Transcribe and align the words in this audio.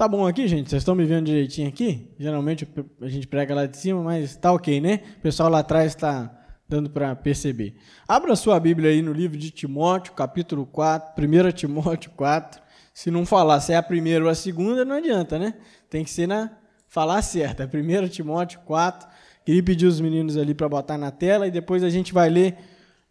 Tá 0.00 0.08
bom 0.08 0.26
aqui, 0.26 0.48
gente? 0.48 0.70
Vocês 0.70 0.80
estão 0.80 0.94
me 0.94 1.04
vendo 1.04 1.26
direitinho 1.26 1.68
aqui? 1.68 2.10
Geralmente 2.18 2.66
a 3.02 3.06
gente 3.06 3.26
prega 3.26 3.54
lá 3.54 3.66
de 3.66 3.76
cima, 3.76 4.02
mas 4.02 4.34
tá 4.34 4.50
ok, 4.50 4.80
né? 4.80 5.00
O 5.18 5.20
pessoal 5.20 5.50
lá 5.50 5.58
atrás 5.58 5.88
está 5.88 6.42
dando 6.66 6.88
para 6.88 7.14
perceber. 7.14 7.76
Abra 8.08 8.34
sua 8.34 8.58
Bíblia 8.58 8.88
aí 8.88 9.02
no 9.02 9.12
livro 9.12 9.36
de 9.36 9.50
Timóteo, 9.50 10.14
capítulo 10.14 10.64
4, 10.64 11.22
1 11.22 11.52
Timóteo 11.52 12.12
4. 12.12 12.62
Se 12.94 13.10
não 13.10 13.26
falar 13.26 13.60
se 13.60 13.74
é 13.74 13.76
a 13.76 13.82
primeira 13.82 14.24
ou 14.24 14.30
a 14.30 14.34
segunda, 14.34 14.86
não 14.86 14.96
adianta, 14.96 15.38
né? 15.38 15.52
Tem 15.90 16.02
que 16.02 16.08
ser 16.08 16.26
na 16.26 16.50
falar 16.88 17.20
certa. 17.20 17.68
1 17.68 18.08
Timóteo 18.08 18.60
4. 18.60 19.06
Queria 19.44 19.62
pedir 19.62 19.84
os 19.84 20.00
meninos 20.00 20.38
ali 20.38 20.54
para 20.54 20.66
botar 20.66 20.96
na 20.96 21.10
tela 21.10 21.46
e 21.46 21.50
depois 21.50 21.84
a 21.84 21.90
gente 21.90 22.14
vai 22.14 22.30
ler 22.30 22.56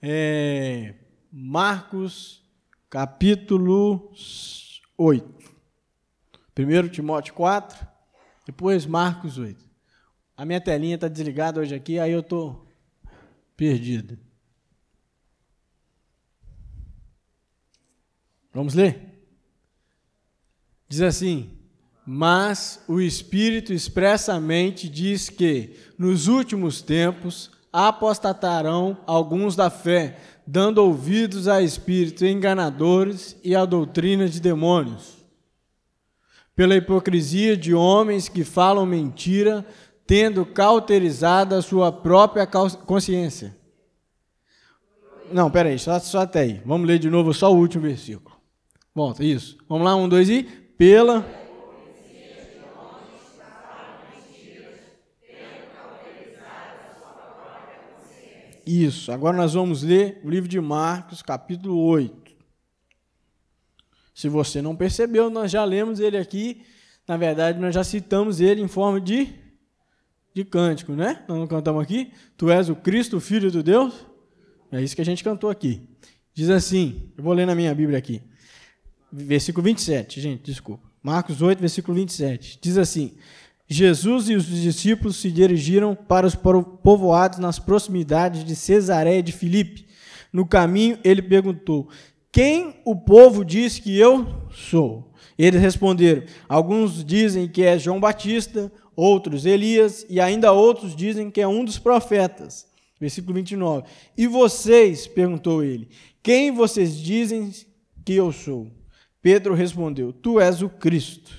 é, 0.02 0.96
Marcos, 1.32 2.42
capítulo 2.90 4.12
8. 4.98 5.39
1 6.60 6.90
Timóteo 6.90 7.34
4, 7.36 7.88
depois 8.46 8.86
Marcos 8.86 9.38
8. 9.38 9.64
A 10.36 10.46
minha 10.46 10.60
telinha 10.60 10.96
está 10.96 11.08
desligada 11.08 11.62
hoje 11.62 11.74
aqui, 11.74 11.98
aí 11.98 12.12
eu 12.12 12.20
estou 12.20 12.68
perdido. 13.56 14.18
Vamos 18.54 18.74
ler? 18.74 19.24
Diz 20.88 21.02
assim: 21.02 21.58
Mas 22.06 22.84
o 22.88 23.00
Espírito 23.00 23.72
expressamente 23.72 24.90
diz 24.90 25.30
que, 25.30 25.78
nos 25.98 26.28
últimos 26.28 26.82
tempos, 26.82 27.52
apostatarão 27.72 28.98
alguns 29.06 29.56
da 29.56 29.70
fé, 29.70 30.20
dando 30.46 30.80
ouvidos 30.80 31.48
a 31.48 31.62
espíritos 31.62 32.24
enganadores 32.24 33.38
e 33.44 33.56
a 33.56 33.64
doutrina 33.64 34.28
de 34.28 34.42
demônios 34.42 35.19
pela 36.60 36.76
hipocrisia 36.76 37.56
de 37.56 37.74
homens 37.74 38.28
que 38.28 38.44
falam 38.44 38.86
mentira, 38.86 39.66
tendo 40.06 40.46
cauterizado 40.46 41.56
a 41.56 41.62
sua 41.62 41.90
própria 41.90 42.46
consciência. 42.46 43.56
Não, 45.32 45.50
peraí, 45.50 45.80
só, 45.80 45.98
só 46.02 46.20
até 46.20 46.42
aí. 46.42 46.62
Vamos 46.66 46.86
ler 46.86 47.00
de 47.00 47.10
novo 47.10 47.34
só 47.34 47.50
o 47.50 47.56
último 47.56 47.84
versículo. 47.84 48.36
Volta, 48.94 49.24
isso. 49.24 49.58
Vamos 49.70 49.86
lá, 49.86 49.96
um, 49.96 50.10
dois 50.10 50.30
e. 50.30 50.44
Pela. 50.44 51.26
Isso. 58.68 59.14
Agora 59.14 59.38
nós 59.38 59.54
vamos 59.54 59.82
ler 59.82 60.20
o 60.26 60.30
livro 60.30 60.50
de 60.50 60.60
Marcos, 60.60 61.22
capítulo 61.22 61.78
8. 61.78 62.29
Se 64.20 64.28
você 64.28 64.62
não 64.62 64.76
percebeu, 64.76 65.30
nós 65.30 65.50
já 65.50 65.64
lemos 65.64 66.02
ele 66.02 66.18
aqui. 66.18 66.62
Na 67.08 67.16
verdade, 67.16 67.58
nós 67.58 67.74
já 67.74 67.86
citamos 67.86 68.42
ele 68.42 68.62
em 68.62 68.68
forma 68.68 69.00
de, 69.00 69.30
de 70.36 70.44
cântico, 70.44 70.92
né? 70.92 71.24
Nós 71.26 71.38
não 71.38 71.48
cantamos 71.48 71.82
aqui. 71.82 72.12
Tu 72.36 72.52
és 72.52 72.68
o 72.68 72.76
Cristo, 72.76 73.22
Filho 73.22 73.50
de 73.50 73.64
Deus. 73.64 73.94
É 74.74 74.82
isso 74.82 74.94
que 74.94 75.02
a 75.02 75.06
gente 75.06 75.24
cantou 75.24 75.50
aqui. 75.50 75.88
Diz 76.34 76.50
assim, 76.50 77.14
eu 77.18 77.24
vou 77.24 77.32
ler 77.32 77.48
na 77.48 77.56
minha 77.56 77.74
Bíblia 77.74 77.98
aqui. 77.98 78.22
Versículo 79.10 79.64
27, 79.64 80.20
gente, 80.20 80.44
desculpa. 80.44 80.84
Marcos 81.02 81.42
8, 81.42 81.58
versículo 81.58 81.96
27. 81.96 82.60
Diz 82.62 82.78
assim: 82.78 83.16
Jesus 83.70 84.28
e 84.28 84.36
os 84.36 84.46
discípulos 84.46 85.16
se 85.16 85.32
dirigiram 85.32 85.96
para 85.96 86.28
os 86.28 86.36
povoados 86.36 87.40
nas 87.40 87.58
proximidades 87.58 88.44
de 88.44 88.54
Cesareia 88.54 89.24
de 89.24 89.32
Filipe. 89.32 89.88
No 90.34 90.46
caminho, 90.46 91.00
ele 91.06 91.22
perguntou: 91.22 91.90
quem 92.32 92.76
o 92.86 92.96
povo 92.96 93.44
diz 93.44 93.80
que 93.80 93.98
eu 93.98 94.26
sou? 94.52 95.12
Eles 95.38 95.62
responderam: 95.62 96.24
Alguns 96.48 97.04
dizem 97.04 97.48
que 97.48 97.64
é 97.64 97.80
João 97.80 98.00
Batista, 98.00 98.72
outros 98.96 99.46
Elias, 99.46 100.06
e 100.10 100.20
ainda 100.20 100.52
outros 100.52 100.96
dizem 100.96 101.32
que 101.32 101.42
é 101.42 101.48
um 101.48 101.66
dos 101.66 101.80
profetas. 101.80 102.68
Versículo 103.00 103.34
29. 103.36 103.88
E 104.18 104.28
vocês, 104.28 105.08
perguntou 105.08 105.64
ele, 105.64 105.88
quem 106.22 106.52
vocês 106.52 106.98
dizem 106.98 107.52
que 108.06 108.14
eu 108.14 108.32
sou? 108.32 108.70
Pedro 109.22 109.54
respondeu: 109.54 110.14
Tu 110.14 110.40
és 110.40 110.62
o 110.62 110.70
Cristo. 110.70 111.32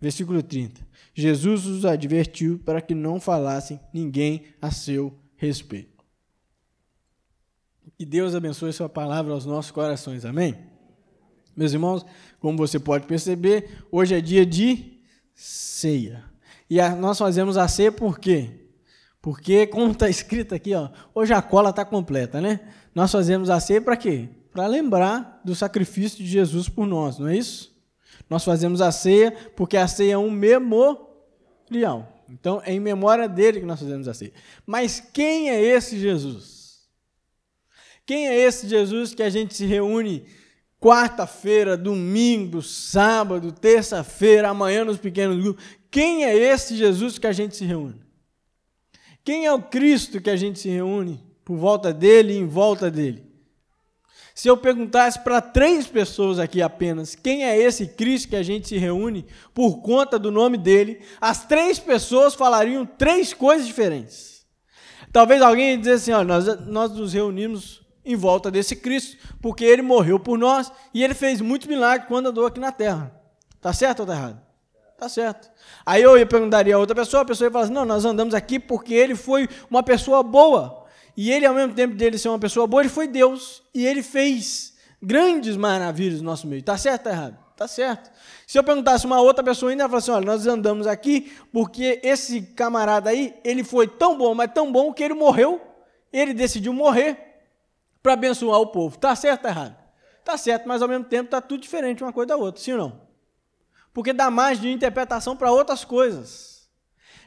Versículo 0.00 0.42
30. 0.42 0.86
Jesus 1.14 1.64
os 1.64 1.84
advertiu 1.86 2.58
para 2.58 2.82
que 2.82 2.94
não 2.94 3.18
falassem 3.18 3.80
ninguém 3.92 4.42
a 4.60 4.70
seu 4.70 5.18
respeito. 5.36 5.95
Que 7.96 8.04
Deus 8.04 8.34
abençoe 8.34 8.72
Sua 8.74 8.88
palavra 8.90 9.32
aos 9.32 9.46
nossos 9.46 9.70
corações. 9.70 10.24
Amém? 10.26 10.54
Meus 11.56 11.72
irmãos, 11.72 12.04
como 12.38 12.58
você 12.58 12.78
pode 12.78 13.06
perceber, 13.06 13.86
hoje 13.90 14.14
é 14.14 14.20
dia 14.20 14.44
de 14.44 15.00
ceia. 15.34 16.22
E 16.68 16.78
a, 16.78 16.94
nós 16.94 17.16
fazemos 17.18 17.56
a 17.56 17.66
ceia 17.66 17.90
por 17.90 18.18
quê? 18.18 18.50
Porque, 19.22 19.66
como 19.66 19.92
está 19.92 20.10
escrito 20.10 20.54
aqui, 20.54 20.74
ó, 20.74 20.90
hoje 21.14 21.32
a 21.32 21.40
cola 21.40 21.70
está 21.70 21.84
completa, 21.84 22.38
né? 22.40 22.60
Nós 22.94 23.10
fazemos 23.10 23.48
a 23.48 23.58
ceia 23.58 23.80
para 23.80 23.96
quê? 23.96 24.28
Para 24.52 24.66
lembrar 24.66 25.40
do 25.42 25.54
sacrifício 25.54 26.18
de 26.18 26.26
Jesus 26.26 26.68
por 26.68 26.86
nós, 26.86 27.18
não 27.18 27.28
é 27.28 27.36
isso? 27.36 27.74
Nós 28.28 28.44
fazemos 28.44 28.82
a 28.82 28.92
ceia 28.92 29.32
porque 29.56 29.76
a 29.78 29.88
ceia 29.88 30.12
é 30.12 30.18
um 30.18 30.30
memorial. 30.30 32.12
Então, 32.28 32.60
é 32.62 32.74
em 32.74 32.80
memória 32.80 33.26
dele 33.26 33.60
que 33.60 33.66
nós 33.66 33.80
fazemos 33.80 34.06
a 34.06 34.12
ceia. 34.12 34.32
Mas 34.66 35.00
quem 35.00 35.48
é 35.48 35.60
esse 35.62 35.98
Jesus? 35.98 36.55
Quem 38.06 38.28
é 38.28 38.36
esse 38.36 38.68
Jesus 38.68 39.12
que 39.12 39.22
a 39.22 39.28
gente 39.28 39.54
se 39.54 39.66
reúne 39.66 40.24
quarta-feira, 40.80 41.76
domingo, 41.76 42.62
sábado, 42.62 43.50
terça-feira, 43.50 44.48
amanhã 44.50 44.84
nos 44.84 44.96
pequenos 44.96 45.42
grupos? 45.42 45.64
Quem 45.90 46.24
é 46.24 46.36
esse 46.36 46.76
Jesus 46.76 47.18
que 47.18 47.26
a 47.26 47.32
gente 47.32 47.56
se 47.56 47.64
reúne? 47.64 48.00
Quem 49.24 49.44
é 49.44 49.52
o 49.52 49.60
Cristo 49.60 50.20
que 50.20 50.30
a 50.30 50.36
gente 50.36 50.60
se 50.60 50.68
reúne 50.68 51.20
por 51.44 51.56
volta 51.56 51.92
dele 51.92 52.34
e 52.34 52.38
em 52.38 52.46
volta 52.46 52.88
dele? 52.88 53.26
Se 54.32 54.46
eu 54.46 54.56
perguntasse 54.56 55.18
para 55.20 55.40
três 55.40 55.86
pessoas 55.86 56.38
aqui 56.38 56.62
apenas 56.62 57.14
quem 57.14 57.44
é 57.44 57.58
esse 57.58 57.86
Cristo 57.88 58.28
que 58.28 58.36
a 58.36 58.42
gente 58.42 58.68
se 58.68 58.76
reúne 58.76 59.26
por 59.52 59.78
conta 59.78 60.18
do 60.18 60.30
nome 60.30 60.58
dele, 60.58 61.00
as 61.20 61.44
três 61.46 61.78
pessoas 61.78 62.34
falariam 62.34 62.86
três 62.86 63.32
coisas 63.32 63.66
diferentes. 63.66 64.46
Talvez 65.10 65.40
alguém 65.40 65.78
dissesse 65.78 66.12
assim: 66.12 66.20
ó, 66.20 66.22
nós, 66.22 66.66
nós 66.66 66.92
nos 66.92 67.14
reunimos 67.14 67.85
em 68.06 68.14
volta 68.14 68.50
desse 68.50 68.76
Cristo, 68.76 69.16
porque 69.42 69.64
ele 69.64 69.82
morreu 69.82 70.18
por 70.18 70.38
nós 70.38 70.72
e 70.94 71.02
ele 71.02 71.12
fez 71.12 71.40
muitos 71.40 71.66
milagres 71.66 72.08
quando 72.08 72.28
andou 72.28 72.46
aqui 72.46 72.60
na 72.60 72.70
terra. 72.70 73.12
Tá 73.60 73.72
certo 73.72 74.00
ou 74.00 74.04
está 74.04 74.14
errado? 74.14 74.40
Tá 74.96 75.08
certo. 75.08 75.50
Aí 75.84 76.02
eu 76.02 76.16
ia 76.16 76.24
perguntaria 76.24 76.74
a 76.74 76.78
outra 76.78 76.94
pessoa, 76.94 77.22
a 77.22 77.26
pessoa 77.26 77.48
ia 77.48 77.52
falar 77.52 77.64
assim: 77.64 77.74
não, 77.74 77.84
nós 77.84 78.04
andamos 78.04 78.32
aqui 78.32 78.58
porque 78.58 78.94
ele 78.94 79.14
foi 79.14 79.48
uma 79.68 79.82
pessoa 79.82 80.22
boa. 80.22 80.86
E 81.16 81.32
ele, 81.32 81.44
ao 81.44 81.54
mesmo 81.54 81.74
tempo 81.74 81.94
dele 81.94 82.16
ser 82.16 82.28
uma 82.28 82.38
pessoa 82.38 82.66
boa, 82.66 82.82
ele 82.82 82.88
foi 82.88 83.08
Deus. 83.08 83.62
E 83.74 83.84
ele 83.86 84.02
fez 84.02 84.74
grandes 85.02 85.56
maravilhas 85.56 86.20
no 86.20 86.26
nosso 86.26 86.46
meio. 86.46 86.62
Tá 86.62 86.78
certo 86.78 87.06
ou 87.06 87.12
está 87.12 87.22
errado? 87.22 87.38
Tá 87.56 87.66
certo. 87.66 88.10
Se 88.46 88.58
eu 88.58 88.64
perguntasse 88.64 89.06
uma 89.06 89.20
outra 89.20 89.42
pessoa 89.42 89.70
ainda, 89.70 89.82
ela 89.82 89.90
falasse 89.90 90.10
assim: 90.10 90.16
olha, 90.16 90.26
nós 90.26 90.46
andamos 90.46 90.86
aqui 90.86 91.32
porque 91.52 92.00
esse 92.02 92.40
camarada 92.42 93.10
aí, 93.10 93.34
ele 93.42 93.64
foi 93.64 93.88
tão 93.88 94.16
bom, 94.16 94.34
mas 94.34 94.52
tão 94.52 94.70
bom 94.70 94.92
que 94.92 95.02
ele 95.02 95.14
morreu, 95.14 95.60
ele 96.12 96.32
decidiu 96.32 96.72
morrer 96.72 97.25
para 98.06 98.12
abençoar 98.12 98.60
o 98.60 98.68
povo. 98.68 98.94
Está 98.94 99.16
certo 99.16 99.46
ou 99.46 99.50
errado? 99.50 99.76
Está 100.20 100.38
certo, 100.38 100.68
mas 100.68 100.80
ao 100.80 100.86
mesmo 100.86 101.06
tempo 101.06 101.24
está 101.24 101.40
tudo 101.40 101.60
diferente 101.60 102.04
uma 102.04 102.12
coisa 102.12 102.28
da 102.28 102.36
outra, 102.36 102.62
sim 102.62 102.70
ou 102.70 102.78
não? 102.78 103.00
Porque 103.92 104.12
dá 104.12 104.30
mais 104.30 104.60
de 104.60 104.70
interpretação 104.70 105.36
para 105.36 105.50
outras 105.50 105.84
coisas. 105.84 106.68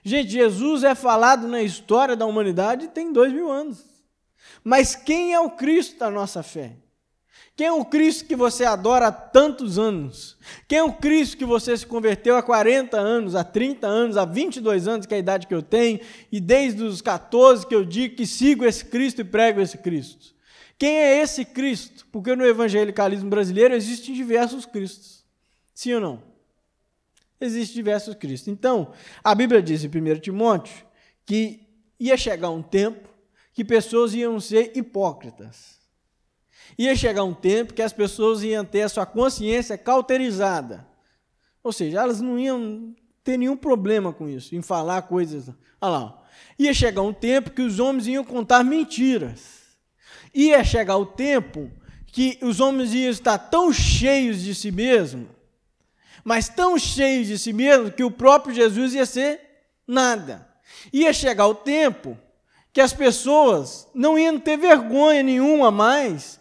Gente, 0.06 0.30
Jesus 0.30 0.86
é 0.86 0.96
falado 0.96 1.50
na 1.50 1.62
história 1.62 2.16
da 2.16 2.26
humanidade 2.26 2.88
tem 2.88 3.12
dois 3.12 3.34
mil 3.34 3.52
anos. 3.52 3.84
Mas 4.64 4.96
quem 4.96 5.34
é 5.34 5.40
o 5.42 5.50
Cristo 5.50 6.00
da 6.00 6.10
nossa 6.10 6.42
fé? 6.42 6.78
Quem 7.58 7.68
é 7.68 7.74
o 7.74 7.84
Cristo 7.84 8.24
que 8.24 8.36
você 8.38 8.64
adora 8.64 9.08
há 9.08 9.12
tantos 9.12 9.78
anos? 9.78 10.38
Quem 10.66 10.78
é 10.78 10.84
o 10.84 10.94
Cristo 10.94 11.36
que 11.36 11.44
você 11.44 11.76
se 11.76 11.86
converteu 11.86 12.38
há 12.38 12.42
40 12.42 12.98
anos, 12.98 13.36
há 13.36 13.44
30 13.44 13.86
anos, 13.86 14.16
há 14.16 14.24
22 14.24 14.88
anos, 14.88 15.06
que 15.06 15.14
é 15.14 15.18
a 15.18 15.20
idade 15.20 15.46
que 15.46 15.54
eu 15.54 15.62
tenho, 15.62 16.00
e 16.32 16.40
desde 16.40 16.84
os 16.84 17.02
14 17.02 17.68
que 17.68 17.76
eu 17.76 17.84
digo 17.84 18.16
que 18.16 18.26
sigo 18.26 18.64
esse 18.64 18.86
Cristo 18.86 19.20
e 19.20 19.26
prego 19.26 19.60
esse 19.60 19.78
Cristo? 19.78 20.39
Quem 20.80 20.96
é 20.96 21.22
esse 21.22 21.44
Cristo? 21.44 22.08
Porque 22.10 22.34
no 22.38 22.46
evangelicalismo 22.46 23.30
brasileiro 23.30 23.76
existem 23.76 24.16
diversos 24.16 24.66
Cristos. 24.66 25.26
Sim 25.76 25.96
ou 25.96 26.00
não? 26.00 26.24
Existem 27.42 27.76
diversos 27.76 28.16
Cristos. 28.16 28.48
Então, 28.48 28.94
a 29.22 29.36
Bíblia 29.36 29.62
diz 29.62 29.84
em 29.84 29.88
1 29.90 30.20
Timóteo 30.22 30.86
que 31.26 31.68
ia 32.00 32.16
chegar 32.16 32.50
um 32.50 32.62
tempo 32.62 33.10
que 33.52 33.66
pessoas 33.66 34.14
iam 34.14 34.40
ser 34.40 34.72
hipócritas. 34.74 35.78
Ia 36.78 36.96
chegar 36.96 37.26
um 37.26 37.34
tempo 37.34 37.74
que 37.74 37.82
as 37.82 37.92
pessoas 37.92 38.42
iam 38.42 38.64
ter 38.64 38.84
a 38.84 38.90
sua 38.90 39.06
consciência 39.06 39.78
cauterizada. 39.78 40.88
Ou 41.62 41.74
seja, 41.74 42.00
elas 42.00 42.22
não 42.22 42.40
iam 42.40 42.96
ter 43.22 43.36
nenhum 43.36 43.58
problema 43.58 44.14
com 44.14 44.30
isso, 44.30 44.56
em 44.56 44.62
falar 44.62 45.02
coisas. 45.02 45.50
Olha 45.82 45.92
lá. 45.92 46.24
Ia 46.58 46.74
chegar 46.74 47.02
um 47.02 47.12
tempo 47.14 47.52
que 47.52 47.62
os 47.62 47.80
homens 47.80 48.08
iam 48.08 48.24
contar 48.24 48.64
mentiras. 48.64 49.59
Ia 50.34 50.64
chegar 50.64 50.98
o 50.98 51.06
tempo 51.06 51.72
que 52.08 52.38
os 52.42 52.60
homens 52.60 52.94
iam 52.94 53.10
estar 53.10 53.38
tão 53.38 53.72
cheios 53.72 54.42
de 54.42 54.54
si 54.56 54.72
mesmos, 54.72 55.28
mas 56.24 56.50
tão 56.50 56.78
cheios 56.78 57.28
de 57.28 57.38
si 57.38 57.54
mesmo 57.54 57.92
que 57.92 58.04
o 58.04 58.12
próprio 58.12 58.54
Jesus 58.54 58.94
ia 58.94 59.06
ser 59.06 59.40
nada. 59.88 60.48
Ia 60.92 61.14
chegar 61.14 61.48
o 61.48 61.56
tempo 61.56 62.18
que 62.72 62.82
as 62.82 62.94
pessoas 62.94 63.88
não 63.94 64.18
iam 64.18 64.40
ter 64.40 64.58
vergonha 64.58 65.24
nenhuma 65.24 65.72
mais 65.72 66.40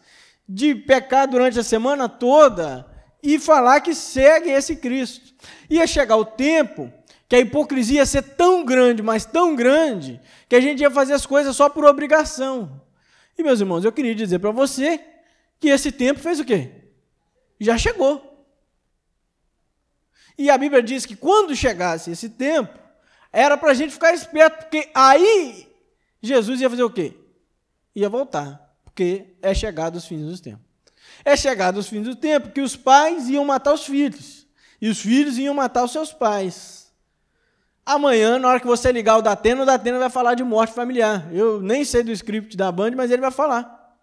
de 0.48 0.74
pecar 0.74 1.28
durante 1.28 1.58
a 1.58 1.64
semana 1.64 2.08
toda 2.08 2.86
e 3.22 3.38
falar 3.38 3.80
que 3.80 3.94
segue 3.94 4.50
esse 4.50 4.76
Cristo. 4.76 5.34
Ia 5.68 5.86
chegar 5.86 6.16
o 6.16 6.24
tempo 6.24 6.92
que 7.28 7.36
a 7.36 7.40
hipocrisia 7.40 7.98
ia 7.98 8.06
ser 8.06 8.22
tão 8.22 8.64
grande, 8.64 9.02
mas 9.02 9.26
tão 9.26 9.54
grande, 9.54 10.18
que 10.48 10.56
a 10.56 10.60
gente 10.60 10.80
ia 10.80 10.90
fazer 10.90 11.12
as 11.12 11.26
coisas 11.26 11.54
só 11.54 11.68
por 11.68 11.84
obrigação. 11.84 12.80
E, 13.38 13.42
meus 13.42 13.60
irmãos, 13.60 13.84
eu 13.84 13.92
queria 13.92 14.14
dizer 14.14 14.40
para 14.40 14.50
você 14.50 15.00
que 15.60 15.68
esse 15.68 15.92
tempo 15.92 16.18
fez 16.18 16.40
o 16.40 16.44
quê? 16.44 16.70
Já 17.60 17.78
chegou. 17.78 18.46
E 20.36 20.50
a 20.50 20.58
Bíblia 20.58 20.82
diz 20.82 21.06
que 21.06 21.16
quando 21.16 21.54
chegasse 21.54 22.10
esse 22.10 22.28
tempo, 22.28 22.78
era 23.32 23.56
para 23.56 23.70
a 23.70 23.74
gente 23.74 23.92
ficar 23.92 24.12
esperto, 24.14 24.58
porque 24.58 24.90
aí 24.94 25.68
Jesus 26.22 26.60
ia 26.60 26.70
fazer 26.70 26.82
o 26.82 26.90
quê? 26.90 27.14
Ia 27.94 28.08
voltar, 28.08 28.76
porque 28.84 29.34
é 29.42 29.52
chegado 29.52 29.96
os 29.96 30.06
fins 30.06 30.24
dos 30.24 30.40
tempos. 30.40 30.64
É 31.24 31.36
chegado 31.36 31.78
os 31.78 31.88
fins 31.88 32.04
do 32.04 32.14
tempo 32.14 32.50
que 32.50 32.60
os 32.60 32.76
pais 32.76 33.28
iam 33.28 33.44
matar 33.44 33.74
os 33.74 33.84
filhos, 33.84 34.46
e 34.80 34.88
os 34.88 35.00
filhos 35.00 35.38
iam 35.38 35.54
matar 35.54 35.84
os 35.84 35.90
seus 35.92 36.12
pais. 36.12 36.77
Amanhã, 37.88 38.38
na 38.38 38.48
hora 38.48 38.60
que 38.60 38.66
você 38.66 38.92
ligar 38.92 39.16
o 39.16 39.22
Datena, 39.22 39.62
o 39.62 39.64
Datena 39.64 39.98
vai 39.98 40.10
falar 40.10 40.34
de 40.34 40.44
morte 40.44 40.74
familiar. 40.74 41.26
Eu 41.32 41.62
nem 41.62 41.86
sei 41.86 42.02
do 42.02 42.12
script 42.12 42.54
da 42.54 42.70
Band, 42.70 42.90
mas 42.94 43.10
ele 43.10 43.22
vai 43.22 43.30
falar. 43.30 43.96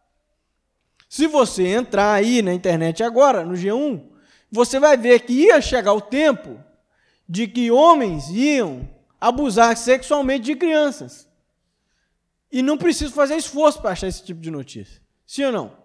Se 1.08 1.28
você 1.28 1.68
entrar 1.68 2.12
aí 2.12 2.42
na 2.42 2.52
internet 2.52 3.04
agora, 3.04 3.46
no 3.46 3.54
G1, 3.54 4.04
você 4.52 4.80
vai 4.80 4.98
ver 4.98 5.20
que 5.20 5.34
ia 5.34 5.62
chegar 5.62 5.94
o 5.94 6.02
tempo 6.02 6.60
de 7.30 7.48
que 7.48 7.70
homens 7.70 8.28
iam 8.32 8.90
abusar 9.22 9.78
sexualmente 9.78 10.46
de 10.46 10.56
crianças. 10.56 11.30
E 12.52 12.64
não 12.64 12.80
preciso 12.80 13.14
fazer 13.14 13.36
esforço 13.36 13.80
para 13.80 13.92
achar 13.92 14.08
esse 14.08 14.24
tipo 14.24 14.42
de 14.42 14.50
notícia. 14.50 15.00
Sim 15.28 15.44
ou 15.44 15.52
não? 15.52 15.78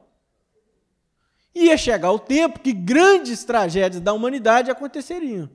Ia 1.55 1.77
chegar 1.77 2.11
o 2.13 2.19
tempo 2.19 2.61
que 2.61 2.73
grandes 2.73 3.45
tragédias 3.45 4.01
da 4.01 4.15
humanidade 4.15 4.71
aconteceriam. 4.71 5.51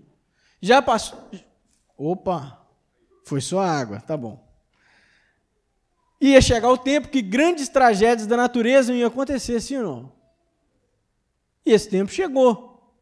Já 0.62 0.80
passou. 0.80 1.28
Opa! 1.98 2.62
Foi 3.24 3.42
só 3.42 3.60
água, 3.60 4.00
tá 4.00 4.16
bom. 4.16 4.44
Ia 6.22 6.42
chegar 6.42 6.70
o 6.70 6.78
tempo 6.78 7.10
que 7.10 7.22
grandes 7.22 7.68
tragédias 7.70 8.28
da 8.28 8.38
natureza 8.38 8.94
iam 8.94 9.08
acontecer, 9.08 9.60
sim 9.60 9.78
ou 9.78 9.84
não? 9.84 10.12
E 11.66 11.72
esse 11.72 11.90
tempo 11.90 12.12
chegou. 12.12 12.94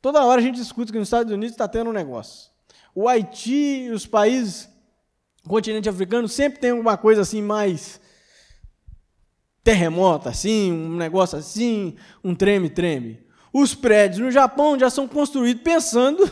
Toda 0.00 0.24
hora 0.24 0.40
a 0.40 0.44
gente 0.44 0.60
escuta 0.60 0.92
que 0.92 0.98
nos 0.98 1.08
Estados 1.08 1.32
Unidos 1.32 1.52
está 1.52 1.68
tendo 1.68 1.90
um 1.90 1.92
negócio. 1.92 2.50
O 2.94 3.08
Haiti, 3.08 3.88
os 3.92 4.06
países 4.06 4.72
o 5.44 5.48
continente 5.48 5.88
africano 5.88 6.28
sempre 6.28 6.60
tem 6.60 6.70
alguma 6.70 6.96
coisa 6.96 7.22
assim 7.22 7.42
mais 7.42 8.00
terremoto, 9.64 10.28
assim, 10.28 10.72
um 10.72 10.96
negócio 10.96 11.38
assim, 11.38 11.96
um 12.22 12.34
treme-treme. 12.34 13.20
Os 13.52 13.74
prédios 13.74 14.20
no 14.20 14.30
Japão 14.30 14.78
já 14.78 14.88
são 14.88 15.06
construídos 15.06 15.62
pensando 15.62 16.28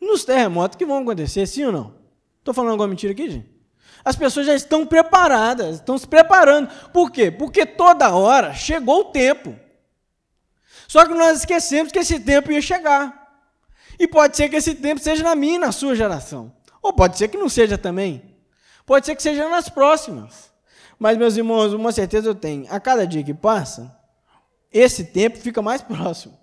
nos 0.00 0.24
terremotos 0.24 0.76
que 0.76 0.86
vão 0.86 0.98
acontecer, 0.98 1.46
sim 1.46 1.64
ou 1.64 1.72
não? 1.72 1.94
Estou 2.38 2.54
falando 2.54 2.72
alguma 2.72 2.88
mentira 2.88 3.12
aqui, 3.12 3.30
gente? 3.30 3.56
As 4.04 4.14
pessoas 4.14 4.46
já 4.46 4.54
estão 4.54 4.86
preparadas, 4.86 5.76
estão 5.76 5.98
se 5.98 6.06
preparando. 6.06 6.70
Por 6.92 7.10
quê? 7.10 7.30
Porque 7.30 7.66
toda 7.66 8.14
hora 8.14 8.54
chegou 8.54 9.00
o 9.00 9.04
tempo. 9.06 9.56
Só 10.86 11.04
que 11.04 11.14
nós 11.14 11.40
esquecemos 11.40 11.90
que 11.90 11.98
esse 11.98 12.20
tempo 12.20 12.52
ia 12.52 12.62
chegar. 12.62 13.26
E 13.98 14.06
pode 14.06 14.36
ser 14.36 14.48
que 14.48 14.56
esse 14.56 14.74
tempo 14.74 15.00
seja 15.00 15.24
na 15.24 15.34
minha 15.34 15.56
e 15.56 15.58
na 15.58 15.72
sua 15.72 15.96
geração. 15.96 16.52
Ou 16.80 16.92
pode 16.92 17.18
ser 17.18 17.28
que 17.28 17.36
não 17.36 17.48
seja 17.48 17.76
também. 17.76 18.36
Pode 18.84 19.06
ser 19.06 19.16
que 19.16 19.22
seja 19.22 19.48
nas 19.48 19.68
próximas. 19.68 20.52
Mas, 20.98 21.18
meus 21.18 21.36
irmãos, 21.36 21.72
uma 21.72 21.90
certeza 21.90 22.28
eu 22.28 22.34
tenho: 22.34 22.66
a 22.70 22.78
cada 22.78 23.06
dia 23.06 23.24
que 23.24 23.34
passa, 23.34 23.92
esse 24.72 25.04
tempo 25.06 25.38
fica 25.38 25.60
mais 25.60 25.82
próximo. 25.82 26.38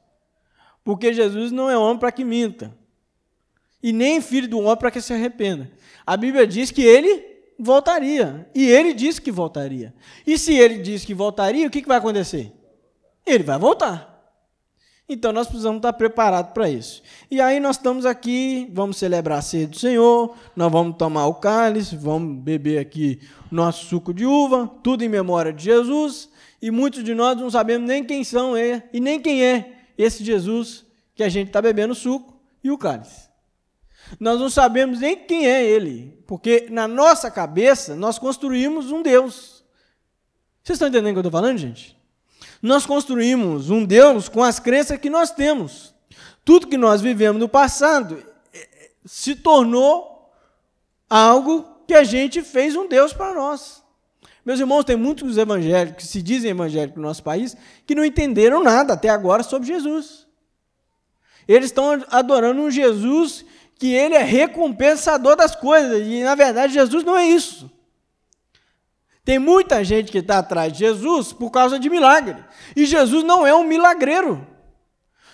Porque 0.84 1.14
Jesus 1.14 1.52
não 1.52 1.70
é 1.70 1.78
homem 1.78 1.98
para 1.98 2.12
que 2.12 2.26
minta. 2.26 2.76
E 3.84 3.92
nem 3.92 4.22
filho 4.22 4.48
do 4.48 4.60
homem 4.60 4.78
para 4.78 4.90
que 4.90 5.02
se 5.02 5.14
arrependa. 5.14 5.70
A 6.08 6.16
Bíblia 6.18 6.48
diz 6.48 6.72
que 6.72 6.82
ele 6.82 7.24
voltaria. 7.60 8.48
E 8.56 8.66
ele 8.66 8.94
disse 8.94 9.22
que 9.22 9.32
voltaria. 9.32 9.94
E 10.26 10.38
se 10.38 10.54
ele 10.54 10.78
disse 10.78 11.06
que 11.06 11.14
voltaria, 11.14 11.68
o 11.68 11.70
que, 11.70 11.82
que 11.82 11.88
vai 11.88 11.98
acontecer? 11.98 12.52
Ele 13.26 13.44
vai 13.44 13.60
voltar. 13.60 14.14
Então 15.08 15.34
nós 15.34 15.48
precisamos 15.48 15.78
estar 15.78 15.94
preparados 15.94 16.54
para 16.54 16.70
isso. 16.70 17.04
E 17.30 17.42
aí 17.42 17.60
nós 17.60 17.76
estamos 17.76 18.06
aqui, 18.06 18.70
vamos 18.72 18.98
celebrar 18.98 19.40
a 19.40 19.42
ceia 19.42 19.68
do 19.68 19.78
Senhor, 19.78 20.36
nós 20.56 20.72
vamos 20.72 20.96
tomar 20.98 21.28
o 21.28 21.36
cálice, 21.36 21.96
vamos 21.96 22.42
beber 22.42 22.80
aqui 22.80 23.20
nosso 23.52 23.86
suco 23.86 24.14
de 24.14 24.26
uva, 24.26 24.72
tudo 24.82 25.04
em 25.04 25.10
memória 25.10 25.52
de 25.52 25.66
Jesus, 25.66 26.30
e 26.62 26.72
muitos 26.72 27.04
de 27.04 27.14
nós 27.14 27.38
não 27.38 27.50
sabemos 27.50 27.88
nem 27.88 28.04
quem 28.04 28.24
são 28.24 28.56
é, 28.56 28.88
e 28.94 29.00
nem 29.00 29.20
quem 29.20 29.44
é 29.44 29.84
esse 29.98 30.24
Jesus 30.24 30.86
que 31.14 31.22
a 31.22 31.30
gente 31.30 31.48
está 31.48 31.62
bebendo 31.62 31.92
o 31.92 31.96
suco 31.96 32.40
e 32.64 32.72
o 32.72 32.78
cálice. 32.78 33.33
Nós 34.20 34.40
não 34.40 34.50
sabemos 34.50 35.00
nem 35.00 35.16
quem 35.16 35.48
é 35.48 35.64
ele, 35.64 36.24
porque 36.28 36.68
na 36.70 36.88
nossa 36.88 37.30
cabeça 37.32 37.96
nós 37.96 38.20
construímos 38.20 38.92
um 38.92 39.02
Deus. 39.02 39.64
Vocês 40.64 40.76
estão 40.76 40.88
entendendo 40.88 41.12
o 41.12 41.14
que 41.14 41.18
eu 41.20 41.28
estou 41.28 41.32
falando, 41.32 41.58
gente? 41.58 41.98
Nós 42.62 42.86
construímos 42.86 43.70
um 43.70 43.84
Deus 43.84 44.30
com 44.30 44.44
as 44.44 44.60
crenças 44.60 44.98
que 44.98 45.10
nós 45.10 45.32
temos. 45.32 45.94
Tudo 46.46 46.68
que 46.68 46.78
nós 46.78 47.02
vivemos 47.02 47.40
no 47.40 47.50
passado 47.50 48.24
eh, 48.54 48.70
eh, 48.74 48.92
se 49.06 49.36
tornou 49.36 50.32
algo 51.10 51.66
que 51.88 51.94
a 51.94 52.04
gente 52.04 52.42
fez 52.42 52.76
um 52.76 52.88
Deus 52.88 53.14
para 53.14 53.34
nós. 53.34 53.84
Meus 54.46 54.60
irmãos, 54.60 54.84
tem 54.84 54.96
muitos 54.96 55.38
evangélicos 55.38 56.04
que 56.04 56.08
se 56.08 56.22
dizem 56.22 56.52
evangélicos 56.52 56.98
no 56.98 57.08
nosso 57.08 57.24
país 57.24 57.56
que 57.86 57.96
não 57.96 58.04
entenderam 58.04 58.62
nada 58.62 58.94
até 58.94 59.10
agora 59.10 59.42
sobre 59.42 59.68
Jesus. 59.68 60.28
Eles 61.48 61.66
estão 61.66 62.04
adorando 62.10 62.62
um 62.62 62.72
Jesus 62.72 63.46
que 63.84 63.94
ele 63.94 64.16
é 64.16 64.24
recompensador 64.24 65.36
das 65.36 65.58
coisas, 65.58 66.08
e 66.08 66.24
na 66.24 66.36
verdade 66.36 66.72
Jesus 66.72 67.04
não 67.04 67.18
é 67.18 67.28
isso. 67.28 67.70
Tem 69.26 69.38
muita 69.38 69.84
gente 69.84 70.10
que 70.10 70.20
está 70.20 70.38
atrás 70.38 70.72
de 70.72 70.80
Jesus 70.80 71.34
por 71.34 71.52
causa 71.52 71.78
de 71.78 71.90
milagre. 71.90 72.46
E 72.78 72.86
Jesus 72.86 73.26
não 73.26 73.46
é 73.46 73.54
um 73.54 73.66
milagreiro. 73.66 74.48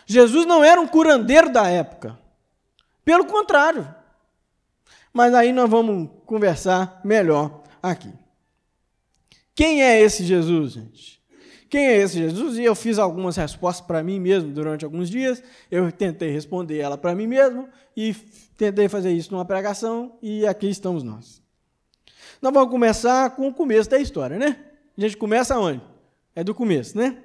Jesus 0.07 0.47
não 0.47 0.63
era 0.63 0.81
um 0.81 0.87
curandeiro 0.87 1.51
da 1.53 1.67
época. 1.67 2.17
Pelo 3.05 3.25
contrário. 3.25 3.87
Mas 5.13 5.31
aí 5.35 5.53
nós 5.53 5.69
vamos 5.69 6.09
conversar 6.25 7.01
melhor 7.03 7.61
aqui. 7.83 8.11
Quem 9.53 9.83
é 9.83 10.01
esse 10.01 10.23
Jesus, 10.23 10.71
gente? 10.71 11.18
Quem 11.69 11.85
é 11.85 11.97
esse 11.97 12.17
Jesus? 12.17 12.57
E 12.57 12.63
eu 12.63 12.73
fiz 12.73 12.97
algumas 12.97 13.35
respostas 13.35 13.85
para 13.85 14.01
mim 14.01 14.19
mesmo 14.19 14.51
durante 14.51 14.83
alguns 14.83 15.09
dias. 15.09 15.43
Eu 15.69 15.91
tentei 15.91 16.31
responder 16.31 16.79
ela 16.79 16.97
para 16.97 17.13
mim 17.13 17.27
mesmo 17.27 17.69
e 17.95 18.15
tentei 18.57 18.89
fazer 18.89 19.11
isso 19.11 19.31
numa 19.31 19.45
pregação 19.45 20.17
e 20.21 20.47
aqui 20.47 20.67
estamos 20.67 21.03
nós. 21.03 21.41
Nós 22.41 22.53
vamos 22.53 22.71
começar 22.71 23.29
com 23.35 23.47
o 23.47 23.53
começo 23.53 23.89
da 23.89 23.99
história, 23.99 24.39
né? 24.39 24.57
A 24.97 25.01
gente 25.01 25.15
começa 25.15 25.57
onde? 25.59 25.81
É 26.35 26.43
do 26.43 26.55
começo, 26.55 26.97
né? 26.97 27.17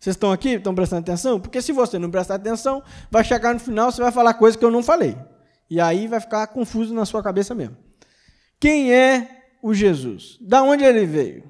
Vocês 0.00 0.16
estão 0.16 0.32
aqui? 0.32 0.54
Estão 0.54 0.74
prestando 0.74 1.02
atenção? 1.02 1.38
Porque 1.38 1.62
se 1.62 1.70
você 1.70 1.96
não 1.96 2.10
prestar 2.10 2.34
atenção, 2.34 2.82
vai 3.08 3.22
chegar 3.22 3.54
no 3.54 3.60
final, 3.60 3.92
você 3.92 4.02
vai 4.02 4.10
falar 4.10 4.34
coisa 4.34 4.58
que 4.58 4.64
eu 4.64 4.70
não 4.70 4.82
falei. 4.82 5.16
E 5.70 5.80
aí 5.80 6.08
vai 6.08 6.18
ficar 6.18 6.48
confuso 6.48 6.92
na 6.92 7.04
sua 7.04 7.22
cabeça 7.22 7.54
mesmo. 7.54 7.76
Quem 8.58 8.92
é 8.92 9.44
o 9.62 9.72
Jesus? 9.72 10.38
Da 10.40 10.62
onde 10.62 10.82
ele 10.82 11.06
veio? 11.06 11.44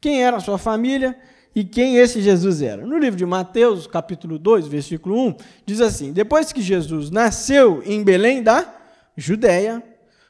Quem 0.00 0.22
era 0.22 0.36
a 0.36 0.40
sua 0.40 0.58
família? 0.58 1.18
E 1.58 1.64
quem 1.64 1.96
esse 1.96 2.22
Jesus 2.22 2.62
era? 2.62 2.86
No 2.86 2.96
livro 2.96 3.18
de 3.18 3.26
Mateus, 3.26 3.88
capítulo 3.88 4.38
2, 4.38 4.68
versículo 4.68 5.18
1, 5.26 5.36
diz 5.66 5.80
assim: 5.80 6.12
Depois 6.12 6.52
que 6.52 6.62
Jesus 6.62 7.10
nasceu 7.10 7.82
em 7.84 8.04
Belém 8.04 8.44
da 8.44 8.76
Judéia, 9.16 9.82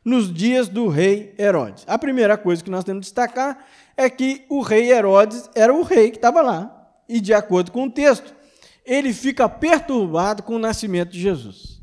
nos 0.03 0.33
dias 0.33 0.71
do 0.71 0.89
rei 0.89 1.35
Herodes. 1.39 1.85
A 1.87 1.99
primeira 1.99 2.39
coisa 2.39 2.65
que 2.65 2.71
nós 2.71 2.83
temos 2.83 3.01
que 3.01 3.11
destacar 3.11 3.63
é 3.95 4.09
que 4.09 4.47
o 4.49 4.63
rei 4.63 4.91
Herodes 4.91 5.51
era 5.55 5.71
o 5.71 5.83
rei 5.83 6.11
que 6.11 6.17
estava 6.17 6.41
lá. 6.41 6.95
E, 7.07 7.21
de 7.21 7.35
acordo 7.35 7.73
com 7.73 7.85
o 7.85 7.91
texto, 7.91 8.35
ele 8.83 9.13
fica 9.13 9.47
perturbado 9.51 10.43
com 10.43 10.55
o 10.55 10.59
nascimento 10.59 11.11
de 11.11 11.21
Jesus. 11.21 11.79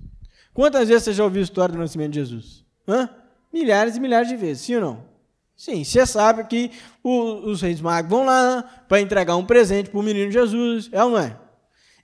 Quantas 0.55 0.87
vezes 0.87 1.03
você 1.03 1.13
já 1.13 1.23
ouviu 1.23 1.41
a 1.41 1.43
história 1.43 1.73
do 1.73 1.79
nascimento 1.79 2.13
de 2.13 2.19
Jesus? 2.19 2.65
Hã? 2.87 3.07
Milhares 3.53 3.95
e 3.95 3.99
milhares 3.99 4.27
de 4.27 4.35
vezes, 4.35 4.63
sim 4.63 4.73
ou 4.73 4.81
não? 4.81 5.14
Sim, 5.55 5.83
você 5.83 6.05
sabe 6.05 6.43
que 6.45 6.71
o, 7.01 7.49
os 7.49 7.61
reis 7.61 7.79
magos 7.79 8.09
vão 8.09 8.25
lá 8.25 8.63
para 8.87 8.99
entregar 8.99 9.35
um 9.37 9.45
presente 9.45 9.89
para 9.89 9.99
o 9.99 10.03
menino 10.03 10.31
Jesus, 10.31 10.89
é 10.91 11.03
ou 11.03 11.11
não 11.11 11.17
é? 11.17 11.37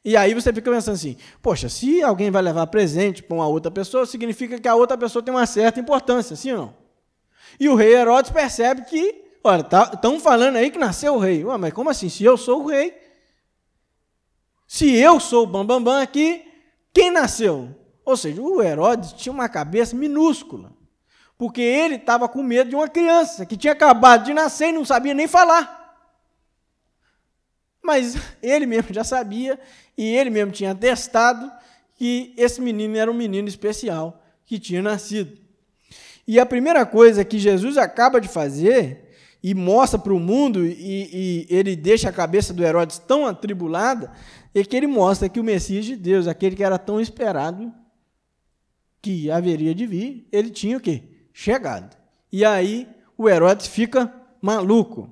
E 0.03 0.17
aí 0.17 0.33
você 0.33 0.51
fica 0.51 0.71
pensando 0.71 0.95
assim: 0.95 1.17
poxa, 1.41 1.69
se 1.69 2.01
alguém 2.01 2.31
vai 2.31 2.41
levar 2.41 2.65
presente 2.67 3.21
para 3.21 3.35
uma 3.35 3.47
outra 3.47 3.69
pessoa, 3.69 4.05
significa 4.05 4.59
que 4.59 4.67
a 4.67 4.75
outra 4.75 4.97
pessoa 4.97 5.21
tem 5.21 5.33
uma 5.33 5.45
certa 5.45 5.79
importância, 5.79 6.35
sim 6.35 6.51
ou 6.53 6.57
não? 6.57 6.81
E 7.59 7.69
o 7.69 7.75
rei 7.75 7.93
Herodes 7.93 8.31
percebe 8.31 8.83
que, 8.83 9.23
olha, 9.43 9.61
estão 9.61 10.15
tá, 10.15 10.19
falando 10.19 10.55
aí 10.55 10.71
que 10.71 10.79
nasceu 10.79 11.15
o 11.15 11.19
rei. 11.19 11.43
Ué, 11.43 11.57
mas 11.57 11.73
como 11.73 11.89
assim? 11.89 12.09
Se 12.09 12.23
eu 12.23 12.37
sou 12.37 12.63
o 12.63 12.67
rei, 12.67 12.95
se 14.65 14.95
eu 14.95 15.19
sou 15.19 15.43
o 15.43 15.47
bambambam 15.47 15.83
bam, 15.83 15.93
bam 15.95 16.01
aqui, 16.01 16.43
quem 16.93 17.11
nasceu? 17.11 17.75
Ou 18.03 18.17
seja, 18.17 18.41
o 18.41 18.63
Herodes 18.63 19.13
tinha 19.13 19.31
uma 19.31 19.47
cabeça 19.47 19.95
minúscula, 19.95 20.71
porque 21.41 21.59
ele 21.59 21.95
estava 21.95 22.29
com 22.29 22.43
medo 22.43 22.69
de 22.69 22.75
uma 22.75 22.87
criança 22.87 23.47
que 23.47 23.57
tinha 23.57 23.73
acabado 23.73 24.25
de 24.25 24.31
nascer 24.31 24.69
e 24.69 24.73
não 24.73 24.85
sabia 24.85 25.11
nem 25.11 25.27
falar. 25.27 25.97
Mas 27.81 28.15
ele 28.43 28.67
mesmo 28.67 28.93
já 28.93 29.03
sabia 29.03 29.59
e 29.97 30.05
ele 30.05 30.29
mesmo 30.29 30.51
tinha 30.51 30.75
testado 30.75 31.51
que 31.95 32.31
esse 32.37 32.61
menino 32.61 32.95
era 32.95 33.09
um 33.09 33.15
menino 33.15 33.47
especial 33.47 34.23
que 34.45 34.59
tinha 34.59 34.83
nascido. 34.83 35.35
E 36.27 36.39
a 36.39 36.45
primeira 36.45 36.85
coisa 36.85 37.25
que 37.25 37.39
Jesus 37.39 37.75
acaba 37.75 38.21
de 38.21 38.27
fazer 38.27 39.09
e 39.41 39.55
mostra 39.55 39.97
para 39.97 40.13
o 40.13 40.19
mundo, 40.19 40.63
e, 40.63 40.75
e, 40.79 41.47
ele 41.49 41.75
deixa 41.75 42.07
a 42.07 42.13
cabeça 42.13 42.53
do 42.53 42.63
Herodes 42.63 42.99
tão 42.99 43.25
atribulada, 43.25 44.11
é 44.53 44.63
que 44.63 44.77
ele 44.77 44.85
mostra 44.85 45.27
que 45.27 45.39
o 45.39 45.43
Messias 45.43 45.85
de 45.85 45.95
Deus, 45.95 46.27
aquele 46.27 46.55
que 46.55 46.63
era 46.63 46.77
tão 46.77 47.01
esperado, 47.01 47.73
que 49.01 49.31
haveria 49.31 49.73
de 49.73 49.87
vir, 49.87 50.27
ele 50.31 50.51
tinha 50.51 50.77
o 50.77 50.79
quê? 50.79 51.10
Chegado. 51.43 51.97
E 52.31 52.45
aí 52.45 52.87
o 53.17 53.27
Herodes 53.27 53.65
fica 53.65 54.13
maluco. 54.39 55.09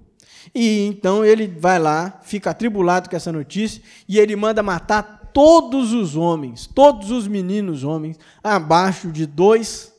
E 0.54 0.86
então 0.86 1.26
ele 1.26 1.48
vai 1.48 1.80
lá, 1.80 2.20
fica 2.22 2.52
atribulado 2.52 3.10
com 3.10 3.16
essa 3.16 3.32
notícia, 3.32 3.82
e 4.08 4.20
ele 4.20 4.36
manda 4.36 4.62
matar 4.62 5.32
todos 5.34 5.92
os 5.92 6.16
homens, 6.16 6.68
todos 6.68 7.10
os 7.10 7.28
meninos 7.28 7.84
homens, 7.84 8.20
abaixo 8.44 9.12
de 9.12 9.26
dois 9.26 9.92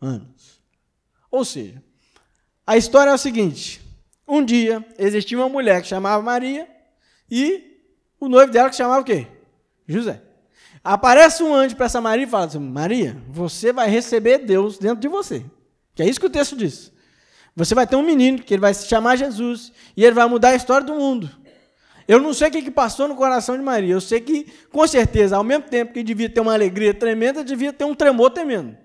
anos. 0.00 0.62
Ou 1.28 1.44
seja, 1.44 1.82
a 2.64 2.76
história 2.76 3.10
é 3.10 3.14
o 3.14 3.18
seguinte: 3.18 3.80
um 4.26 4.44
dia 4.44 4.86
existia 4.96 5.36
uma 5.36 5.48
mulher 5.48 5.82
que 5.82 5.88
chamava 5.88 6.22
Maria 6.22 6.68
e 7.28 7.82
o 8.20 8.28
noivo 8.28 8.52
dela 8.52 8.70
que 8.70 8.76
chamava 8.76 9.00
o 9.00 9.04
quê? 9.04 9.26
José. 9.88 10.22
Aparece 10.84 11.42
um 11.42 11.52
anjo 11.52 11.74
para 11.74 11.86
essa 11.86 12.00
Maria 12.00 12.24
e 12.24 12.30
fala 12.30 12.44
assim: 12.46 12.60
Maria, 12.60 13.20
você 13.28 13.72
vai 13.72 13.90
receber 13.90 14.38
Deus 14.38 14.78
dentro 14.78 15.00
de 15.00 15.08
você. 15.08 15.44
Que 15.94 16.02
é 16.02 16.08
isso 16.08 16.20
que 16.20 16.26
o 16.26 16.30
texto 16.30 16.56
diz. 16.56 16.92
Você 17.54 17.74
vai 17.74 17.86
ter 17.86 17.96
um 17.96 18.02
menino 18.02 18.42
que 18.42 18.54
ele 18.54 18.60
vai 18.60 18.72
se 18.72 18.86
chamar 18.86 19.16
Jesus 19.16 19.72
e 19.96 20.04
ele 20.04 20.14
vai 20.14 20.26
mudar 20.26 20.50
a 20.50 20.54
história 20.54 20.86
do 20.86 20.94
mundo. 20.94 21.30
Eu 22.08 22.18
não 22.18 22.32
sei 22.32 22.48
o 22.48 22.50
que 22.50 22.70
passou 22.70 23.06
no 23.06 23.14
coração 23.14 23.56
de 23.56 23.62
Maria. 23.62 23.92
Eu 23.92 24.00
sei 24.00 24.20
que, 24.20 24.46
com 24.70 24.86
certeza, 24.86 25.36
ao 25.36 25.44
mesmo 25.44 25.64
tempo 25.64 25.92
que 25.92 26.02
devia 26.02 26.28
ter 26.28 26.40
uma 26.40 26.54
alegria 26.54 26.92
tremenda, 26.92 27.44
devia 27.44 27.72
ter 27.72 27.84
um 27.84 27.94
tremor 27.94 28.30
tremendo. 28.30 28.76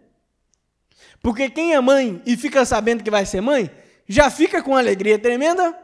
Porque 1.22 1.50
quem 1.50 1.74
é 1.74 1.82
mãe 1.82 2.22
e 2.26 2.38
fica 2.38 2.64
sabendo 2.66 3.04
que 3.04 3.10
vai 3.10 3.26
ser 3.26 3.42
mãe, 3.42 3.72
já 4.08 4.30
fica 4.30 4.62
com 4.62 4.76
alegria 4.76 5.18
tremenda 5.18 5.76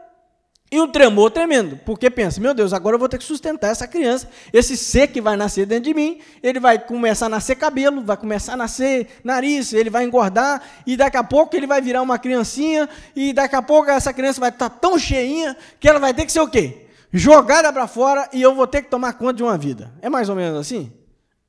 e 0.74 0.80
um 0.80 0.88
tremor 0.88 1.30
tremendo, 1.30 1.78
porque 1.84 2.10
pensa, 2.10 2.40
meu 2.40 2.52
Deus, 2.52 2.72
agora 2.72 2.96
eu 2.96 2.98
vou 2.98 3.08
ter 3.08 3.16
que 3.16 3.22
sustentar 3.22 3.70
essa 3.70 3.86
criança, 3.86 4.28
esse 4.52 4.76
ser 4.76 5.06
que 5.06 5.20
vai 5.20 5.36
nascer 5.36 5.66
dentro 5.66 5.84
de 5.84 5.94
mim, 5.94 6.18
ele 6.42 6.58
vai 6.58 6.80
começar 6.80 7.26
a 7.26 7.28
nascer 7.28 7.54
cabelo, 7.54 8.02
vai 8.02 8.16
começar 8.16 8.54
a 8.54 8.56
nascer 8.56 9.06
nariz, 9.22 9.72
ele 9.72 9.88
vai 9.88 10.02
engordar, 10.02 10.60
e 10.84 10.96
daqui 10.96 11.16
a 11.16 11.22
pouco 11.22 11.54
ele 11.54 11.64
vai 11.64 11.80
virar 11.80 12.02
uma 12.02 12.18
criancinha, 12.18 12.88
e 13.14 13.32
daqui 13.32 13.54
a 13.54 13.62
pouco 13.62 13.88
essa 13.88 14.12
criança 14.12 14.40
vai 14.40 14.48
estar 14.48 14.68
tão 14.68 14.98
cheinha 14.98 15.56
que 15.78 15.88
ela 15.88 16.00
vai 16.00 16.12
ter 16.12 16.26
que 16.26 16.32
ser 16.32 16.40
o 16.40 16.48
quê? 16.48 16.88
Jogada 17.12 17.72
para 17.72 17.86
fora 17.86 18.28
e 18.32 18.42
eu 18.42 18.52
vou 18.52 18.66
ter 18.66 18.82
que 18.82 18.90
tomar 18.90 19.12
conta 19.12 19.34
de 19.34 19.44
uma 19.44 19.56
vida. 19.56 19.92
É 20.02 20.10
mais 20.10 20.28
ou 20.28 20.34
menos 20.34 20.58
assim? 20.58 20.92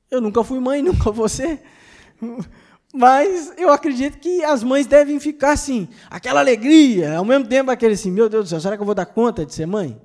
Eu 0.08 0.20
nunca 0.20 0.44
fui 0.44 0.60
mãe, 0.60 0.82
nunca 0.86 1.10
vou 1.10 1.28
ser. 1.28 1.60
Mas 2.96 3.52
eu 3.58 3.70
acredito 3.70 4.16
que 4.16 4.42
as 4.42 4.64
mães 4.64 4.86
devem 4.86 5.20
ficar 5.20 5.52
assim, 5.52 5.86
aquela 6.08 6.40
alegria, 6.40 7.18
ao 7.18 7.26
mesmo 7.26 7.46
tempo 7.46 7.70
aquele 7.70 7.92
assim, 7.92 8.10
meu 8.10 8.26
Deus 8.26 8.46
do 8.46 8.48
céu, 8.48 8.58
será 8.58 8.74
que 8.74 8.80
eu 8.80 8.86
vou 8.86 8.94
dar 8.94 9.04
conta 9.04 9.44
de 9.44 9.52
ser 9.52 9.66
mãe? 9.66 10.00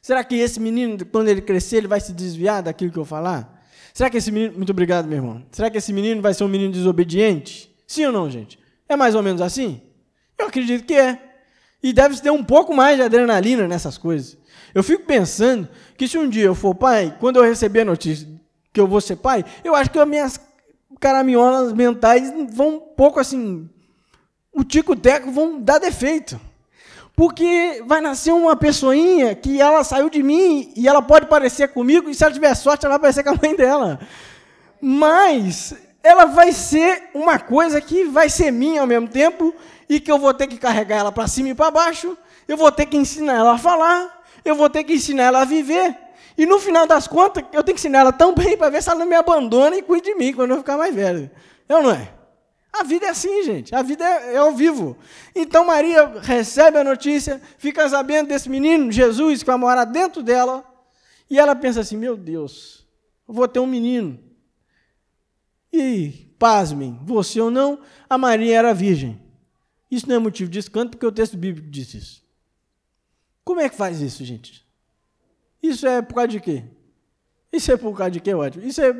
Será 0.00 0.24
que 0.24 0.34
esse 0.34 0.58
menino, 0.58 1.04
quando 1.04 1.28
ele 1.28 1.42
crescer, 1.42 1.76
ele 1.76 1.88
vai 1.88 2.00
se 2.00 2.14
desviar 2.14 2.62
daquilo 2.62 2.90
que 2.90 2.98
eu 2.98 3.04
falar? 3.04 3.62
Será 3.92 4.08
que 4.08 4.16
esse 4.16 4.32
menino, 4.32 4.56
muito 4.56 4.70
obrigado, 4.70 5.06
meu 5.06 5.18
irmão. 5.18 5.44
Será 5.52 5.68
que 5.68 5.76
esse 5.76 5.92
menino 5.92 6.22
vai 6.22 6.32
ser 6.32 6.42
um 6.42 6.48
menino 6.48 6.72
desobediente? 6.72 7.70
Sim 7.86 8.06
ou 8.06 8.12
não, 8.12 8.30
gente? 8.30 8.58
É 8.88 8.96
mais 8.96 9.14
ou 9.14 9.22
menos 9.22 9.42
assim? 9.42 9.82
Eu 10.38 10.46
acredito 10.46 10.86
que 10.86 10.94
é. 10.94 11.20
E 11.82 11.92
deve 11.92 12.18
ter 12.18 12.30
um 12.30 12.42
pouco 12.42 12.74
mais 12.74 12.96
de 12.96 13.02
adrenalina 13.02 13.68
nessas 13.68 13.98
coisas. 13.98 14.38
Eu 14.74 14.82
fico 14.82 15.04
pensando 15.04 15.68
que 15.98 16.08
se 16.08 16.16
um 16.16 16.30
dia 16.30 16.44
eu 16.44 16.54
for 16.54 16.74
pai, 16.74 17.14
quando 17.20 17.36
eu 17.36 17.42
receber 17.42 17.82
a 17.82 17.84
notícia 17.84 18.26
que 18.72 18.80
eu 18.80 18.86
vou 18.86 19.02
ser 19.02 19.16
pai, 19.16 19.44
eu 19.62 19.74
acho 19.74 19.90
que 19.90 19.98
as 19.98 20.08
minhas 20.08 20.45
caraminholas 21.00 21.72
mentais 21.72 22.32
vão 22.50 22.76
um 22.76 22.80
pouco 22.80 23.20
assim, 23.20 23.68
o 24.52 24.64
tico-teco 24.64 25.30
vão 25.30 25.60
dar 25.60 25.78
defeito. 25.78 26.40
Porque 27.14 27.82
vai 27.86 28.02
nascer 28.02 28.32
uma 28.32 28.54
pessoinha 28.54 29.34
que 29.34 29.58
ela 29.58 29.82
saiu 29.82 30.10
de 30.10 30.22
mim 30.22 30.72
e 30.76 30.86
ela 30.86 31.00
pode 31.00 31.26
parecer 31.26 31.68
comigo, 31.68 32.10
e 32.10 32.14
se 32.14 32.22
ela 32.22 32.32
tiver 32.32 32.54
sorte, 32.54 32.84
ela 32.84 32.94
vai 32.94 33.00
parecer 33.00 33.22
com 33.22 33.30
a 33.30 33.38
mãe 33.42 33.56
dela. 33.56 33.98
Mas 34.80 35.74
ela 36.02 36.26
vai 36.26 36.52
ser 36.52 37.10
uma 37.14 37.38
coisa 37.38 37.80
que 37.80 38.04
vai 38.04 38.28
ser 38.28 38.50
minha 38.50 38.82
ao 38.82 38.86
mesmo 38.86 39.08
tempo 39.08 39.54
e 39.88 39.98
que 39.98 40.12
eu 40.12 40.18
vou 40.18 40.34
ter 40.34 40.46
que 40.46 40.58
carregar 40.58 40.98
ela 40.98 41.10
para 41.10 41.26
cima 41.26 41.48
e 41.48 41.54
para 41.54 41.70
baixo, 41.70 42.16
eu 42.46 42.56
vou 42.56 42.70
ter 42.70 42.86
que 42.86 42.96
ensinar 42.96 43.34
ela 43.34 43.54
a 43.54 43.58
falar, 43.58 44.24
eu 44.44 44.54
vou 44.54 44.68
ter 44.68 44.84
que 44.84 44.94
ensinar 44.94 45.24
ela 45.24 45.42
a 45.42 45.44
viver. 45.44 45.96
E 46.36 46.44
no 46.44 46.58
final 46.58 46.86
das 46.86 47.08
contas, 47.08 47.44
eu 47.52 47.62
tenho 47.62 47.74
que 47.74 47.80
ensinar 47.80 48.00
ela 48.00 48.12
tão 48.12 48.34
bem 48.34 48.56
para 48.56 48.70
ver 48.70 48.82
se 48.82 48.90
ela 48.90 48.98
não 48.98 49.06
me 49.06 49.14
abandona 49.14 49.76
e 49.76 49.82
cuide 49.82 50.10
de 50.10 50.14
mim 50.14 50.32
quando 50.32 50.50
eu 50.50 50.58
ficar 50.58 50.76
mais 50.76 50.94
velho. 50.94 51.30
É 51.68 51.76
ou 51.76 51.82
não 51.82 51.90
é? 51.90 52.12
A 52.72 52.82
vida 52.82 53.06
é 53.06 53.08
assim, 53.08 53.42
gente. 53.42 53.74
A 53.74 53.82
vida 53.82 54.04
é, 54.04 54.34
é 54.34 54.36
ao 54.36 54.52
vivo. 54.52 54.98
Então 55.34 55.64
Maria 55.64 56.20
recebe 56.20 56.76
a 56.76 56.84
notícia, 56.84 57.40
fica 57.56 57.88
sabendo 57.88 58.28
desse 58.28 58.50
menino, 58.50 58.92
Jesus, 58.92 59.42
que 59.42 59.46
vai 59.46 59.56
morar 59.56 59.84
dentro 59.84 60.22
dela. 60.22 60.64
E 61.30 61.38
ela 61.38 61.56
pensa 61.56 61.80
assim: 61.80 61.96
meu 61.96 62.16
Deus, 62.16 62.86
eu 63.26 63.32
vou 63.32 63.48
ter 63.48 63.60
um 63.60 63.66
menino. 63.66 64.18
E, 65.72 66.34
pasmem, 66.38 66.98
você 67.02 67.40
ou 67.40 67.50
não, 67.50 67.80
a 68.08 68.18
Maria 68.18 68.56
era 68.56 68.74
virgem. 68.74 69.20
Isso 69.90 70.08
não 70.08 70.16
é 70.16 70.18
motivo 70.18 70.50
de 70.50 70.58
escândalo, 70.58 70.90
porque 70.90 71.06
o 71.06 71.12
texto 71.12 71.36
bíblico 71.36 71.68
diz 71.70 71.94
isso. 71.94 72.26
Como 73.44 73.60
é 73.60 73.68
que 73.68 73.76
faz 73.76 74.00
isso, 74.00 74.24
gente? 74.24 74.65
Isso 75.68 75.86
é 75.86 76.02
por 76.02 76.14
causa 76.14 76.28
de 76.28 76.40
quê? 76.40 76.64
Isso 77.52 77.72
é 77.72 77.76
por 77.76 77.96
causa 77.96 78.10
de 78.10 78.20
quê, 78.20 78.34
ótimo? 78.34 78.64
Isso 78.64 78.80
é 78.80 78.94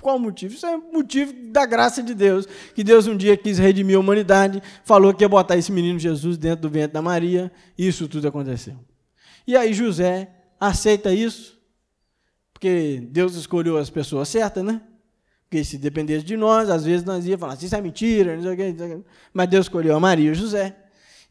qual 0.00 0.18
motivo? 0.18 0.54
Isso 0.54 0.66
é 0.66 0.76
motivo 0.76 1.32
da 1.50 1.64
graça 1.64 2.02
de 2.02 2.14
Deus, 2.14 2.46
que 2.74 2.82
Deus 2.82 3.06
um 3.06 3.16
dia 3.16 3.36
quis 3.36 3.58
redimir 3.58 3.96
a 3.96 4.00
humanidade, 4.00 4.62
falou 4.84 5.14
que 5.14 5.22
ia 5.22 5.28
botar 5.28 5.56
esse 5.56 5.70
menino 5.70 5.98
Jesus 5.98 6.36
dentro 6.36 6.62
do 6.62 6.70
ventre 6.70 6.92
da 6.92 7.02
Maria, 7.02 7.50
e 7.78 7.86
isso 7.86 8.08
tudo 8.08 8.26
aconteceu. 8.26 8.76
E 9.46 9.56
aí 9.56 9.72
José 9.72 10.30
aceita 10.58 11.12
isso, 11.12 11.58
porque 12.52 13.06
Deus 13.10 13.34
escolheu 13.34 13.76
as 13.76 13.90
pessoas 13.90 14.28
certas, 14.28 14.64
né? 14.64 14.80
Porque 15.44 15.64
se 15.64 15.76
dependesse 15.76 16.24
de 16.24 16.36
nós, 16.36 16.70
às 16.70 16.84
vezes 16.84 17.04
nós 17.04 17.26
ia 17.26 17.36
falar, 17.36 17.54
isso 17.54 17.74
é 17.74 17.80
mentira, 17.80 18.34
não 18.36 18.42
sei 18.42 18.52
o 18.52 18.56
quê, 18.56 19.02
mas 19.32 19.48
Deus 19.48 19.66
escolheu 19.66 19.94
a 19.94 20.00
Maria 20.00 20.30
e 20.30 20.34
José. 20.34 20.76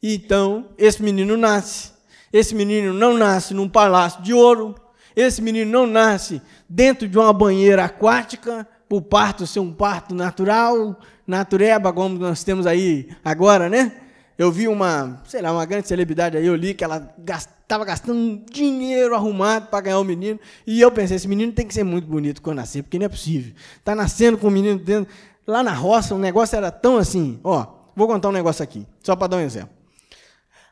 E 0.01 0.15
então, 0.15 0.69
esse 0.77 1.01
menino 1.01 1.35
nasce. 1.37 1.91
Esse 2.31 2.55
menino 2.55 2.93
não 2.93 3.17
nasce 3.17 3.53
num 3.53 3.67
palácio 3.67 4.21
de 4.21 4.33
ouro. 4.33 4.75
Esse 5.15 5.41
menino 5.41 5.69
não 5.69 5.85
nasce 5.85 6.41
dentro 6.69 7.07
de 7.07 7.17
uma 7.17 7.33
banheira 7.33 7.85
aquática, 7.85 8.67
por 8.87 9.01
parto 9.01 9.47
ser 9.47 9.59
um 9.59 9.73
parto 9.73 10.13
natural, 10.13 10.99
natureba, 11.25 11.93
como 11.93 12.17
nós 12.17 12.43
temos 12.43 12.67
aí 12.67 13.09
agora, 13.23 13.69
né? 13.69 13.93
Eu 14.37 14.51
vi 14.51 14.67
uma, 14.67 15.21
sei 15.25 15.41
lá, 15.41 15.51
uma 15.51 15.65
grande 15.65 15.87
celebridade 15.87 16.35
aí, 16.35 16.45
eu 16.45 16.55
li 16.55 16.73
que 16.73 16.83
ela 16.83 17.13
estava 17.19 17.85
gastando 17.85 18.43
dinheiro 18.51 19.15
arrumado 19.15 19.67
para 19.67 19.81
ganhar 19.81 19.99
o 19.99 20.01
um 20.01 20.05
menino. 20.05 20.39
E 20.65 20.81
eu 20.81 20.91
pensei, 20.91 21.15
esse 21.15 21.27
menino 21.27 21.53
tem 21.53 21.65
que 21.65 21.73
ser 21.73 21.83
muito 21.83 22.07
bonito 22.07 22.41
quando 22.41 22.57
nascer, 22.57 22.83
porque 22.83 22.97
não 22.97 23.05
é 23.05 23.09
possível. 23.09 23.53
Está 23.77 23.93
nascendo 23.95 24.37
com 24.37 24.47
o 24.47 24.49
um 24.49 24.53
menino 24.53 24.79
dentro. 24.79 25.13
Lá 25.47 25.63
na 25.63 25.73
roça, 25.73 26.15
o 26.15 26.19
negócio 26.19 26.55
era 26.55 26.71
tão 26.71 26.97
assim. 26.97 27.39
Ó, 27.43 27.65
vou 27.95 28.07
contar 28.07 28.29
um 28.29 28.33
negócio 28.33 28.63
aqui, 28.63 28.85
só 29.01 29.15
para 29.15 29.27
dar 29.27 29.37
um 29.37 29.41
exemplo. 29.41 29.80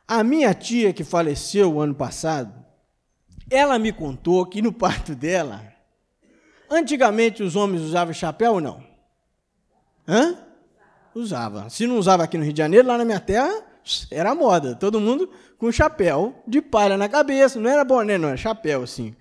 A 0.10 0.24
minha 0.24 0.52
tia, 0.56 0.92
que 0.92 1.04
faleceu 1.04 1.80
ano 1.80 1.94
passado, 1.94 2.52
ela 3.48 3.78
me 3.78 3.94
contou 3.94 4.44
que 4.44 4.60
no 4.60 4.74
parto 4.74 5.14
dela, 5.14 5.62
antigamente 6.68 7.44
os 7.44 7.56
homens 7.56 7.84
usavam 7.84 8.12
chapéu 8.12 8.54
ou 8.54 8.60
não? 8.60 8.84
Hã? 10.08 10.36
Usava. 11.14 11.70
Se 11.70 11.86
não 11.86 12.00
usava 12.00 12.24
aqui 12.24 12.40
no 12.40 12.44
Rio 12.44 12.54
de 12.54 12.58
Janeiro, 12.58 12.88
lá 12.88 12.98
na 12.98 13.06
minha 13.06 13.20
terra, 13.20 13.54
era 14.10 14.34
moda. 14.34 14.74
Todo 14.74 15.00
mundo 15.00 15.30
com 15.60 15.72
chapéu 15.72 16.34
de 16.48 16.60
palha 16.60 16.98
na 16.98 17.08
cabeça. 17.08 17.60
Não 17.60 17.70
era 17.70 17.86
boné, 17.86 18.18
não, 18.18 18.30
era 18.30 18.38
chapéu 18.38 18.82
assim. 18.82 19.16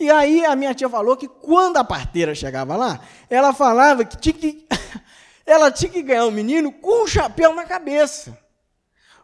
E 0.00 0.10
aí 0.10 0.44
a 0.44 0.56
minha 0.56 0.74
tia 0.74 0.88
falou 0.88 1.16
que 1.16 1.28
quando 1.28 1.76
a 1.76 1.84
parteira 1.84 2.34
chegava 2.34 2.74
lá, 2.74 2.98
ela 3.30 3.52
falava 3.54 4.04
que 4.04 4.16
tinha 4.16 4.32
que, 4.32 4.66
ela 5.46 5.70
tinha 5.70 5.88
que 5.88 6.02
ganhar 6.02 6.24
o 6.24 6.30
um 6.30 6.32
menino 6.32 6.72
com 6.72 7.04
o 7.04 7.06
chapéu 7.06 7.54
na 7.54 7.64
cabeça. 7.64 8.36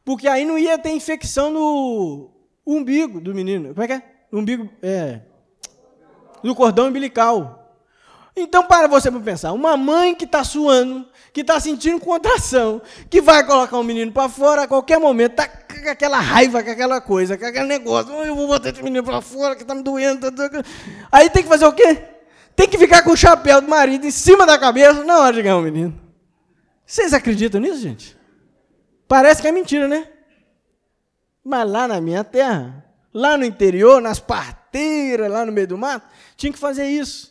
Porque 0.05 0.29
aí 0.29 0.45
não 0.45 0.59
ia 0.59 0.79
ter 0.79 0.91
infecção 0.91 1.51
no 1.51 2.31
umbigo 2.67 3.21
do 3.21 3.35
menino. 3.35 3.69
Como 3.69 3.83
é 3.83 3.87
que 3.87 3.93
é? 3.93 4.03
umbigo, 4.33 4.69
é, 4.83 5.21
no 6.43 6.55
cordão 6.55 6.89
umbilical. 6.89 7.59
Então, 8.35 8.65
para 8.65 8.89
você 8.89 9.11
para 9.11 9.21
pensar, 9.21 9.53
uma 9.53 9.77
mãe 9.77 10.15
que 10.15 10.25
está 10.25 10.43
suando, 10.43 11.07
que 11.35 11.43
está 11.43 11.61
sentindo 11.61 12.01
contração, 12.01 12.81
que 13.11 13.21
vai 13.21 13.45
colocar 13.45 13.79
o 13.79 13.85
menino 13.85 14.11
para 14.11 14.29
fora 14.29 14.63
a 14.63 14.67
qualquer 14.67 14.99
momento, 14.99 15.33
está 15.33 15.47
com 15.47 15.91
aquela 15.91 16.19
raiva, 16.19 16.63
com 16.63 16.71
aquela 16.71 17.01
coisa, 17.01 17.37
com 17.37 17.45
aquele 17.45 17.67
negócio, 17.67 18.11
eu 18.25 18.35
vou 18.35 18.47
botar 18.47 18.71
esse 18.71 18.83
menino 18.83 19.05
para 19.05 19.21
fora 19.21 19.55
que 19.55 19.63
está 19.63 19.75
me 19.75 19.83
doendo. 19.83 20.33
Tá, 20.33 20.49
tá. 20.49 20.63
Aí 21.11 21.29
tem 21.29 21.43
que 21.43 21.49
fazer 21.49 21.67
o 21.67 21.73
quê? 21.73 22.13
tem 22.55 22.69
que 22.69 22.79
ficar 22.79 23.03
com 23.03 23.11
o 23.11 23.17
chapéu 23.17 23.61
do 23.61 23.69
marido 23.69 24.07
em 24.07 24.11
cima 24.11 24.47
da 24.47 24.59
cabeça 24.59 25.05
na 25.05 25.19
hora 25.19 25.35
de 25.35 25.43
ganhar 25.43 25.57
um 25.57 25.63
menino. 25.63 25.99
Vocês 26.85 27.13
acreditam 27.13 27.61
nisso, 27.61 27.81
gente? 27.81 28.17
Parece 29.13 29.43
que 29.43 29.49
é 29.49 29.53
mentira, 29.53 29.87
né? 29.87 30.09
Mas 31.45 31.71
lá 31.71 31.87
na 31.87 32.01
minha 32.01 32.25
terra, 32.25 32.83
lá 33.13 33.37
no 33.37 33.45
interior, 33.45 34.01
nas 34.01 34.19
parteiras, 34.19 35.31
lá 35.31 35.45
no 35.45 35.53
meio 35.53 35.69
do 35.69 35.77
mato, 35.77 36.09
tinha 36.35 36.51
que 36.51 36.59
fazer 36.59 36.87
isso. 36.87 37.31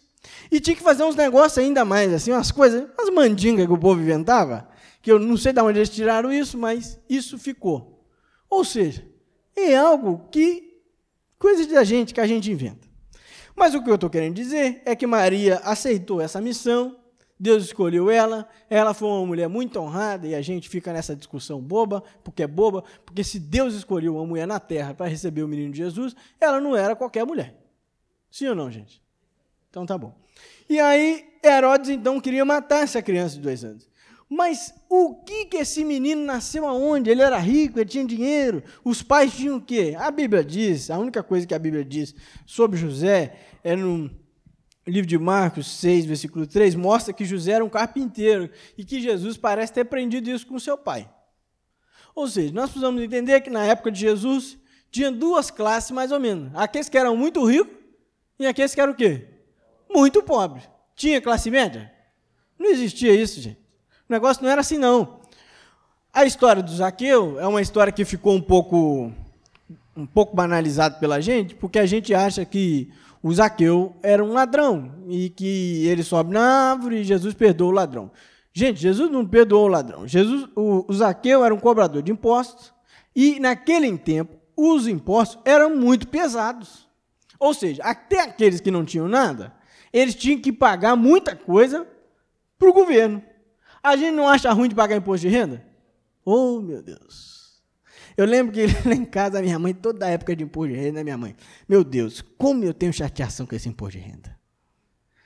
E 0.52 0.60
tinha 0.60 0.76
que 0.76 0.84
fazer 0.84 1.04
uns 1.04 1.16
negócios 1.16 1.58
ainda 1.58 1.84
mais, 1.84 2.14
assim, 2.14 2.32
umas 2.34 2.52
coisas, 2.52 2.88
umas 2.96 3.10
mandingas 3.12 3.66
que 3.66 3.74
o 3.74 3.80
povo 3.80 4.00
inventava, 4.00 4.70
que 5.02 5.12
eu 5.12 5.18
não 5.18 5.36
sei 5.36 5.54
de 5.54 5.60
onde 5.60 5.80
eles 5.80 5.90
tiraram 5.90 6.32
isso, 6.32 6.56
mas 6.56 7.00
isso 7.10 7.40
ficou. 7.40 8.06
Ou 8.48 8.64
seja, 8.64 9.04
é 9.56 9.76
algo 9.76 10.28
que, 10.30 10.84
coisa 11.40 11.66
da 11.66 11.84
gente, 11.84 12.14
que 12.14 12.22
a 12.22 12.28
gente 12.28 12.52
inventa. 12.52 12.88
Mas 13.56 13.74
o 13.74 13.82
que 13.82 13.90
eu 13.90 13.96
estou 13.96 14.08
querendo 14.08 14.36
dizer 14.36 14.84
é 14.86 14.96
que 14.96 15.08
Maria 15.08 15.60
aceitou 15.64 16.22
essa 16.22 16.40
missão, 16.40 16.96
Deus 17.42 17.64
escolheu 17.64 18.12
ela, 18.12 18.48
ela 18.70 18.94
foi 18.94 19.08
uma 19.08 19.26
mulher 19.26 19.50
muito 19.50 19.80
honrada, 19.80 20.28
e 20.28 20.36
a 20.36 20.44
gente 20.44 20.70
fica 20.70 20.94
nessa 20.94 21.16
discussão 21.16 21.60
boba, 21.60 22.04
porque 22.24 22.44
é 22.44 22.48
boba, 22.48 22.84
porque 23.04 23.24
se 23.24 23.40
Deus 23.40 23.74
escolheu 23.74 24.16
uma 24.16 24.26
mulher 24.28 24.46
na 24.46 24.60
terra 24.60 24.94
para 24.94 25.08
receber 25.08 25.42
o 25.42 25.48
menino 25.48 25.72
de 25.72 25.80
Jesus, 25.80 26.16
ela 26.40 26.62
não 26.62 26.78
era 26.78 26.96
qualquer 26.96 27.26
mulher. 27.26 27.56
Sim 28.30 28.50
ou 28.50 28.54
não, 28.54 28.70
gente? 28.70 29.02
Então 29.72 29.88
tá 29.88 29.98
bom. 29.98 30.14
E 30.70 30.80
aí, 30.80 31.34
Herodes 31.44 31.90
então 31.90 32.22
queria 32.22 32.46
matar 32.46 32.84
essa 32.84 33.02
criança 33.02 33.38
de 33.38 33.42
dois 33.42 33.64
anos. 33.64 33.90
Mas 34.30 34.72
o 34.88 35.16
que 35.16 35.46
que 35.46 35.58
esse 35.58 35.84
menino 35.84 36.24
nasceu 36.24 36.68
aonde? 36.68 37.10
Ele 37.10 37.24
era 37.24 37.40
rico, 37.40 37.80
ele 37.80 37.90
tinha 37.90 38.06
dinheiro, 38.06 38.64
os 38.86 39.02
pais 39.02 39.34
tinham 39.34 39.58
o 39.58 39.62
quê? 39.62 39.96
A 39.98 40.12
Bíblia 40.12 40.44
diz, 40.44 40.92
a 40.92 41.00
única 41.00 41.24
coisa 41.24 41.48
que 41.48 41.56
a 41.56 41.60
Bíblia 41.60 41.84
diz 41.84 42.14
sobre 42.46 42.78
José 42.78 43.36
é 43.64 43.76
no 43.76 44.12
livro 44.88 45.08
de 45.08 45.18
Marcos 45.18 45.68
6, 45.80 46.06
versículo 46.06 46.48
3, 46.48 46.76
mostra 46.76 47.14
que 47.14 47.26
José 47.26 47.52
era 47.52 47.66
um 47.66 47.70
carpinteiro 47.70 48.50
e 48.78 48.84
que 48.84 49.02
Jesus 49.02 49.38
parece 49.38 49.74
ter 49.74 49.82
aprendido 49.82 50.30
isso 50.30 50.48
com 50.48 50.58
seu 50.58 50.78
pai. 50.78 51.10
Ou 52.16 52.28
seja, 52.28 52.54
nós 52.54 52.70
precisamos 52.70 53.02
entender 53.02 53.42
que 53.42 53.50
na 53.50 53.64
época 53.64 53.92
de 53.92 54.00
Jesus 54.00 54.58
tinha 54.92 55.12
duas 55.12 55.50
classes 55.50 55.92
mais 55.92 56.12
ou 56.12 56.20
menos. 56.20 56.52
Aqueles 56.56 56.90
que 56.90 56.98
eram 56.98 57.16
muito 57.16 57.46
ricos 57.46 57.74
e 58.38 58.46
aqueles 58.46 58.74
que 58.74 58.82
eram 58.82 58.92
o 58.92 58.96
quê? 58.96 59.28
Muito 59.90 60.22
pobres. 60.24 60.68
Tinha 60.96 61.22
classe 61.22 61.50
média? 61.50 61.92
Não 62.60 62.70
existia 62.70 63.14
isso, 63.14 63.40
gente. 63.40 63.60
O 64.10 64.12
negócio 64.12 64.44
não 64.44 64.50
era 64.50 64.62
assim, 64.62 64.78
não. 64.78 65.22
A 66.14 66.26
história 66.26 66.62
do 66.62 66.76
Zaqueu 66.76 67.40
é 67.40 67.48
uma 67.48 67.62
história 67.62 67.94
que 67.94 68.04
ficou 68.04 68.34
um 68.36 68.42
pouco 68.42 69.14
um 69.96 70.06
pouco 70.06 70.36
banalizada 70.36 70.98
pela 70.98 71.22
gente, 71.22 71.54
porque 71.56 71.78
a 71.78 71.86
gente 71.86 72.14
acha 72.14 72.46
que 72.46 72.92
o 73.24 73.34
Zaqueu 73.34 73.96
era 74.02 74.24
um 74.24 74.34
ladrão 74.34 75.04
e 75.08 75.30
que 75.30 75.86
ele 75.86 76.04
sobe 76.04 76.34
na 76.34 76.72
árvore 76.72 76.98
e 76.98 77.04
Jesus 77.04 77.34
perdoa 77.34 77.68
o 77.68 77.72
ladrão. 77.72 78.12
Gente, 78.54 78.82
Jesus 78.82 79.10
não 79.12 79.26
perdoou 79.26 79.66
o 79.66 79.70
ladrão. 79.70 80.08
Jesus, 80.08 80.50
o, 80.56 80.86
o 80.88 80.94
Zaqueu 80.94 81.46
era 81.46 81.54
um 81.54 81.60
cobrador 81.60 82.02
de 82.02 82.12
impostos 82.12 82.74
e 83.16 83.40
naquele 83.40 83.98
tempo 83.98 84.36
os 84.56 84.88
impostos 84.88 85.40
eram 85.46 85.76
muito 85.76 86.08
pesados. 86.08 86.90
Ou 87.40 87.54
seja, 87.54 87.84
até 87.84 88.22
aqueles 88.22 88.60
que 88.60 88.72
não 88.72 88.86
tinham 88.86 89.08
nada, 89.08 89.54
eles 89.92 90.16
tinham 90.16 90.40
que 90.40 90.52
pagar 90.52 90.96
muita 90.96 91.36
coisa 91.36 91.88
para 92.58 92.70
o 92.70 92.74
governo. 92.74 93.22
A 93.84 93.96
gente 93.96 94.16
não 94.16 94.28
acha 94.28 94.52
ruim 94.52 94.70
de 94.70 94.76
pagar 94.76 94.96
imposto 94.96 95.28
de 95.28 95.34
renda? 95.34 95.66
Oh, 96.24 96.60
meu 96.60 96.84
Deus. 96.84 97.51
Eu 98.18 98.26
lembro 98.26 98.54
que 98.54 98.66
lá 98.88 98.94
em 98.94 99.06
casa, 99.06 99.40
a 99.40 99.42
minha 99.42 99.58
mãe, 99.58 99.74
toda 99.74 100.06
a 100.06 100.10
época 100.10 100.36
de 100.36 100.44
imposto 100.44 100.74
de 100.74 100.80
renda, 100.80 101.00
né, 101.00 101.04
minha 101.04 101.18
mãe? 101.18 101.36
Meu 101.68 101.84
Deus, 101.84 102.24
como 102.38 102.64
eu 102.64 102.74
tenho 102.74 102.94
chateação 102.94 103.46
com 103.46 103.56
esse 103.56 103.70
imposto 103.70 103.98
de 103.98 104.04
renda. 104.04 104.38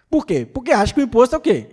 Por 0.10 0.26
quê? 0.26 0.46
Porque 0.46 0.72
acho 0.72 0.94
que 0.94 1.02
o 1.02 1.04
imposto 1.04 1.36
é 1.36 1.38
o 1.38 1.42
quê? 1.42 1.70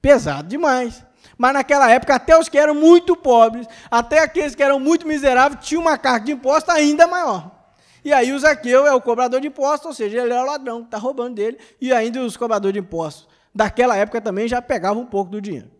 Pesado 0.00 0.48
demais. 0.48 1.04
Mas 1.36 1.52
naquela 1.52 1.90
época, 1.90 2.14
até 2.14 2.38
os 2.38 2.48
que 2.48 2.58
eram 2.58 2.74
muito 2.74 3.16
pobres, 3.16 3.66
até 3.90 4.20
aqueles 4.20 4.54
que 4.54 4.62
eram 4.62 4.80
muito 4.80 5.06
miseráveis, 5.06 5.64
tinham 5.64 5.82
uma 5.82 5.96
carga 5.96 6.26
de 6.26 6.32
imposto 6.32 6.70
ainda 6.70 7.06
maior. 7.06 7.56
E 8.04 8.12
aí 8.12 8.32
o 8.32 8.38
Zaqueu 8.38 8.86
é 8.86 8.92
o 8.92 9.00
cobrador 9.00 9.40
de 9.40 9.48
impostos, 9.48 9.86
ou 9.86 9.94
seja, 9.94 10.22
ele 10.22 10.32
é 10.32 10.40
o 10.40 10.46
ladrão, 10.46 10.82
está 10.82 10.98
roubando 10.98 11.34
dele, 11.34 11.58
e 11.80 11.92
ainda 11.92 12.20
os 12.20 12.36
cobradores 12.36 12.72
de 12.72 12.80
impostos 12.80 13.28
daquela 13.54 13.96
época 13.96 14.20
também 14.20 14.46
já 14.46 14.62
pegavam 14.62 15.02
um 15.02 15.06
pouco 15.06 15.30
do 15.30 15.40
dinheiro. 15.40 15.70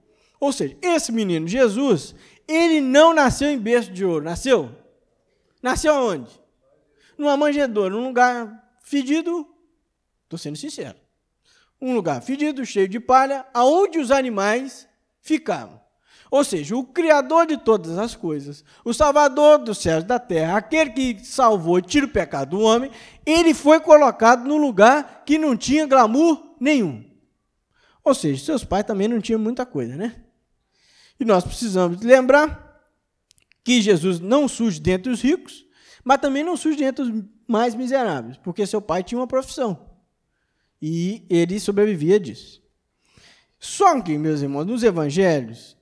Ou 0.40 0.52
seja, 0.52 0.76
esse 0.82 1.12
menino 1.12 1.46
Jesus, 1.46 2.14
ele 2.48 2.80
não 2.80 3.12
nasceu 3.12 3.50
em 3.50 3.58
berço 3.58 3.92
de 3.92 4.04
ouro. 4.04 4.24
Nasceu? 4.24 4.70
Nasceu 5.62 5.94
onde? 5.94 6.30
Numa 7.18 7.36
manjedoura, 7.36 7.90
num 7.90 8.06
lugar 8.06 8.72
fedido. 8.80 9.46
Estou 10.24 10.38
sendo 10.38 10.56
sincero. 10.56 10.96
Um 11.80 11.94
lugar 11.94 12.22
fedido, 12.22 12.64
cheio 12.64 12.88
de 12.88 12.98
palha, 12.98 13.46
aonde 13.52 13.98
os 13.98 14.10
animais 14.10 14.88
ficavam. 15.20 15.78
Ou 16.30 16.44
seja, 16.44 16.76
o 16.76 16.84
Criador 16.84 17.46
de 17.46 17.56
todas 17.56 17.96
as 17.96 18.14
coisas, 18.14 18.64
o 18.84 18.92
Salvador 18.92 19.58
dos 19.58 19.78
céus 19.78 20.04
e 20.04 20.06
da 20.06 20.18
terra, 20.18 20.58
aquele 20.58 20.90
que 20.90 21.24
salvou 21.24 21.78
e 21.78 21.82
tira 21.82 22.04
o 22.04 22.10
pecado 22.10 22.50
do 22.50 22.60
homem, 22.60 22.90
ele 23.24 23.54
foi 23.54 23.80
colocado 23.80 24.46
num 24.46 24.58
lugar 24.58 25.22
que 25.24 25.38
não 25.38 25.56
tinha 25.56 25.86
glamour 25.86 26.54
nenhum. 26.60 27.04
Ou 28.04 28.14
seja, 28.14 28.44
seus 28.44 28.64
pais 28.64 28.84
também 28.84 29.08
não 29.08 29.20
tinham 29.20 29.40
muita 29.40 29.64
coisa, 29.64 29.96
né? 29.96 30.16
E 31.18 31.24
nós 31.24 31.44
precisamos 31.44 32.00
lembrar 32.00 32.82
que 33.64 33.82
Jesus 33.82 34.20
não 34.20 34.48
surge 34.48 34.80
dentre 34.80 35.10
os 35.10 35.20
ricos, 35.20 35.66
mas 36.04 36.20
também 36.20 36.44
não 36.44 36.56
surge 36.56 36.78
dentre 36.78 37.02
os 37.04 37.24
mais 37.46 37.74
miseráveis, 37.74 38.36
porque 38.38 38.66
seu 38.66 38.80
pai 38.80 39.02
tinha 39.02 39.18
uma 39.18 39.26
profissão. 39.26 39.88
E 40.80 41.26
ele 41.28 41.58
sobrevivia 41.58 42.20
disso. 42.20 42.62
Só 43.58 44.00
que, 44.00 44.16
meus 44.16 44.40
irmãos, 44.40 44.64
nos 44.64 44.82
evangelhos, 44.82 45.76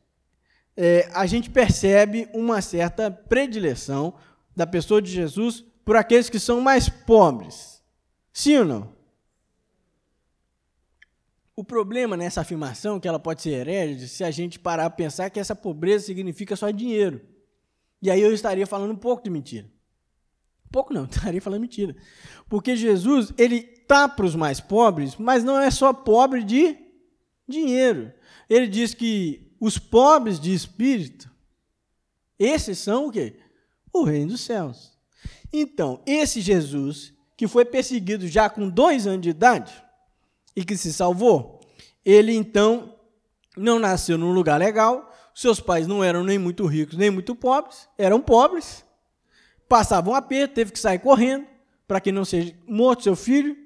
é, 0.77 1.09
a 1.13 1.27
gente 1.27 1.51
percebe 1.51 2.29
uma 2.33 2.63
certa 2.63 3.11
predileção 3.11 4.15
da 4.55 4.67
pessoa 4.67 5.03
de 5.03 5.11
Jesus 5.11 5.65
por 5.85 5.97
aqueles 5.97 6.31
que 6.31 6.39
são 6.39 6.61
mais 6.61 6.89
pobres. 6.89 7.83
Sim 8.33 8.59
ou 8.59 8.65
não? 8.65 8.96
O 11.57 11.65
problema 11.65 12.19
nessa 12.19 12.43
afirmação, 12.43 13.01
que 13.01 13.09
ela 13.09 13.19
pode 13.19 13.41
ser 13.41 13.51
herege, 13.51 14.07
se 14.09 14.23
a 14.23 14.31
gente 14.31 14.59
parar 14.59 14.85
a 14.85 14.91
pensar 14.91 15.31
que 15.31 15.41
essa 15.41 15.57
pobreza 15.57 16.05
significa 16.05 16.55
só 16.55 16.71
dinheiro. 16.71 17.23
E 18.03 18.11
aí 18.11 18.21
eu 18.21 18.35
estaria 18.35 18.67
falando 18.67 18.93
um 18.93 18.97
pouco 18.97 19.25
de 19.25 19.31
mentira. 19.31 19.67
Pouco 20.71 20.93
não, 20.93 21.07
estaria 21.11 21.41
falando 21.41 21.63
mentira. 21.63 21.97
Porque 22.47 22.77
Jesus, 22.77 23.33
ele 23.39 23.63
tá 23.63 24.07
para 24.07 24.27
os 24.27 24.35
mais 24.35 24.61
pobres, 24.61 25.17
mas 25.17 25.43
não 25.43 25.59
é 25.59 25.71
só 25.71 25.95
pobre 25.95 26.45
de 26.45 26.77
dinheiro. 27.49 28.13
Ele 28.51 28.67
diz 28.67 28.93
que 28.93 29.57
os 29.59 29.79
pobres 29.79 30.39
de 30.39 30.53
espírito, 30.53 31.31
esses 32.39 32.79
são 32.79 33.07
o 33.07 33.11
quê? 33.11 33.39
O 33.91 34.05
reino 34.05 34.33
dos 34.33 34.43
céus. 34.43 34.93
Então, 35.51 36.03
esse 36.05 36.43
Jesus, 36.43 37.15
que 37.35 37.49
foi 37.49 37.65
perseguido 37.65 38.29
já 38.29 38.51
com 38.51 38.69
dois 38.69 39.07
anos 39.07 39.23
de 39.23 39.31
idade, 39.31 39.86
e 40.57 40.65
que 40.65 40.77
se 40.77 40.93
salvou. 40.93 41.61
Ele 42.05 42.35
então 42.35 42.95
não 43.57 43.79
nasceu 43.79 44.17
num 44.17 44.33
lugar 44.33 44.59
legal, 44.59 45.13
seus 45.35 45.61
pais 45.61 45.87
não 45.87 46.03
eram 46.03 46.25
nem 46.25 46.39
muito 46.39 46.65
ricos 46.67 46.97
nem 46.97 47.11
muito 47.11 47.35
pobres, 47.35 47.89
eram 47.99 48.21
pobres, 48.21 48.85
passavam 49.69 50.15
um 50.15 50.17
aperto, 50.17 50.55
teve 50.55 50.73
que 50.73 50.79
sair 50.79 50.99
correndo 50.99 51.47
para 51.87 52.01
que 52.01 52.11
não 52.11 52.25
seja 52.25 52.55
morto 52.67 53.05
seu 53.05 53.15
filho. 53.15 53.57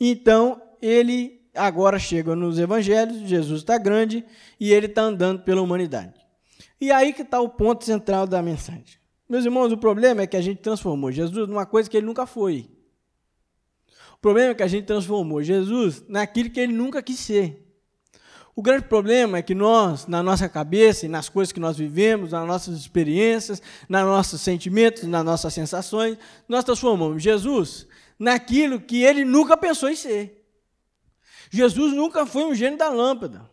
Então 0.00 0.62
ele 0.80 1.40
agora 1.54 1.98
chega 1.98 2.36
nos 2.36 2.58
evangelhos, 2.58 3.28
Jesus 3.28 3.62
está 3.62 3.76
grande 3.76 4.24
e 4.60 4.72
ele 4.72 4.86
está 4.86 5.02
andando 5.02 5.42
pela 5.42 5.60
humanidade. 5.60 6.14
E 6.80 6.92
aí 6.92 7.12
que 7.12 7.22
está 7.22 7.40
o 7.40 7.48
ponto 7.48 7.84
central 7.84 8.26
da 8.26 8.40
mensagem. 8.40 8.98
Meus 9.28 9.44
irmãos, 9.44 9.72
o 9.72 9.76
problema 9.76 10.22
é 10.22 10.26
que 10.26 10.36
a 10.36 10.40
gente 10.40 10.60
transformou 10.62 11.10
Jesus 11.10 11.48
numa 11.48 11.66
coisa 11.66 11.90
que 11.90 11.96
ele 11.96 12.06
nunca 12.06 12.24
foi. 12.24 12.70
O 14.18 14.20
problema 14.20 14.50
é 14.50 14.54
que 14.54 14.62
a 14.64 14.68
gente 14.68 14.84
transformou 14.84 15.42
Jesus 15.42 16.02
naquilo 16.08 16.50
que 16.50 16.58
ele 16.58 16.72
nunca 16.72 17.00
quis 17.00 17.20
ser. 17.20 17.64
O 18.56 18.60
grande 18.60 18.86
problema 18.86 19.38
é 19.38 19.42
que 19.42 19.54
nós, 19.54 20.08
na 20.08 20.20
nossa 20.20 20.48
cabeça 20.48 21.06
e 21.06 21.08
nas 21.08 21.28
coisas 21.28 21.52
que 21.52 21.60
nós 21.60 21.78
vivemos, 21.78 22.32
nas 22.32 22.44
nossas 22.44 22.76
experiências, 22.76 23.62
nos 23.88 24.02
nossos 24.02 24.40
sentimentos, 24.40 25.04
nas 25.04 25.24
nossas 25.24 25.54
sensações, 25.54 26.18
nós 26.48 26.64
transformamos 26.64 27.22
Jesus 27.22 27.86
naquilo 28.18 28.80
que 28.80 29.04
ele 29.04 29.24
nunca 29.24 29.56
pensou 29.56 29.88
em 29.88 29.94
ser. 29.94 30.44
Jesus 31.48 31.94
nunca 31.94 32.26
foi 32.26 32.42
um 32.46 32.54
gênio 32.56 32.76
da 32.76 32.88
lâmpada. 32.88 33.48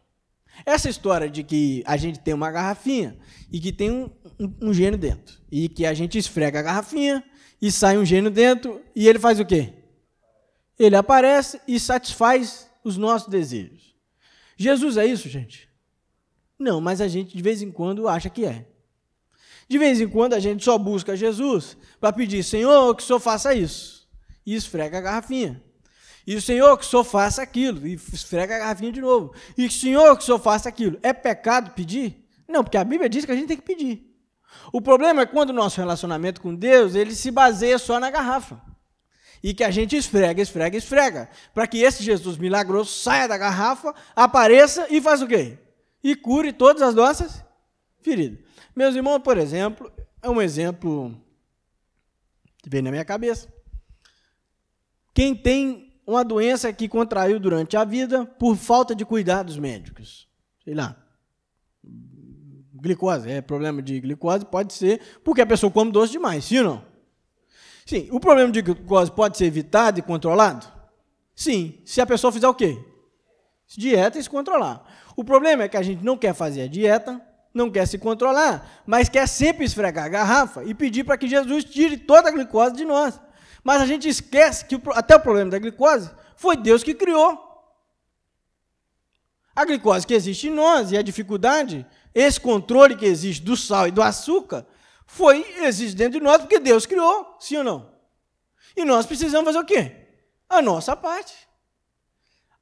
Essa 0.65 0.89
história 0.89 1.30
de 1.30 1.43
que 1.43 1.84
a 1.86 1.95
gente 1.95 2.19
tem 2.19 2.34
uma 2.34 2.49
garrafinha 2.49 3.15
e 3.51 3.60
que 3.60 3.71
tem 3.71 3.91
um, 3.91 4.10
um, 4.39 4.69
um 4.69 4.73
gênio 4.73 4.97
dentro, 4.97 5.39
e 5.51 5.69
que 5.69 5.86
a 5.86 5.93
gente 5.93 6.17
esfrega 6.17 6.58
a 6.58 6.63
garrafinha 6.63 7.23
e 7.62 7.71
sai 7.71 7.99
um 7.99 8.04
gênio 8.04 8.32
dentro, 8.32 8.82
e 8.95 9.08
ele 9.08 9.19
faz 9.19 9.39
o 9.39 9.45
quê? 9.45 9.74
Ele 10.77 10.95
aparece 10.95 11.59
e 11.67 11.79
satisfaz 11.79 12.69
os 12.83 12.97
nossos 12.97 13.29
desejos. 13.29 13.95
Jesus 14.57 14.97
é 14.97 15.05
isso, 15.05 15.27
gente? 15.29 15.69
Não, 16.57 16.79
mas 16.79 17.01
a 17.01 17.07
gente 17.07 17.35
de 17.35 17.43
vez 17.43 17.61
em 17.61 17.71
quando 17.71 18.07
acha 18.07 18.29
que 18.29 18.45
é. 18.45 18.65
De 19.67 19.77
vez 19.77 19.99
em 19.99 20.07
quando 20.07 20.33
a 20.33 20.39
gente 20.39 20.63
só 20.63 20.77
busca 20.77 21.15
Jesus 21.15 21.75
para 21.99 22.13
pedir, 22.13 22.43
Senhor, 22.43 22.95
que 22.95 23.03
o 23.03 23.05
Senhor 23.05 23.19
faça 23.19 23.53
isso. 23.53 24.07
E 24.45 24.53
esfrega 24.53 24.99
a 24.99 25.01
garrafinha. 25.01 25.61
E 26.27 26.35
o 26.35 26.41
Senhor 26.41 26.77
que 26.77 26.85
o 26.85 26.88
Senhor 26.88 27.03
faça 27.03 27.41
aquilo. 27.41 27.85
E 27.88 27.93
esfrega 27.93 28.55
a 28.55 28.59
garrafinha 28.59 28.91
de 28.91 29.01
novo. 29.01 29.33
E 29.57 29.65
o 29.65 29.71
Senhor 29.71 30.15
que 30.15 30.23
o 30.23 30.25
Senhor 30.25 30.39
faça 30.39 30.69
aquilo. 30.69 30.99
É 31.01 31.11
pecado 31.13 31.71
pedir? 31.71 32.23
Não, 32.47 32.63
porque 32.63 32.77
a 32.77 32.83
Bíblia 32.83 33.09
diz 33.09 33.25
que 33.25 33.31
a 33.31 33.35
gente 33.35 33.47
tem 33.47 33.57
que 33.57 33.63
pedir. 33.63 34.15
O 34.71 34.79
problema 34.81 35.23
é 35.23 35.25
quando 35.25 35.49
o 35.49 35.53
nosso 35.53 35.77
relacionamento 35.77 36.41
com 36.41 36.53
Deus, 36.53 36.95
ele 36.95 37.15
se 37.15 37.31
baseia 37.31 37.77
só 37.77 37.99
na 37.99 38.09
garrafa. 38.09 38.61
E 39.45 39.53
que 39.53 39.63
a 39.63 39.69
gente 39.69 39.95
esfrega, 39.95 40.41
esfrega, 40.41 40.75
esfrega. 40.75 41.29
Para 41.53 41.67
que 41.67 41.77
esse 41.77 42.01
Jesus 42.01 42.36
milagroso 42.36 42.89
saia 42.89 43.27
da 43.27 43.38
garrafa, 43.38 43.93
apareça 44.15 44.88
e 44.89 44.99
faça 44.99 45.23
o 45.23 45.27
quê? 45.27 45.60
E 46.03 46.15
cure 46.15 46.51
todas 46.51 46.81
as 46.81 46.95
nossas 46.95 47.45
feridas. 48.01 48.39
Meus 48.75 48.95
irmãos, 48.95 49.19
por 49.19 49.38
exemplo, 49.38 49.93
é 50.19 50.27
um 50.27 50.41
exemplo 50.41 51.15
que 52.58 52.67
vem 52.71 52.81
na 52.81 52.89
minha 52.89 53.05
cabeça. 53.05 53.47
Quem 55.13 55.36
tem 55.36 55.93
uma 56.08 56.25
doença 56.25 56.73
que 56.73 56.89
contraiu 56.89 57.39
durante 57.39 57.77
a 57.77 57.84
vida 57.84 58.25
por 58.25 58.55
falta 58.55 58.95
de 58.95 59.05
cuidados 59.05 59.60
médicos. 59.60 60.27
Sei 60.63 60.73
lá. 60.73 60.99
Glicose, 62.73 63.29
é 63.29 63.41
problema 63.41 63.79
de 63.79 63.99
glicose, 63.99 64.43
pode 64.43 64.73
ser 64.73 64.99
porque 65.23 65.41
a 65.41 65.45
pessoa 65.45 65.71
come 65.71 65.91
doce 65.91 66.13
demais, 66.13 66.45
sim 66.45 66.58
ou 66.58 66.63
não? 66.63 66.94
Sim. 67.86 68.08
O 68.12 68.19
problema 68.19 68.52
de 68.52 68.62
glicose 68.62 69.12
pode 69.12 69.38
ser 69.38 69.45
evitado 69.45 70.00
e 70.00 70.02
controlado? 70.02 70.65
Sim. 71.36 71.80
Se 71.86 72.02
a 72.02 72.06
pessoa 72.06 72.34
fizer 72.34 72.48
o 72.48 72.54
quê? 72.54 72.84
Dieta 73.78 74.17
e 74.17 74.24
se 74.24 74.30
controlar. 74.30 74.84
O 75.15 75.24
problema 75.24 75.63
é 75.63 75.69
que 75.69 75.78
a 75.78 75.82
gente 75.82 76.04
não 76.04 76.17
quer 76.17 76.34
fazer 76.34 76.63
a 76.63 76.67
dieta, 76.67 77.21
não 77.54 77.71
quer 77.71 77.88
se 77.88 77.98
controlar, 77.98 78.84
mas 78.86 79.08
quer 79.08 79.28
sempre 79.28 79.63
esfregar 79.63 80.06
a 80.06 80.10
garrafa 80.10 80.63
e 80.63 80.74
pedir 80.74 81.04
para 81.04 81.17
que 81.17 81.28
Jesus 81.28 81.63
tire 81.63 81.98
toda 81.98 82.28
a 82.28 82.32
glicose 82.32 82.76
de 82.76 82.84
nós. 82.84 83.19
Mas 83.63 83.82
a 83.82 83.86
gente 83.86 84.10
esquece 84.10 84.65
que 84.65 84.80
até 84.93 85.15
o 85.15 85.19
problema 85.19 85.52
da 85.52 85.60
glicose 85.60 86.12
foi 86.36 86.58
Deus 86.58 86.84
que 86.84 86.93
criou. 86.93 87.45
A 89.56 89.63
glicose 89.63 90.06
que 90.06 90.13
existe 90.13 90.48
em 90.48 90.52
nós 90.52 90.91
e 90.91 90.98
a 90.98 91.02
dificuldade, 91.02 91.86
esse 92.13 92.39
controle 92.39 92.95
que 92.95 93.06
existe 93.06 93.41
do 93.41 93.56
sal 93.56 93.88
e 93.88 93.91
do 93.91 94.02
açúcar, 94.02 94.65
foi 95.05 95.45
existe 95.63 95.95
dentro 95.95 96.19
de 96.19 96.23
nós 96.23 96.39
porque 96.41 96.59
Deus 96.59 96.85
criou, 96.85 97.37
sim 97.39 97.57
ou 97.57 97.63
não? 97.63 97.95
E 98.75 98.83
nós 98.83 99.05
precisamos 99.05 99.45
fazer 99.45 99.59
o 99.59 99.65
quê? 99.65 100.07
A 100.49 100.61
nossa 100.61 100.95
parte. 100.95 101.47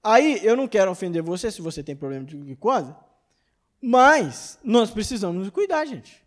Aí 0.03 0.39
eu 0.43 0.55
não 0.55 0.67
quero 0.67 0.91
ofender 0.91 1.21
você 1.21 1.49
se 1.49 1.61
você 1.61 1.81
tem 1.81 1.95
problema 1.95 2.25
de 2.25 2.35
glicose, 2.35 2.93
mas 3.81 4.59
nós 4.63 4.91
precisamos 4.91 5.37
nos 5.37 5.49
cuidar, 5.49 5.85
gente. 5.85 6.21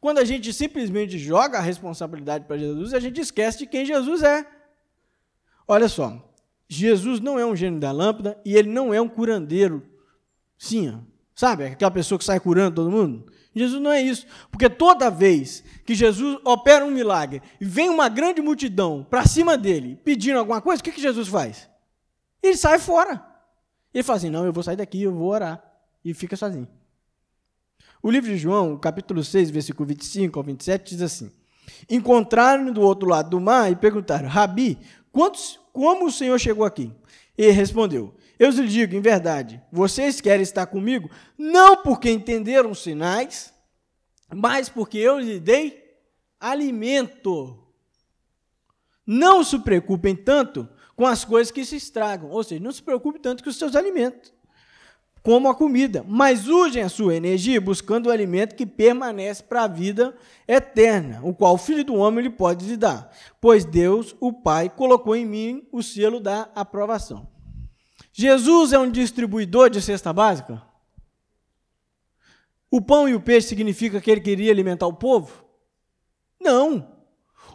Quando 0.00 0.18
a 0.18 0.24
gente 0.24 0.52
simplesmente 0.52 1.18
joga 1.18 1.58
a 1.58 1.62
responsabilidade 1.62 2.46
para 2.46 2.56
Jesus, 2.56 2.94
a 2.94 3.00
gente 3.00 3.20
esquece 3.20 3.58
de 3.58 3.66
quem 3.66 3.84
Jesus 3.84 4.22
é. 4.22 4.46
Olha 5.66 5.88
só, 5.88 6.32
Jesus 6.68 7.20
não 7.20 7.38
é 7.38 7.44
um 7.44 7.56
gênio 7.56 7.80
da 7.80 7.90
lâmpada 7.90 8.40
e 8.44 8.56
ele 8.56 8.70
não 8.70 8.94
é 8.94 9.00
um 9.00 9.08
curandeiro. 9.08 9.86
Sim, 10.56 11.04
sabe? 11.34 11.64
Aquela 11.64 11.90
pessoa 11.90 12.18
que 12.18 12.24
sai 12.24 12.38
curando 12.40 12.76
todo 12.76 12.90
mundo. 12.90 13.30
Jesus 13.58 13.82
não 13.82 13.90
é 13.90 14.00
isso. 14.00 14.26
Porque 14.50 14.68
toda 14.68 15.10
vez 15.10 15.64
que 15.84 15.94
Jesus 15.94 16.38
opera 16.44 16.84
um 16.84 16.90
milagre 16.90 17.42
e 17.60 17.64
vem 17.64 17.90
uma 17.90 18.08
grande 18.08 18.40
multidão 18.40 19.06
para 19.08 19.26
cima 19.26 19.56
dele 19.56 19.98
pedindo 20.04 20.38
alguma 20.38 20.60
coisa, 20.60 20.80
o 20.80 20.84
que, 20.84 20.92
que 20.92 21.00
Jesus 21.00 21.28
faz? 21.28 21.68
Ele 22.42 22.56
sai 22.56 22.78
fora. 22.78 23.24
Ele 23.92 24.02
fala 24.02 24.18
assim: 24.18 24.30
não, 24.30 24.44
eu 24.44 24.52
vou 24.52 24.62
sair 24.62 24.76
daqui, 24.76 25.02
eu 25.02 25.12
vou 25.12 25.28
orar. 25.28 25.62
E 26.04 26.14
fica 26.14 26.36
sozinho. 26.36 26.68
O 28.02 28.10
livro 28.10 28.30
de 28.30 28.38
João, 28.38 28.78
capítulo 28.78 29.24
6, 29.24 29.50
versículo 29.50 29.88
25 29.88 30.38
ao 30.38 30.44
27, 30.44 30.94
diz 30.94 31.02
assim: 31.02 31.30
Encontraram-no 31.90 32.72
do 32.72 32.80
outro 32.80 33.08
lado 33.08 33.30
do 33.30 33.40
mar 33.40 33.70
e 33.70 33.76
perguntaram: 33.76 34.28
Rabi, 34.28 34.78
quantos, 35.10 35.58
como 35.72 36.06
o 36.06 36.12
Senhor 36.12 36.38
chegou 36.38 36.64
aqui? 36.64 36.92
Ele 37.36 37.50
respondeu: 37.52 38.14
Eu 38.38 38.50
lhe 38.50 38.68
digo, 38.68 38.94
em 38.94 39.00
verdade, 39.00 39.60
vocês 39.72 40.20
querem 40.20 40.42
estar 40.42 40.66
comigo, 40.66 41.10
não 41.36 41.82
porque 41.82 42.10
entenderam 42.10 42.70
os 42.70 42.82
sinais, 42.82 43.52
mas 44.32 44.68
porque 44.68 44.98
eu 44.98 45.18
lhe 45.18 45.40
dei 45.40 45.82
alimento. 46.38 47.58
Não 49.06 49.42
se 49.42 49.58
preocupem 49.58 50.14
tanto 50.14 50.68
com 50.94 51.06
as 51.06 51.24
coisas 51.24 51.50
que 51.50 51.64
se 51.64 51.76
estragam, 51.76 52.30
ou 52.30 52.44
seja, 52.44 52.62
não 52.62 52.72
se 52.72 52.82
preocupe 52.82 53.18
tanto 53.18 53.42
com 53.42 53.50
os 53.50 53.56
seus 53.56 53.74
alimentos 53.74 54.32
como 55.28 55.50
a 55.50 55.54
comida, 55.54 56.04
mas 56.08 56.48
usem 56.48 56.82
a 56.82 56.88
sua 56.88 57.14
energia 57.14 57.60
buscando 57.60 58.06
o 58.06 58.10
alimento 58.10 58.54
que 58.54 58.64
permanece 58.64 59.42
para 59.42 59.64
a 59.64 59.68
vida 59.68 60.16
eterna, 60.48 61.20
o 61.22 61.34
qual 61.34 61.52
o 61.52 61.58
Filho 61.58 61.84
do 61.84 61.94
Homem 61.96 62.24
lhe 62.24 62.30
pode 62.30 62.64
lhe 62.64 62.78
dar, 62.78 63.12
pois 63.40 63.64
Deus, 63.64 64.16
o 64.20 64.32
Pai, 64.32 64.70
colocou 64.70 65.14
em 65.14 65.26
mim 65.26 65.68
o 65.70 65.82
selo 65.82 66.18
da 66.18 66.48
aprovação. 66.54 67.28
Jesus 68.12 68.72
é 68.72 68.78
um 68.78 68.90
distribuidor 68.90 69.70
de 69.70 69.80
cesta 69.80 70.12
básica? 70.12 70.62
O 72.70 72.80
pão 72.80 73.08
e 73.08 73.14
o 73.14 73.20
peixe 73.20 73.48
significa 73.48 74.00
que 74.00 74.10
ele 74.10 74.20
queria 74.20 74.52
alimentar 74.52 74.86
o 74.86 74.92
povo? 74.92 75.44
Não. 76.40 76.98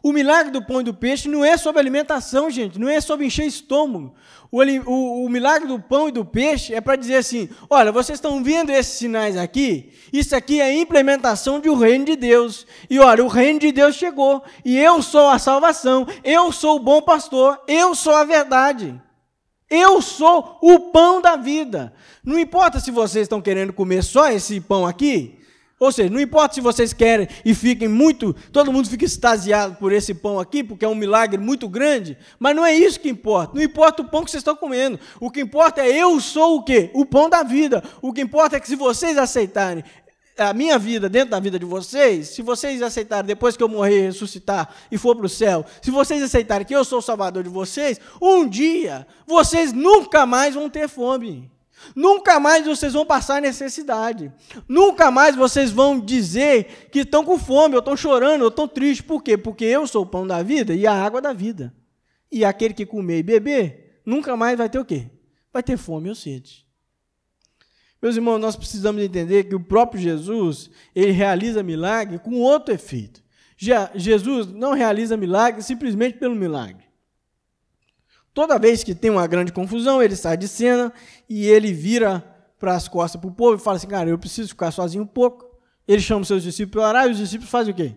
O 0.01 0.11
milagre 0.11 0.51
do 0.51 0.61
pão 0.61 0.81
e 0.81 0.83
do 0.83 0.93
peixe 0.93 1.29
não 1.29 1.45
é 1.45 1.55
sobre 1.55 1.79
alimentação, 1.79 2.49
gente, 2.49 2.77
não 2.77 2.89
é 2.89 2.99
sobre 2.99 3.25
encher 3.25 3.45
estômago. 3.45 4.13
O, 4.51 4.61
o, 4.61 5.25
o 5.25 5.29
milagre 5.29 5.65
do 5.65 5.79
pão 5.79 6.09
e 6.09 6.11
do 6.11 6.25
peixe 6.25 6.73
é 6.73 6.81
para 6.81 6.97
dizer 6.97 7.15
assim: 7.15 7.47
olha, 7.69 7.89
vocês 7.89 8.17
estão 8.17 8.43
vendo 8.43 8.69
esses 8.69 8.97
sinais 8.97 9.37
aqui? 9.37 9.93
Isso 10.11 10.35
aqui 10.35 10.59
é 10.59 10.65
a 10.65 10.75
implementação 10.75 11.61
do 11.61 11.73
reino 11.73 12.03
de 12.03 12.17
Deus. 12.17 12.67
E 12.89 12.99
olha, 12.99 13.23
o 13.23 13.29
reino 13.29 13.59
de 13.59 13.71
Deus 13.71 13.95
chegou. 13.95 14.43
E 14.65 14.77
eu 14.77 15.01
sou 15.01 15.29
a 15.29 15.39
salvação. 15.39 16.05
Eu 16.21 16.51
sou 16.51 16.75
o 16.75 16.83
bom 16.83 17.01
pastor. 17.01 17.61
Eu 17.65 17.95
sou 17.95 18.13
a 18.13 18.25
verdade. 18.25 19.01
Eu 19.75 20.03
sou 20.03 20.59
o 20.61 20.91
pão 20.91 21.19
da 21.19 21.35
vida. 21.35 21.91
Não 22.23 22.37
importa 22.37 22.79
se 22.79 22.91
vocês 22.91 23.23
estão 23.23 23.41
querendo 23.41 23.73
comer 23.73 24.03
só 24.03 24.29
esse 24.29 24.61
pão 24.61 24.85
aqui, 24.85 25.39
ou 25.79 25.91
seja, 25.91 26.11
não 26.11 26.19
importa 26.19 26.53
se 26.53 26.61
vocês 26.61 26.93
querem 26.93 27.27
e 27.43 27.55
fiquem 27.55 27.87
muito, 27.87 28.35
todo 28.51 28.71
mundo 28.71 28.87
fica 28.87 29.03
extasiado 29.03 29.75
por 29.77 29.91
esse 29.91 30.13
pão 30.13 30.39
aqui, 30.39 30.63
porque 30.63 30.85
é 30.85 30.87
um 30.87 30.93
milagre 30.93 31.39
muito 31.39 31.67
grande, 31.67 32.15
mas 32.37 32.55
não 32.55 32.63
é 32.63 32.71
isso 32.71 32.99
que 32.99 33.09
importa. 33.09 33.55
Não 33.55 33.63
importa 33.63 34.03
o 34.03 34.07
pão 34.07 34.23
que 34.23 34.29
vocês 34.29 34.41
estão 34.41 34.55
comendo. 34.55 34.99
O 35.19 35.31
que 35.31 35.41
importa 35.41 35.81
é 35.81 35.89
eu 35.89 36.21
sou 36.21 36.57
o 36.57 36.63
quê? 36.63 36.91
O 36.93 37.03
pão 37.03 37.27
da 37.27 37.41
vida. 37.41 37.83
O 37.99 38.13
que 38.13 38.21
importa 38.21 38.57
é 38.57 38.59
que 38.59 38.67
se 38.67 38.75
vocês 38.75 39.17
aceitarem 39.17 39.83
a 40.37 40.53
minha 40.53 40.79
vida 40.79 41.07
dentro 41.07 41.29
da 41.29 41.39
vida 41.39 41.59
de 41.59 41.65
vocês, 41.65 42.29
se 42.29 42.41
vocês 42.41 42.81
aceitarem 42.81 43.27
depois 43.27 43.55
que 43.55 43.63
eu 43.63 43.69
morrer, 43.69 44.07
ressuscitar 44.07 44.73
e 44.91 44.97
for 44.97 45.15
para 45.15 45.25
o 45.25 45.29
céu, 45.29 45.65
se 45.81 45.91
vocês 45.91 46.21
aceitarem 46.23 46.65
que 46.65 46.75
eu 46.75 46.83
sou 46.83 46.99
o 46.99 47.01
salvador 47.01 47.43
de 47.43 47.49
vocês, 47.49 47.99
um 48.21 48.47
dia 48.47 49.05
vocês 49.27 49.71
nunca 49.71 50.25
mais 50.25 50.55
vão 50.55 50.69
ter 50.69 50.87
fome. 50.87 51.51
Nunca 51.95 52.39
mais 52.39 52.65
vocês 52.65 52.93
vão 52.93 53.05
passar 53.05 53.41
necessidade. 53.41 54.31
Nunca 54.67 55.11
mais 55.11 55.35
vocês 55.35 55.69
vão 55.69 55.99
dizer 55.99 56.87
que 56.91 56.99
estão 56.99 57.25
com 57.25 57.37
fome, 57.37 57.75
ou 57.75 57.79
estão 57.79 57.97
chorando, 57.97 58.43
ou 58.43 58.47
estão 58.47 58.67
tristes. 58.67 59.05
Por 59.05 59.21
quê? 59.21 59.37
Porque 59.37 59.65
eu 59.65 59.85
sou 59.85 60.03
o 60.03 60.05
pão 60.05 60.25
da 60.25 60.41
vida 60.41 60.73
e 60.73 60.87
a 60.87 60.93
água 60.93 61.21
da 61.21 61.33
vida. 61.33 61.73
E 62.31 62.45
aquele 62.45 62.73
que 62.73 62.85
comer 62.85 63.19
e 63.19 63.23
beber, 63.23 64.01
nunca 64.05 64.37
mais 64.37 64.57
vai 64.57 64.69
ter 64.69 64.79
o 64.79 64.85
quê? 64.85 65.07
Vai 65.51 65.61
ter 65.61 65.77
fome 65.77 66.09
ou 66.09 66.15
sede. 66.15 66.62
Meus 68.03 68.17
irmãos, 68.17 68.37
nós 68.37 68.57
precisamos 68.57 69.01
entender 69.01 69.45
que 69.45 69.55
o 69.55 69.61
próprio 69.61 70.01
Jesus, 70.01 70.69
ele 70.93 71.11
realiza 71.13 71.63
milagre 71.63 72.19
com 72.19 72.33
outro 72.41 72.73
efeito. 72.73 73.23
Jesus 73.95 74.47
não 74.47 74.73
realiza 74.73 75.15
milagre 75.15 75.63
simplesmente 75.63 76.17
pelo 76.17 76.35
milagre. 76.35 76.83
Toda 78.33 78.59
vez 78.59 78.83
que 78.83 78.93
tem 78.93 79.09
uma 79.09 79.25
grande 79.25 79.53
confusão, 79.53 80.03
ele 80.03 80.17
sai 80.17 80.35
de 80.35 80.49
cena 80.49 80.91
e 81.29 81.45
ele 81.45 81.71
vira 81.71 82.19
para 82.59 82.75
as 82.75 82.89
costas 82.89 83.21
para 83.21 83.29
o 83.29 83.33
povo 83.33 83.55
e 83.55 83.63
fala 83.63 83.77
assim: 83.77 83.87
Cara, 83.87 84.09
eu 84.09 84.19
preciso 84.19 84.49
ficar 84.49 84.71
sozinho 84.71 85.05
um 85.05 85.07
pouco. 85.07 85.57
Ele 85.87 86.01
chama 86.01 86.25
seus 86.25 86.43
discípulos 86.43 86.73
para 86.73 86.89
orar 86.89 87.07
e 87.07 87.11
os 87.11 87.17
discípulos 87.17 87.49
fazem 87.49 87.73
o 87.73 87.77
quê? 87.77 87.95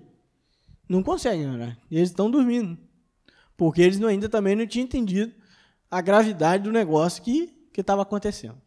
Não 0.88 1.02
conseguem 1.02 1.50
orar. 1.50 1.76
Eles 1.90 2.10
estão 2.10 2.30
dormindo. 2.30 2.78
Porque 3.56 3.82
eles 3.82 4.00
ainda 4.00 4.28
também 4.28 4.54
não 4.54 4.68
tinham 4.68 4.84
entendido 4.84 5.34
a 5.90 6.00
gravidade 6.00 6.62
do 6.62 6.70
negócio 6.70 7.24
que 7.24 7.52
estava 7.76 8.02
acontecendo. 8.02 8.65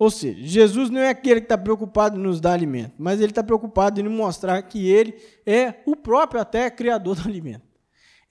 Ou 0.00 0.10
seja, 0.10 0.42
Jesus 0.42 0.88
não 0.88 0.98
é 0.98 1.10
aquele 1.10 1.42
que 1.42 1.44
está 1.44 1.58
preocupado 1.58 2.18
em 2.18 2.22
nos 2.22 2.40
dar 2.40 2.54
alimento, 2.54 2.94
mas 2.96 3.20
ele 3.20 3.32
está 3.32 3.42
preocupado 3.42 4.00
em 4.00 4.08
mostrar 4.08 4.62
que 4.62 4.88
ele 4.88 5.14
é 5.44 5.74
o 5.84 5.94
próprio 5.94 6.40
até 6.40 6.70
criador 6.70 7.16
do 7.20 7.28
alimento. 7.28 7.68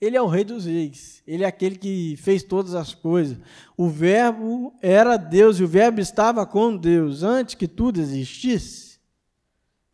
Ele 0.00 0.16
é 0.16 0.20
o 0.20 0.26
rei 0.26 0.42
dos 0.42 0.64
reis. 0.64 1.22
Ele 1.24 1.44
é 1.44 1.46
aquele 1.46 1.78
que 1.78 2.16
fez 2.16 2.42
todas 2.42 2.74
as 2.74 2.92
coisas. 2.92 3.38
O 3.76 3.88
verbo 3.88 4.74
era 4.82 5.16
Deus 5.16 5.60
e 5.60 5.62
o 5.62 5.68
verbo 5.68 6.00
estava 6.00 6.44
com 6.44 6.76
Deus 6.76 7.22
antes 7.22 7.54
que 7.54 7.68
tudo 7.68 8.00
existisse. 8.00 8.98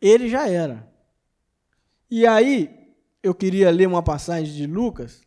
Ele 0.01 0.27
já 0.29 0.49
era. 0.49 0.91
E 2.09 2.25
aí, 2.25 2.95
eu 3.21 3.35
queria 3.35 3.69
ler 3.69 3.87
uma 3.87 4.01
passagem 4.01 4.51
de 4.51 4.65
Lucas, 4.65 5.21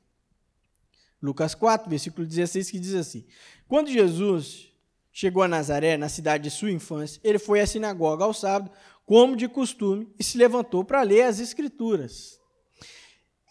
Lucas 1.23 1.55
4, 1.55 1.89
versículo 1.89 2.27
16, 2.27 2.73
que 2.73 2.79
diz 2.81 2.95
assim: 2.95 3.25
Quando 3.69 3.89
Jesus 3.89 4.70
chegou 5.13 5.43
a 5.43 5.49
Nazaré, 5.49 5.97
na 5.97 6.09
cidade 6.09 6.45
de 6.45 6.51
sua 6.51 6.71
infância, 6.71 7.21
ele 7.25 7.39
foi 7.39 7.61
à 7.61 7.67
sinagoga 7.67 8.25
ao 8.25 8.33
sábado, 8.35 8.71
como 9.05 9.37
de 9.37 9.49
costume, 9.49 10.09
e 10.19 10.25
se 10.25 10.39
levantou 10.39 10.85
para 10.85 11.03
ler 11.03 11.23
as 11.23 11.41
Escrituras. 11.41 12.39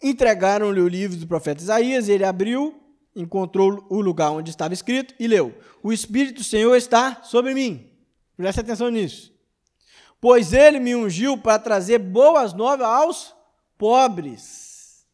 Entregaram-lhe 0.02 0.80
o 0.80 0.88
livro 0.88 1.16
do 1.16 1.26
profeta 1.26 1.62
Isaías, 1.62 2.08
ele 2.08 2.24
abriu 2.24 2.80
encontrou 3.14 3.84
o 3.88 4.00
lugar 4.00 4.30
onde 4.30 4.50
estava 4.50 4.74
escrito 4.74 5.14
e 5.18 5.26
leu: 5.26 5.54
O 5.82 5.92
Espírito 5.92 6.36
do 6.36 6.44
Senhor 6.44 6.74
está 6.76 7.22
sobre 7.22 7.54
mim. 7.54 7.90
Preste 8.36 8.60
atenção 8.60 8.88
nisso. 8.88 9.32
Pois 10.20 10.52
ele 10.52 10.78
me 10.78 10.94
ungiu 10.94 11.36
para 11.38 11.58
trazer 11.58 11.98
boas 11.98 12.52
novas 12.52 12.86
aos 12.86 13.34
pobres. 13.76 15.06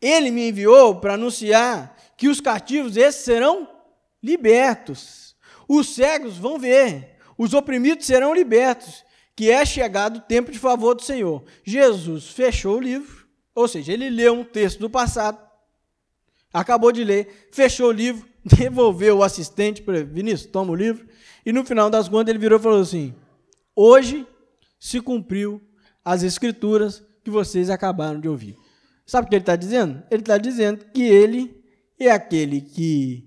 Ele 0.00 0.30
me 0.30 0.48
enviou 0.48 1.00
para 1.00 1.14
anunciar 1.14 1.96
que 2.16 2.28
os 2.28 2.40
cativos 2.40 2.96
esses 2.96 3.24
serão 3.24 3.68
libertos. 4.22 5.25
Os 5.68 5.94
cegos 5.94 6.36
vão 6.36 6.58
ver, 6.58 7.16
os 7.36 7.54
oprimidos 7.54 8.06
serão 8.06 8.34
libertos, 8.34 9.04
que 9.34 9.50
é 9.50 9.64
chegado 9.64 10.16
o 10.16 10.22
tempo 10.22 10.50
de 10.50 10.58
favor 10.58 10.94
do 10.94 11.02
Senhor. 11.02 11.44
Jesus 11.64 12.28
fechou 12.28 12.76
o 12.76 12.80
livro, 12.80 13.26
ou 13.54 13.68
seja, 13.68 13.92
ele 13.92 14.08
leu 14.08 14.32
um 14.32 14.44
texto 14.44 14.78
do 14.78 14.88
passado, 14.88 15.38
acabou 16.52 16.92
de 16.92 17.04
ler, 17.04 17.48
fechou 17.52 17.88
o 17.88 17.92
livro, 17.92 18.26
devolveu 18.44 19.18
o 19.18 19.22
assistente 19.22 19.82
para 19.82 20.02
Vinícius, 20.02 20.50
toma 20.50 20.72
o 20.72 20.76
livro, 20.76 21.06
e 21.44 21.52
no 21.52 21.64
final 21.64 21.90
das 21.90 22.08
contas 22.08 22.30
ele 22.30 22.38
virou 22.38 22.58
e 22.58 22.62
falou 22.62 22.80
assim: 22.80 23.14
Hoje 23.74 24.26
se 24.78 25.00
cumpriu 25.00 25.60
as 26.04 26.22
escrituras 26.22 27.02
que 27.22 27.30
vocês 27.30 27.68
acabaram 27.68 28.20
de 28.20 28.28
ouvir. 28.28 28.56
Sabe 29.04 29.26
o 29.26 29.30
que 29.30 29.36
ele 29.36 29.42
está 29.42 29.56
dizendo? 29.56 30.02
Ele 30.10 30.22
está 30.22 30.38
dizendo 30.38 30.84
que 30.92 31.02
ele 31.02 31.62
é 31.98 32.10
aquele 32.10 32.60
que 32.60 33.26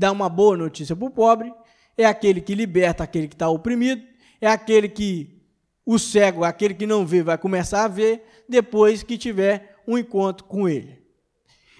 dá 0.00 0.10
uma 0.10 0.30
boa 0.30 0.56
notícia 0.56 0.96
para 0.96 1.06
o 1.06 1.10
pobre, 1.10 1.52
é 1.94 2.06
aquele 2.06 2.40
que 2.40 2.54
liberta 2.54 3.04
aquele 3.04 3.28
que 3.28 3.34
está 3.34 3.50
oprimido, 3.50 4.02
é 4.40 4.46
aquele 4.46 4.88
que 4.88 5.44
o 5.84 5.98
cego, 5.98 6.42
aquele 6.42 6.72
que 6.72 6.86
não 6.86 7.04
vê, 7.04 7.22
vai 7.22 7.36
começar 7.36 7.84
a 7.84 7.88
ver 7.88 8.24
depois 8.48 9.02
que 9.02 9.18
tiver 9.18 9.76
um 9.86 9.98
encontro 9.98 10.46
com 10.46 10.66
ele. 10.66 11.04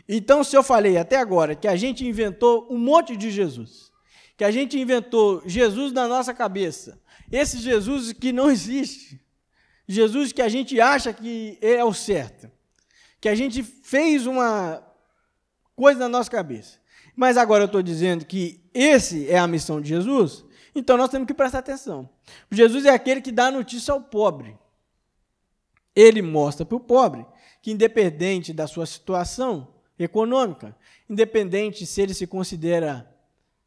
Então, 0.06 0.44
se 0.44 0.54
eu 0.54 0.62
falei 0.62 0.98
até 0.98 1.16
agora 1.16 1.54
que 1.54 1.66
a 1.66 1.76
gente 1.76 2.06
inventou 2.06 2.68
um 2.70 2.76
monte 2.76 3.16
de 3.16 3.30
Jesus, 3.30 3.90
que 4.36 4.44
a 4.44 4.50
gente 4.50 4.78
inventou 4.78 5.42
Jesus 5.46 5.90
na 5.90 6.06
nossa 6.06 6.34
cabeça, 6.34 7.00
esse 7.32 7.56
Jesus 7.56 8.12
que 8.12 8.32
não 8.32 8.50
existe, 8.50 9.18
Jesus 9.88 10.30
que 10.30 10.42
a 10.42 10.48
gente 10.48 10.78
acha 10.78 11.10
que 11.10 11.56
é 11.62 11.82
o 11.82 11.94
certo, 11.94 12.50
que 13.18 13.30
a 13.30 13.34
gente 13.34 13.62
fez 13.62 14.26
uma 14.26 14.86
coisa 15.74 16.00
na 16.00 16.08
nossa 16.08 16.30
cabeça. 16.30 16.79
Mas 17.16 17.36
agora 17.36 17.64
eu 17.64 17.66
estou 17.66 17.82
dizendo 17.82 18.24
que 18.24 18.60
esse 18.72 19.28
é 19.28 19.38
a 19.38 19.46
missão 19.46 19.80
de 19.80 19.88
Jesus, 19.88 20.44
então 20.74 20.96
nós 20.96 21.10
temos 21.10 21.26
que 21.26 21.34
prestar 21.34 21.58
atenção. 21.58 22.08
Jesus 22.50 22.84
é 22.84 22.90
aquele 22.90 23.20
que 23.20 23.32
dá 23.32 23.50
notícia 23.50 23.92
ao 23.92 24.00
pobre. 24.00 24.56
Ele 25.94 26.22
mostra 26.22 26.64
para 26.64 26.76
o 26.76 26.80
pobre 26.80 27.26
que, 27.60 27.72
independente 27.72 28.52
da 28.52 28.66
sua 28.66 28.86
situação 28.86 29.68
econômica, 29.98 30.76
independente 31.08 31.84
se 31.84 32.00
ele 32.00 32.14
se 32.14 32.26
considera 32.26 33.06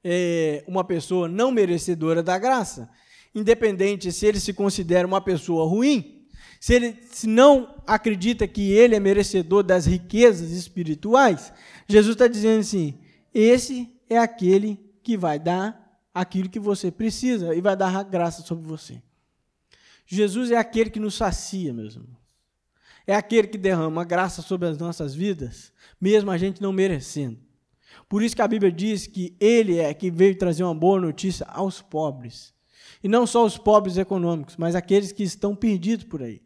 é, 0.03 0.63
uma 0.67 0.83
pessoa 0.83 1.27
não 1.27 1.51
merecedora 1.51 2.23
da 2.23 2.37
graça, 2.37 2.89
independente 3.35 4.11
se 4.11 4.25
ele 4.25 4.39
se 4.39 4.53
considera 4.53 5.07
uma 5.07 5.21
pessoa 5.21 5.67
ruim, 5.67 6.25
se 6.59 6.73
ele 6.73 6.97
se 7.11 7.27
não 7.27 7.75
acredita 7.85 8.47
que 8.47 8.71
ele 8.71 8.95
é 8.95 8.99
merecedor 8.99 9.63
das 9.63 9.85
riquezas 9.85 10.51
espirituais, 10.51 11.51
Jesus 11.87 12.15
está 12.15 12.27
dizendo 12.27 12.61
assim: 12.61 12.97
esse 13.33 13.91
é 14.09 14.17
aquele 14.17 14.79
que 15.01 15.17
vai 15.17 15.39
dar 15.39 15.83
aquilo 16.13 16.49
que 16.49 16.59
você 16.59 16.91
precisa 16.91 17.55
e 17.55 17.61
vai 17.61 17.75
dar 17.75 18.03
graça 18.03 18.43
sobre 18.43 18.65
você. 18.67 19.01
Jesus 20.05 20.51
é 20.51 20.57
aquele 20.57 20.89
que 20.89 20.99
nos 20.99 21.15
sacia, 21.15 21.73
meus 21.73 21.95
irmãos. 21.95 22.21
É 23.05 23.15
aquele 23.15 23.47
que 23.47 23.57
derrama 23.57 24.05
graça 24.05 24.41
sobre 24.41 24.67
as 24.67 24.77
nossas 24.77 25.13
vidas, 25.13 25.73
mesmo 25.99 26.31
a 26.31 26.37
gente 26.37 26.61
não 26.61 26.71
merecendo. 26.71 27.39
Por 28.07 28.21
isso 28.21 28.35
que 28.35 28.41
a 28.41 28.47
Bíblia 28.47 28.71
diz 28.71 29.07
que 29.07 29.35
ele 29.39 29.77
é 29.79 29.93
que 29.93 30.09
veio 30.09 30.37
trazer 30.37 30.63
uma 30.63 30.75
boa 30.75 30.99
notícia 30.99 31.45
aos 31.47 31.81
pobres. 31.81 32.53
E 33.03 33.07
não 33.07 33.27
só 33.27 33.45
os 33.45 33.57
pobres 33.57 33.97
econômicos, 33.97 34.55
mas 34.55 34.75
aqueles 34.75 35.11
que 35.11 35.23
estão 35.23 35.55
perdidos 35.55 36.05
por 36.05 36.21
aí. 36.21 36.41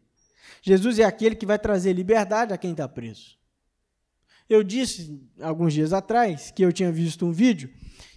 Jesus 0.62 0.98
é 0.98 1.04
aquele 1.04 1.36
que 1.36 1.46
vai 1.46 1.58
trazer 1.58 1.92
liberdade 1.92 2.52
a 2.52 2.58
quem 2.58 2.72
está 2.72 2.88
preso. 2.88 3.37
Eu 4.48 4.62
disse 4.62 5.20
alguns 5.40 5.74
dias 5.74 5.92
atrás 5.92 6.50
que 6.50 6.62
eu 6.62 6.72
tinha 6.72 6.90
visto 6.90 7.26
um 7.26 7.32
vídeo 7.32 7.70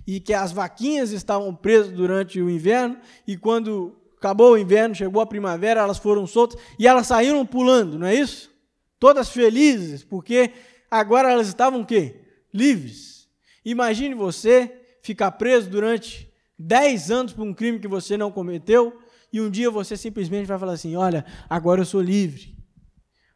e 0.07 0.19
que 0.19 0.33
as 0.33 0.51
vaquinhas 0.51 1.11
estavam 1.11 1.53
presas 1.53 1.91
durante 1.91 2.41
o 2.41 2.49
inverno 2.49 2.97
e 3.27 3.37
quando 3.37 3.97
acabou 4.17 4.53
o 4.53 4.57
inverno, 4.57 4.95
chegou 4.95 5.21
a 5.21 5.25
primavera, 5.25 5.81
elas 5.81 5.97
foram 5.97 6.25
soltas 6.25 6.59
e 6.77 6.87
elas 6.87 7.07
saíram 7.07 7.45
pulando, 7.45 7.97
não 7.97 8.07
é 8.07 8.15
isso? 8.15 8.51
Todas 8.99 9.29
felizes, 9.29 10.03
porque 10.03 10.51
agora 10.89 11.31
elas 11.31 11.47
estavam 11.47 11.81
o 11.81 11.85
quê? 11.85 12.21
Livres. 12.53 13.27
Imagine 13.65 14.13
você 14.13 14.71
ficar 15.01 15.31
preso 15.31 15.69
durante 15.69 16.31
10 16.57 17.11
anos 17.11 17.33
por 17.33 17.43
um 17.43 17.53
crime 17.53 17.79
que 17.79 17.87
você 17.87 18.15
não 18.15 18.31
cometeu, 18.31 18.99
e 19.33 19.41
um 19.41 19.49
dia 19.49 19.71
você 19.71 19.95
simplesmente 19.97 20.45
vai 20.45 20.59
falar 20.59 20.73
assim: 20.73 20.95
olha, 20.95 21.25
agora 21.49 21.81
eu 21.81 21.85
sou 21.85 22.01
livre. 22.01 22.55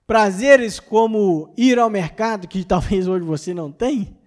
Prazeres 0.08 0.80
como 0.80 1.54
ir 1.58 1.80
ao 1.80 1.90
mercado, 1.90 2.48
que 2.48 2.64
talvez 2.66 3.08
hoje 3.08 3.26
você 3.26 3.54
não 3.54 3.72
tem, 3.72 4.18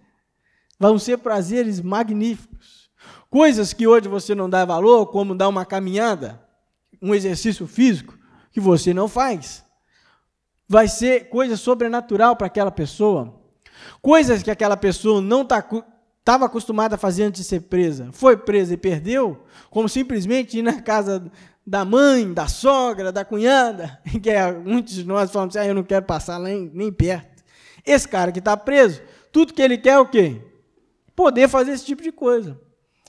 vão 0.78 0.98
ser 0.98 1.18
prazeres 1.18 1.80
magníficos. 1.80 2.90
Coisas 3.30 3.72
que 3.72 3.86
hoje 3.86 4.08
você 4.08 4.34
não 4.34 4.48
dá 4.48 4.64
valor, 4.64 5.06
como 5.06 5.34
dar 5.34 5.48
uma 5.48 5.64
caminhada, 5.64 6.42
um 7.00 7.14
exercício 7.14 7.66
físico, 7.66 8.18
que 8.50 8.60
você 8.60 8.94
não 8.94 9.06
faz. 9.06 9.64
Vai 10.66 10.88
ser 10.88 11.28
coisa 11.28 11.56
sobrenatural 11.56 12.36
para 12.36 12.46
aquela 12.46 12.70
pessoa. 12.70 13.40
Coisas 14.02 14.42
que 14.42 14.50
aquela 14.50 14.76
pessoa 14.76 15.20
não 15.20 15.42
está 15.42 15.62
estava 16.28 16.44
acostumada 16.44 16.96
a 16.96 16.98
fazer 16.98 17.22
antes 17.22 17.40
de 17.40 17.48
ser 17.48 17.60
presa, 17.62 18.10
foi 18.12 18.36
presa 18.36 18.74
e 18.74 18.76
perdeu, 18.76 19.46
como 19.70 19.88
simplesmente 19.88 20.58
ir 20.58 20.62
na 20.62 20.82
casa 20.82 21.32
da 21.68 21.84
mãe, 21.84 22.32
da 22.32 22.48
sogra, 22.48 23.12
da 23.12 23.26
cunhada, 23.26 24.00
que 24.22 24.30
é, 24.30 24.50
muitos 24.50 24.94
de 24.94 25.04
nós 25.04 25.30
falam 25.30 25.48
assim, 25.48 25.58
ah, 25.58 25.66
eu 25.66 25.74
não 25.74 25.82
quero 25.82 26.06
passar 26.06 26.40
nem, 26.40 26.70
nem 26.72 26.90
perto. 26.90 27.44
Esse 27.84 28.08
cara 28.08 28.32
que 28.32 28.38
está 28.38 28.56
preso, 28.56 29.02
tudo 29.30 29.52
que 29.52 29.60
ele 29.60 29.76
quer 29.76 29.90
é 29.90 29.98
o 29.98 30.08
quê? 30.08 30.40
Poder 31.14 31.46
fazer 31.46 31.72
esse 31.72 31.84
tipo 31.84 32.02
de 32.02 32.10
coisa. 32.10 32.58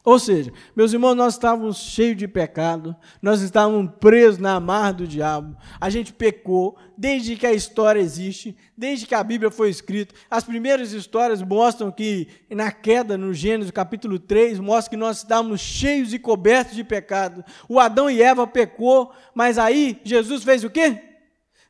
Ou 0.03 0.17
seja, 0.17 0.51
meus 0.75 0.93
irmãos, 0.93 1.15
nós 1.15 1.33
estávamos 1.33 1.77
cheios 1.77 2.17
de 2.17 2.27
pecado, 2.27 2.95
nós 3.21 3.41
estávamos 3.41 3.91
presos 3.99 4.39
na 4.39 4.55
amarra 4.55 4.93
do 4.93 5.07
diabo, 5.07 5.57
a 5.79 5.89
gente 5.89 6.13
pecou 6.13 6.77
desde 6.97 7.35
que 7.35 7.45
a 7.45 7.53
história 7.53 7.99
existe, 7.99 8.55
desde 8.77 9.05
que 9.05 9.13
a 9.13 9.23
Bíblia 9.23 9.51
foi 9.51 9.69
escrita. 9.69 10.15
As 10.29 10.43
primeiras 10.43 10.93
histórias 10.93 11.41
mostram 11.41 11.91
que 11.91 12.27
na 12.49 12.71
queda, 12.71 13.17
no 13.17 13.33
Gênesis 13.33 13.71
capítulo 13.71 14.17
3, 14.17 14.59
mostra 14.59 14.89
que 14.89 14.97
nós 14.97 15.17
estávamos 15.17 15.62
cheios 15.62 16.13
e 16.13 16.19
cobertos 16.19 16.75
de 16.75 16.83
pecado. 16.83 17.43
O 17.67 17.79
Adão 17.79 18.09
e 18.09 18.21
Eva 18.21 18.47
pecou, 18.47 19.12
mas 19.35 19.57
aí 19.57 19.99
Jesus 20.03 20.43
fez 20.43 20.63
o 20.63 20.69
quê? 20.69 20.97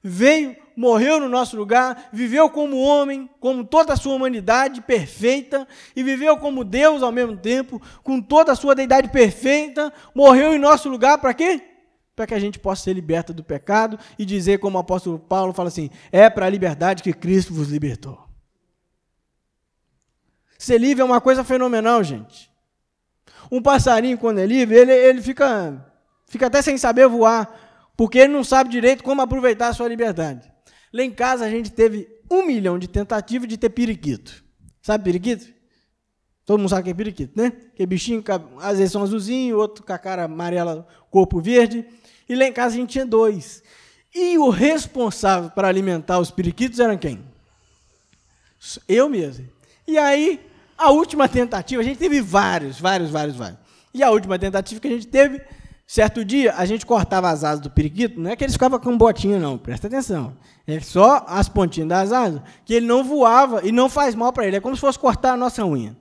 Veio 0.01 0.55
morreu 0.79 1.19
no 1.19 1.27
nosso 1.27 1.57
lugar, 1.57 2.07
viveu 2.09 2.49
como 2.49 2.79
homem, 2.79 3.29
como 3.41 3.65
toda 3.65 3.91
a 3.91 3.97
sua 3.97 4.15
humanidade 4.15 4.79
perfeita, 4.79 5.67
e 5.93 6.01
viveu 6.01 6.37
como 6.37 6.63
Deus 6.63 7.03
ao 7.03 7.11
mesmo 7.11 7.35
tempo, 7.35 7.81
com 8.01 8.21
toda 8.21 8.53
a 8.53 8.55
sua 8.55 8.73
deidade 8.73 9.09
perfeita, 9.09 9.91
morreu 10.15 10.53
em 10.53 10.57
nosso 10.57 10.87
lugar 10.87 11.17
para 11.17 11.33
quê? 11.33 11.61
Para 12.15 12.25
que 12.25 12.33
a 12.33 12.39
gente 12.39 12.57
possa 12.57 12.81
ser 12.81 12.93
liberto 12.93 13.33
do 13.33 13.43
pecado 13.43 13.99
e 14.17 14.23
dizer, 14.23 14.59
como 14.59 14.77
o 14.77 14.79
apóstolo 14.79 15.19
Paulo 15.19 15.51
fala 15.51 15.67
assim: 15.67 15.89
é 16.13 16.29
para 16.29 16.45
a 16.45 16.49
liberdade 16.49 17.03
que 17.03 17.11
Cristo 17.11 17.53
vos 17.53 17.67
libertou. 17.67 18.17
Ser 20.57 20.77
livre 20.77 21.01
é 21.01 21.05
uma 21.05 21.19
coisa 21.19 21.43
fenomenal, 21.43 22.01
gente. 22.05 22.49
Um 23.51 23.61
passarinho, 23.61 24.17
quando 24.17 24.39
é 24.39 24.45
livre, 24.45 24.77
ele, 24.77 24.93
ele 24.93 25.21
fica, 25.21 25.85
fica 26.25 26.47
até 26.47 26.61
sem 26.61 26.77
saber 26.77 27.05
voar, 27.09 27.53
porque 27.97 28.17
ele 28.17 28.31
não 28.31 28.45
sabe 28.45 28.69
direito 28.69 29.03
como 29.03 29.21
aproveitar 29.21 29.67
a 29.67 29.73
sua 29.73 29.89
liberdade. 29.89 30.49
Lá 30.93 31.03
em 31.03 31.11
casa 31.11 31.45
a 31.45 31.49
gente 31.49 31.71
teve 31.71 32.07
um 32.29 32.45
milhão 32.45 32.79
de 32.79 32.87
tentativas 32.87 33.47
de 33.47 33.57
ter 33.57 33.69
periquito. 33.69 34.43
Sabe 34.81 35.03
periquito? 35.03 35.47
Todo 36.45 36.59
mundo 36.59 36.69
sabe 36.69 36.85
que 36.85 36.89
é 36.89 36.93
periquito, 36.93 37.39
né? 37.39 37.51
Que 37.75 37.85
bichinho, 37.85 38.23
às 38.59 38.77
vezes 38.79 38.91
são 38.91 39.03
azulzinho, 39.03 39.57
outro 39.57 39.83
com 39.83 39.93
a 39.93 39.97
cara 39.97 40.23
amarela, 40.23 40.87
corpo 41.11 41.39
verde. 41.39 41.85
E 42.27 42.35
lá 42.35 42.45
em 42.45 42.53
casa 42.53 42.75
a 42.75 42.79
gente 42.79 42.89
tinha 42.89 43.05
dois. 43.05 43.61
E 44.13 44.37
o 44.37 44.49
responsável 44.49 45.51
para 45.51 45.67
alimentar 45.67 46.19
os 46.19 46.31
periquitos 46.31 46.79
era 46.79 46.97
quem? 46.97 47.23
Eu 48.87 49.07
mesmo. 49.07 49.47
E 49.87 49.97
aí, 49.97 50.39
a 50.77 50.91
última 50.91 51.29
tentativa, 51.29 51.81
a 51.81 51.85
gente 51.85 51.97
teve 51.99 52.19
vários, 52.19 52.79
vários, 52.79 53.11
vários, 53.11 53.35
vários. 53.35 53.59
E 53.93 54.01
a 54.01 54.09
última 54.09 54.39
tentativa 54.39 54.79
que 54.81 54.87
a 54.87 54.91
gente 54.91 55.07
teve 55.07 55.41
Certo 55.91 56.23
dia, 56.23 56.53
a 56.55 56.65
gente 56.65 56.85
cortava 56.85 57.31
as 57.31 57.43
asas 57.43 57.61
do 57.61 57.71
periquito, 57.71 58.21
não 58.21 58.29
é 58.29 58.35
que 58.35 58.43
eles 58.43 58.53
ficavam 58.53 58.77
com 58.77 58.95
botinha, 58.95 59.39
não, 59.39 59.57
presta 59.57 59.87
atenção. 59.87 60.37
É 60.67 60.79
só 60.81 61.25
as 61.27 61.49
pontinhas 61.49 61.89
das 61.89 62.11
asas, 62.11 62.43
que 62.63 62.75
ele 62.75 62.85
não 62.85 63.03
voava 63.03 63.65
e 63.65 63.71
não 63.71 63.89
faz 63.89 64.13
mal 64.13 64.31
para 64.31 64.45
ele. 64.45 64.57
É 64.57 64.59
como 64.59 64.75
se 64.75 64.81
fosse 64.81 64.99
cortar 64.99 65.33
a 65.33 65.35
nossa 65.35 65.65
unha. 65.65 65.97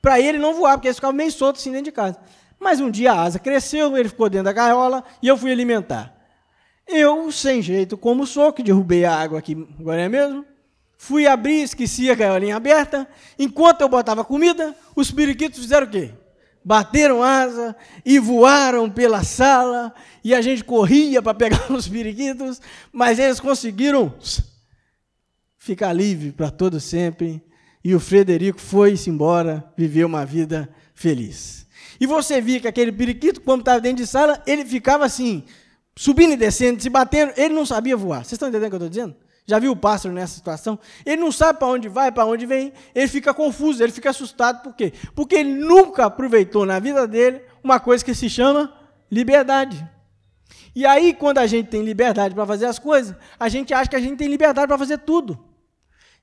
Para 0.00 0.20
ele 0.20 0.38
não 0.38 0.54
voava, 0.54 0.78
porque 0.78 0.86
ele 0.86 0.94
ficava 0.94 1.12
meio 1.12 1.32
solto 1.32 1.56
assim 1.56 1.72
dentro 1.72 1.86
de 1.86 1.90
casa. 1.90 2.16
Mas 2.56 2.78
um 2.78 2.88
dia 2.88 3.14
a 3.14 3.22
asa 3.22 3.40
cresceu, 3.40 3.96
ele 3.96 4.08
ficou 4.08 4.30
dentro 4.30 4.44
da 4.44 4.52
gaiola 4.52 5.02
e 5.20 5.26
eu 5.26 5.36
fui 5.36 5.50
alimentar. 5.50 6.14
Eu, 6.86 7.32
sem 7.32 7.60
jeito, 7.60 7.98
como 7.98 8.28
sou, 8.28 8.52
que 8.52 8.62
derrubei 8.62 9.04
a 9.04 9.12
água 9.12 9.40
aqui, 9.40 9.66
agora 9.76 10.02
é 10.02 10.08
mesmo, 10.08 10.44
Fui 10.96 11.26
abrir, 11.26 11.62
esqueci 11.62 12.08
a 12.10 12.14
gaiolinha 12.14 12.54
aberta. 12.54 13.08
Enquanto 13.36 13.80
eu 13.80 13.88
botava 13.88 14.24
comida, 14.24 14.72
os 14.94 15.10
periquitos 15.10 15.58
fizeram 15.58 15.88
o 15.88 15.90
quê? 15.90 16.14
Bateram 16.66 17.22
asa 17.22 17.76
e 18.04 18.18
voaram 18.18 18.90
pela 18.90 19.22
sala. 19.22 19.94
E 20.24 20.34
a 20.34 20.40
gente 20.40 20.64
corria 20.64 21.22
para 21.22 21.32
pegar 21.32 21.70
os 21.70 21.86
periquitos, 21.86 22.60
mas 22.92 23.20
eles 23.20 23.38
conseguiram 23.38 24.12
ficar 25.56 25.92
livre 25.92 26.32
para 26.32 26.50
todo 26.50 26.80
sempre. 26.80 27.40
E 27.84 27.94
o 27.94 28.00
Frederico 28.00 28.60
foi-se 28.60 29.08
embora, 29.08 29.64
viveu 29.76 30.08
uma 30.08 30.26
vida 30.26 30.68
feliz. 30.92 31.68
E 32.00 32.06
você 32.06 32.40
via 32.40 32.58
que 32.58 32.66
aquele 32.66 32.90
periquito, 32.90 33.40
quando 33.42 33.60
estava 33.60 33.80
dentro 33.80 33.98
de 33.98 34.06
sala, 34.08 34.42
ele 34.44 34.64
ficava 34.64 35.04
assim, 35.04 35.44
subindo 35.94 36.32
e 36.32 36.36
descendo, 36.36 36.82
se 36.82 36.90
batendo, 36.90 37.32
ele 37.36 37.54
não 37.54 37.64
sabia 37.64 37.96
voar. 37.96 38.24
Vocês 38.24 38.32
estão 38.32 38.48
entendendo 38.48 38.66
o 38.66 38.70
que 38.70 38.82
eu 38.82 38.86
estou 38.86 38.90
dizendo? 38.90 39.16
Já 39.46 39.60
viu 39.60 39.70
o 39.70 39.76
pássaro 39.76 40.12
nessa 40.12 40.34
situação? 40.34 40.76
Ele 41.04 41.20
não 41.20 41.30
sabe 41.30 41.60
para 41.60 41.68
onde 41.68 41.88
vai, 41.88 42.10
para 42.10 42.26
onde 42.26 42.44
vem, 42.44 42.72
ele 42.92 43.06
fica 43.06 43.32
confuso, 43.32 43.80
ele 43.80 43.92
fica 43.92 44.10
assustado. 44.10 44.62
Por 44.62 44.74
quê? 44.74 44.92
Porque 45.14 45.36
ele 45.36 45.54
nunca 45.54 46.06
aproveitou 46.06 46.66
na 46.66 46.80
vida 46.80 47.06
dele 47.06 47.42
uma 47.62 47.78
coisa 47.78 48.04
que 48.04 48.12
se 48.12 48.28
chama 48.28 48.74
liberdade. 49.10 49.88
E 50.74 50.84
aí, 50.84 51.14
quando 51.14 51.38
a 51.38 51.46
gente 51.46 51.68
tem 51.68 51.82
liberdade 51.82 52.34
para 52.34 52.44
fazer 52.44 52.66
as 52.66 52.78
coisas, 52.78 53.14
a 53.38 53.48
gente 53.48 53.72
acha 53.72 53.88
que 53.88 53.96
a 53.96 54.00
gente 54.00 54.16
tem 54.16 54.28
liberdade 54.28 54.66
para 54.66 54.76
fazer 54.76 54.98
tudo. 54.98 55.45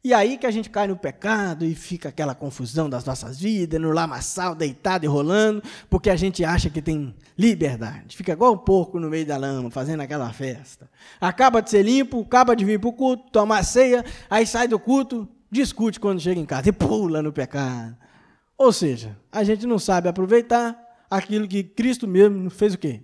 E 0.05 0.13
aí 0.13 0.37
que 0.37 0.45
a 0.45 0.51
gente 0.51 0.69
cai 0.69 0.85
no 0.85 0.97
pecado 0.97 1.63
e 1.63 1.73
fica 1.73 2.09
aquela 2.09 2.35
confusão 2.35 2.89
das 2.89 3.05
nossas 3.05 3.39
vidas, 3.39 3.79
no 3.79 3.89
lamaçal, 3.91 4.53
deitado 4.53 5.05
e 5.05 5.07
rolando, 5.07 5.63
porque 5.89 6.09
a 6.09 6.15
gente 6.17 6.43
acha 6.43 6.69
que 6.69 6.81
tem 6.81 7.15
liberdade. 7.37 8.17
Fica 8.17 8.33
igual 8.33 8.53
um 8.53 8.57
porco 8.57 8.99
no 8.99 9.09
meio 9.09 9.25
da 9.25 9.37
lama, 9.37 9.71
fazendo 9.71 10.01
aquela 10.01 10.33
festa. 10.33 10.89
Acaba 11.21 11.61
de 11.61 11.69
ser 11.69 11.83
limpo, 11.83 12.19
acaba 12.19 12.53
de 12.53 12.65
vir 12.65 12.81
para 12.81 12.89
o 12.89 12.93
culto, 12.93 13.31
tomar 13.31 13.63
ceia, 13.63 14.03
aí 14.29 14.45
sai 14.45 14.67
do 14.67 14.77
culto, 14.77 15.25
discute 15.49 16.01
quando 16.01 16.19
chega 16.19 16.39
em 16.39 16.45
casa 16.45 16.67
e 16.67 16.73
pula 16.73 17.21
no 17.21 17.31
pecado. 17.31 17.95
Ou 18.57 18.73
seja, 18.73 19.17
a 19.31 19.41
gente 19.45 19.65
não 19.65 19.79
sabe 19.79 20.09
aproveitar 20.09 20.77
aquilo 21.09 21.47
que 21.47 21.63
Cristo 21.63 22.09
mesmo 22.09 22.49
fez 22.49 22.73
o 22.73 22.77
quê? 22.77 22.99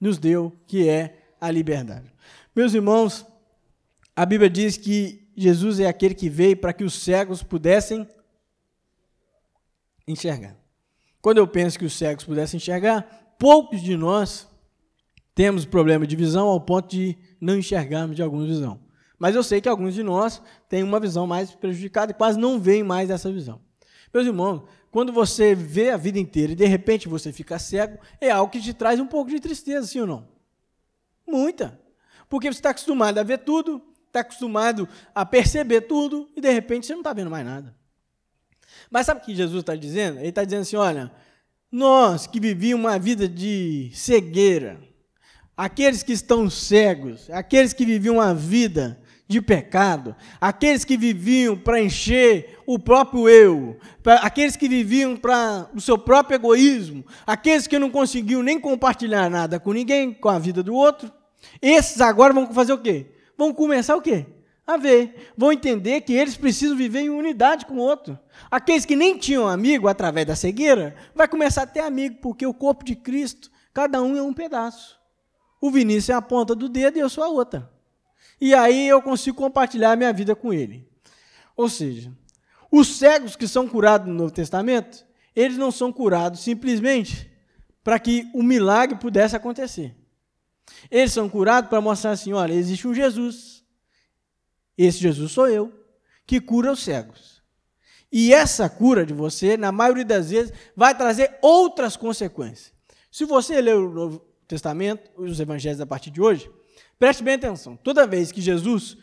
Nos 0.00 0.18
deu, 0.18 0.52
que 0.66 0.88
é 0.88 1.34
a 1.40 1.52
liberdade. 1.52 2.12
Meus 2.54 2.74
irmãos, 2.74 3.24
a 4.16 4.26
Bíblia 4.26 4.50
diz 4.50 4.76
que 4.76 5.21
Jesus 5.36 5.80
é 5.80 5.86
aquele 5.86 6.14
que 6.14 6.28
veio 6.28 6.56
para 6.56 6.72
que 6.72 6.84
os 6.84 6.94
cegos 6.94 7.42
pudessem 7.42 8.06
enxergar. 10.06 10.56
Quando 11.20 11.38
eu 11.38 11.46
penso 11.46 11.78
que 11.78 11.84
os 11.84 11.96
cegos 11.96 12.24
pudessem 12.24 12.58
enxergar, 12.58 13.34
poucos 13.38 13.80
de 13.80 13.96
nós 13.96 14.48
temos 15.34 15.64
problema 15.64 16.06
de 16.06 16.16
visão 16.16 16.48
ao 16.48 16.60
ponto 16.60 16.88
de 16.88 17.16
não 17.40 17.56
enxergarmos 17.56 18.16
de 18.16 18.22
alguma 18.22 18.44
visão. 18.44 18.80
Mas 19.18 19.34
eu 19.36 19.42
sei 19.42 19.60
que 19.60 19.68
alguns 19.68 19.94
de 19.94 20.02
nós 20.02 20.42
têm 20.68 20.82
uma 20.82 20.98
visão 20.98 21.26
mais 21.26 21.54
prejudicada 21.54 22.10
e 22.10 22.14
quase 22.14 22.38
não 22.38 22.58
veem 22.58 22.82
mais 22.82 23.08
essa 23.08 23.30
visão. 23.30 23.60
Meus 24.12 24.26
irmãos, 24.26 24.64
quando 24.90 25.12
você 25.12 25.54
vê 25.54 25.90
a 25.90 25.96
vida 25.96 26.18
inteira 26.18 26.52
e 26.52 26.56
de 26.56 26.66
repente 26.66 27.08
você 27.08 27.32
fica 27.32 27.58
cego, 27.58 27.98
é 28.20 28.30
algo 28.30 28.52
que 28.52 28.60
te 28.60 28.74
traz 28.74 29.00
um 29.00 29.06
pouco 29.06 29.30
de 29.30 29.40
tristeza, 29.40 29.86
sim 29.86 30.00
ou 30.00 30.06
não? 30.06 30.28
Muita. 31.26 31.80
Porque 32.28 32.52
você 32.52 32.58
está 32.58 32.70
acostumado 32.70 33.18
a 33.18 33.22
ver 33.22 33.38
tudo, 33.38 33.80
está 34.12 34.20
acostumado 34.20 34.86
a 35.14 35.24
perceber 35.24 35.82
tudo 35.82 36.28
e 36.36 36.40
de 36.40 36.52
repente 36.52 36.86
você 36.86 36.92
não 36.92 37.00
está 37.00 37.14
vendo 37.14 37.30
mais 37.30 37.46
nada. 37.46 37.74
Mas 38.90 39.06
sabe 39.06 39.22
o 39.22 39.24
que 39.24 39.34
Jesus 39.34 39.60
está 39.60 39.74
dizendo? 39.74 40.18
Ele 40.18 40.28
está 40.28 40.44
dizendo 40.44 40.60
assim: 40.60 40.76
olha, 40.76 41.10
nós 41.70 42.26
que 42.26 42.38
vivíamos 42.38 42.84
uma 42.84 42.98
vida 42.98 43.26
de 43.26 43.90
cegueira, 43.94 44.78
aqueles 45.56 46.02
que 46.02 46.12
estão 46.12 46.50
cegos, 46.50 47.30
aqueles 47.30 47.72
que 47.72 47.86
viviam 47.86 48.16
uma 48.16 48.34
vida 48.34 49.00
de 49.26 49.40
pecado, 49.40 50.14
aqueles 50.38 50.84
que 50.84 50.98
viviam 50.98 51.56
para 51.56 51.80
encher 51.80 52.58
o 52.66 52.78
próprio 52.78 53.30
eu, 53.30 53.78
aqueles 54.20 54.56
que 54.56 54.68
viviam 54.68 55.16
para 55.16 55.70
o 55.74 55.80
seu 55.80 55.96
próprio 55.96 56.34
egoísmo, 56.34 57.02
aqueles 57.26 57.66
que 57.66 57.78
não 57.78 57.90
conseguiam 57.90 58.42
nem 58.42 58.60
compartilhar 58.60 59.30
nada 59.30 59.58
com 59.58 59.72
ninguém, 59.72 60.12
com 60.12 60.28
a 60.28 60.38
vida 60.38 60.62
do 60.62 60.74
outro, 60.74 61.10
esses 61.62 62.02
agora 62.02 62.34
vão 62.34 62.52
fazer 62.52 62.74
o 62.74 62.78
quê? 62.78 63.06
Vão 63.42 63.52
começar 63.52 63.96
o 63.96 64.02
quê? 64.02 64.26
A 64.64 64.76
ver. 64.76 65.32
Vão 65.36 65.52
entender 65.52 66.02
que 66.02 66.12
eles 66.12 66.36
precisam 66.36 66.76
viver 66.76 67.00
em 67.00 67.10
unidade 67.10 67.66
com 67.66 67.74
o 67.74 67.80
outro. 67.80 68.18
Aqueles 68.50 68.84
que 68.84 68.94
nem 68.94 69.18
tinham 69.18 69.48
amigo 69.48 69.88
através 69.88 70.26
da 70.26 70.36
cegueira, 70.36 70.94
vai 71.14 71.26
começar 71.26 71.62
a 71.62 71.66
ter 71.66 71.80
amigo, 71.80 72.18
porque 72.22 72.46
o 72.46 72.54
corpo 72.54 72.84
de 72.84 72.94
Cristo, 72.94 73.50
cada 73.74 74.00
um 74.00 74.16
é 74.16 74.22
um 74.22 74.32
pedaço. 74.32 75.00
O 75.60 75.70
Vinícius 75.70 76.10
é 76.10 76.14
a 76.14 76.22
ponta 76.22 76.54
do 76.54 76.68
dedo 76.68 76.96
e 76.96 77.00
eu 77.00 77.08
sou 77.08 77.24
a 77.24 77.28
outra. 77.28 77.70
E 78.40 78.54
aí 78.54 78.88
eu 78.88 79.02
consigo 79.02 79.36
compartilhar 79.36 79.92
a 79.92 79.96
minha 79.96 80.12
vida 80.12 80.34
com 80.34 80.52
ele. 80.52 80.88
Ou 81.56 81.68
seja, 81.68 82.12
os 82.70 82.96
cegos 82.96 83.36
que 83.36 83.46
são 83.46 83.68
curados 83.68 84.08
no 84.08 84.14
Novo 84.14 84.32
Testamento, 84.32 85.04
eles 85.34 85.56
não 85.56 85.70
são 85.70 85.92
curados 85.92 86.40
simplesmente 86.40 87.30
para 87.82 87.98
que 87.98 88.28
o 88.32 88.42
milagre 88.42 88.98
pudesse 88.98 89.34
acontecer. 89.34 89.96
Eles 90.90 91.12
são 91.12 91.28
curados 91.28 91.68
para 91.68 91.80
mostrar 91.80 92.12
assim: 92.12 92.32
olha, 92.32 92.52
existe 92.52 92.86
um 92.86 92.94
Jesus. 92.94 93.62
Esse 94.76 94.98
Jesus 94.98 95.32
sou 95.32 95.48
eu, 95.48 95.72
que 96.26 96.40
cura 96.40 96.72
os 96.72 96.82
cegos. 96.82 97.42
E 98.10 98.32
essa 98.34 98.68
cura 98.68 99.06
de 99.06 99.14
você, 99.14 99.56
na 99.56 99.72
maioria 99.72 100.04
das 100.04 100.30
vezes, 100.30 100.52
vai 100.76 100.94
trazer 100.94 101.38
outras 101.40 101.96
consequências. 101.96 102.72
Se 103.10 103.24
você 103.24 103.60
ler 103.60 103.76
o 103.76 103.90
Novo 103.90 104.18
Testamento, 104.46 105.10
os 105.16 105.40
evangelhos 105.40 105.80
a 105.80 105.86
partir 105.86 106.10
de 106.10 106.20
hoje, 106.20 106.50
preste 106.98 107.22
bem 107.22 107.34
atenção. 107.34 107.74
Toda 107.76 108.06
vez 108.06 108.30
que 108.30 108.40
Jesus 108.40 108.98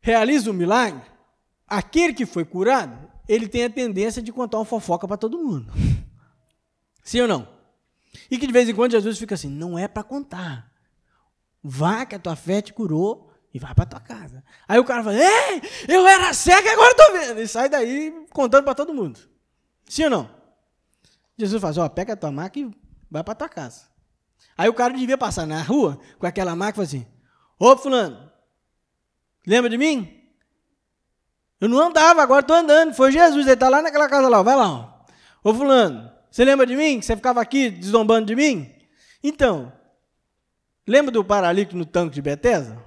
realiza 0.00 0.50
um 0.50 0.54
milagre, 0.54 1.02
aquele 1.66 2.12
que 2.12 2.26
foi 2.26 2.44
curado, 2.44 3.10
ele 3.26 3.48
tem 3.48 3.64
a 3.64 3.70
tendência 3.70 4.20
de 4.20 4.30
contar 4.30 4.58
uma 4.58 4.64
fofoca 4.66 5.08
para 5.08 5.16
todo 5.16 5.38
mundo. 5.38 5.72
Sim 7.02 7.22
ou 7.22 7.28
não? 7.28 7.48
E 8.30 8.38
que 8.38 8.46
de 8.46 8.52
vez 8.52 8.68
em 8.68 8.74
quando 8.74 8.92
Jesus 8.92 9.18
fica 9.18 9.34
assim: 9.34 9.48
não 9.48 9.78
é 9.78 9.88
para 9.88 10.02
contar. 10.02 10.70
Vá 11.66 12.04
que 12.04 12.14
a 12.14 12.18
tua 12.18 12.36
fé 12.36 12.60
te 12.60 12.74
curou 12.74 13.32
e 13.54 13.58
vai 13.58 13.74
para 13.74 13.86
tua 13.86 14.00
casa. 14.00 14.44
Aí 14.68 14.78
o 14.78 14.84
cara 14.84 15.02
fala: 15.02 15.16
Ei, 15.16 15.62
eu 15.88 16.06
era 16.06 16.34
cego 16.34 16.68
e 16.68 16.70
agora 16.70 16.90
estou 16.90 17.12
vendo. 17.12 17.40
E 17.40 17.48
sai 17.48 17.70
daí 17.70 18.26
contando 18.30 18.64
para 18.64 18.74
todo 18.74 18.92
mundo. 18.92 19.18
Sim 19.88 20.04
ou 20.04 20.10
não? 20.10 20.30
Jesus 21.38 21.62
fala: 21.62 21.86
Ó, 21.86 21.88
pega 21.88 22.12
a 22.12 22.16
tua 22.16 22.30
maca 22.30 22.58
e 22.58 22.70
vai 23.10 23.24
para 23.24 23.34
tua 23.34 23.48
casa. 23.48 23.86
Aí 24.58 24.68
o 24.68 24.74
cara 24.74 24.92
devia 24.92 25.16
passar 25.16 25.46
na 25.46 25.62
rua 25.62 25.98
com 26.18 26.26
aquela 26.26 26.54
maca 26.54 26.72
e 26.72 26.74
falar 26.74 26.84
assim: 26.84 27.06
Ô, 27.58 27.74
Fulano, 27.78 28.30
lembra 29.46 29.70
de 29.70 29.78
mim? 29.78 30.20
Eu 31.58 31.68
não 31.70 31.80
andava, 31.80 32.22
agora 32.22 32.40
estou 32.42 32.56
andando. 32.56 32.92
Foi 32.92 33.10
Jesus, 33.10 33.46
ele 33.46 33.54
está 33.54 33.70
lá 33.70 33.80
naquela 33.80 34.06
casa 34.06 34.28
lá. 34.28 34.42
Vai 34.42 34.54
lá. 34.54 34.68
Ó. 35.42 35.48
Ô, 35.48 35.54
Fulano, 35.54 36.12
você 36.30 36.44
lembra 36.44 36.66
de 36.66 36.76
mim? 36.76 37.00
Que 37.00 37.06
você 37.06 37.16
ficava 37.16 37.40
aqui 37.40 37.70
desdombando 37.70 38.26
de 38.26 38.36
mim? 38.36 38.70
Então, 39.22 39.72
Lembra 40.86 41.10
do 41.10 41.24
paralítico 41.24 41.76
no 41.76 41.86
tanque 41.86 42.14
de 42.14 42.22
Betesda? 42.22 42.82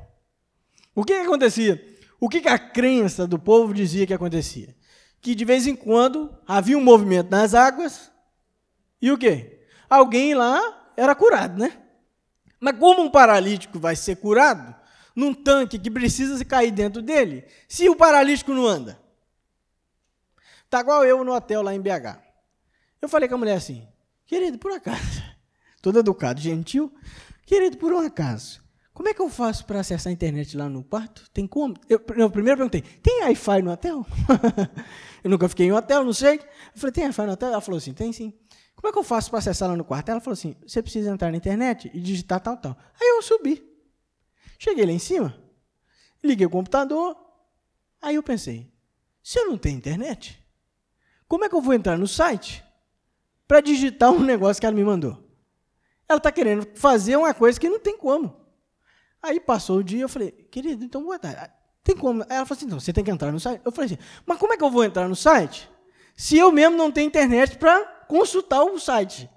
O 0.94 1.04
que, 1.04 1.14
que 1.14 1.26
acontecia? 1.26 1.98
O 2.20 2.30
que, 2.30 2.42
que 2.42 2.50
a 2.50 2.58
crença 2.58 3.28
do 3.28 3.38
povo 3.38 3.74
dizia 3.74 4.06
que 4.06 4.14
acontecia? 4.14 4.76
Que 5.22 5.36
de 5.36 5.46
vez 5.46 5.68
em 5.68 5.76
quando 5.76 6.36
havia 6.48 6.78
um 6.78 6.84
movimento 6.84 7.30
nas 7.30 7.54
águas 7.54 8.12
e 9.02 9.12
o 9.12 9.18
quê? 9.18 9.62
Alguém 9.90 10.34
lá 10.34 10.92
era 10.96 11.14
curado, 11.14 11.60
né? 11.60 11.78
Mas 12.60 12.78
como 12.78 13.04
um 13.04 13.10
paralítico 13.10 13.80
vai 13.80 13.96
ser 13.96 14.16
curado 14.18 14.76
num 15.16 15.34
tanque 15.34 15.80
que 15.80 15.90
precisa 15.90 16.44
cair 16.46 16.72
dentro 16.72 17.02
dele, 17.02 17.46
se 17.68 17.90
o 17.90 17.96
paralítico 17.96 18.54
não 18.54 18.66
anda? 18.66 19.00
Tá 20.70 20.82
igual 20.82 21.06
eu 21.06 21.24
no 21.24 21.34
hotel 21.34 21.62
lá 21.62 21.74
em 21.74 21.82
BH. 21.82 22.20
Eu 23.02 23.10
falei 23.10 23.30
com 23.30 23.36
a 23.36 23.38
mulher 23.38 23.56
assim, 23.56 23.88
querido, 24.26 24.58
por 24.58 24.72
acaso, 24.72 25.24
todo 25.82 26.00
educado, 26.00 26.42
gentil, 26.42 26.94
Querido, 27.48 27.78
por 27.78 27.94
um 27.94 28.00
acaso, 28.00 28.62
como 28.94 29.08
é 29.08 29.14
que 29.14 29.22
eu 29.22 29.30
faço 29.30 29.66
para 29.66 29.80
acessar 29.80 30.12
a 30.12 30.14
internet 30.14 30.58
lá 30.58 30.68
no 30.68 30.84
quarto? 30.84 31.32
Tem 31.32 31.48
como? 31.48 31.76
Eu, 31.88 32.04
eu 32.18 32.30
primeiro 32.30 32.58
perguntei, 32.58 32.82
tem 32.82 33.24
Wi-Fi 33.24 33.62
no 33.62 33.72
hotel? 33.72 34.06
eu 35.24 35.30
nunca 35.30 35.48
fiquei 35.48 35.68
em 35.68 35.72
hotel, 35.72 36.04
não 36.04 36.12
sei. 36.12 36.40
Eu 36.40 36.42
falei, 36.76 36.92
tem 36.92 37.06
Wi-Fi 37.06 37.26
no 37.26 37.32
hotel? 37.32 37.48
Ela 37.54 37.62
falou 37.62 37.78
assim, 37.78 37.94
tem 37.94 38.12
sim. 38.12 38.38
Como 38.76 38.90
é 38.90 38.92
que 38.92 39.00
eu 39.00 39.04
faço 39.04 39.30
para 39.30 39.40
acessar 39.40 39.70
lá 39.70 39.78
no 39.78 39.86
quarto? 39.86 40.10
Ela 40.10 40.20
falou 40.20 40.34
assim, 40.34 40.58
você 40.68 40.82
precisa 40.82 41.10
entrar 41.10 41.32
na 41.32 41.38
internet 41.38 41.90
e 41.94 42.02
digitar 42.02 42.42
tal, 42.42 42.58
tal. 42.58 42.78
Aí 43.00 43.08
eu 43.08 43.22
subi. 43.22 43.64
Cheguei 44.60 44.86
lá 44.86 44.92
em 44.92 45.00
cima, 45.00 45.42
liguei 46.22 46.48
o 46.48 46.50
computador, 46.50 47.16
aí 48.02 48.16
eu 48.16 48.24
pensei, 48.24 48.74
se 49.24 49.40
eu 49.40 49.48
não 49.48 49.58
tenho 49.58 49.78
internet, 49.78 50.44
como 51.30 51.46
é 51.46 51.50
que 51.50 51.56
eu 51.56 51.62
vou 51.62 51.74
entrar 51.74 51.98
no 51.98 52.08
site 52.08 52.62
para 53.48 53.62
digitar 53.62 54.12
um 54.12 54.20
negócio 54.26 54.60
que 54.60 54.66
ela 54.66 54.76
me 54.76 54.84
mandou? 54.84 55.27
Ela 56.08 56.18
está 56.18 56.32
querendo 56.32 56.68
fazer 56.76 57.16
uma 57.18 57.34
coisa 57.34 57.60
que 57.60 57.70
não 57.70 57.80
tem 57.80 57.98
como. 57.98 58.36
Aí 59.22 59.40
passou 59.40 59.80
o 59.80 59.84
dia, 59.84 60.02
eu 60.02 60.10
falei, 60.10 60.32
querido, 60.32 60.84
então 60.84 61.04
boa 61.04 61.20
tarde. 61.20 61.52
Tem 61.84 61.96
como? 61.96 62.24
Ela 62.24 62.46
falou 62.46 62.58
assim, 62.58 62.66
não, 62.66 62.80
você 62.80 62.94
tem 62.94 63.04
que 63.04 63.12
entrar 63.12 63.32
no 63.32 63.40
site. 63.40 63.62
Eu 63.64 63.72
falei 63.72 63.86
assim, 63.94 63.98
mas 64.26 64.38
como 64.38 64.54
é 64.54 64.58
que 64.58 64.64
eu 64.64 64.70
vou 64.70 64.84
entrar 64.84 65.08
no 65.08 65.16
site 65.16 65.70
se 66.16 66.38
eu 66.38 66.52
mesmo 66.52 66.76
não 66.76 66.92
tenho 66.92 67.08
internet 67.08 67.58
para 67.58 67.80
consultar 68.08 68.64
o 68.64 68.80
site? 68.80 69.30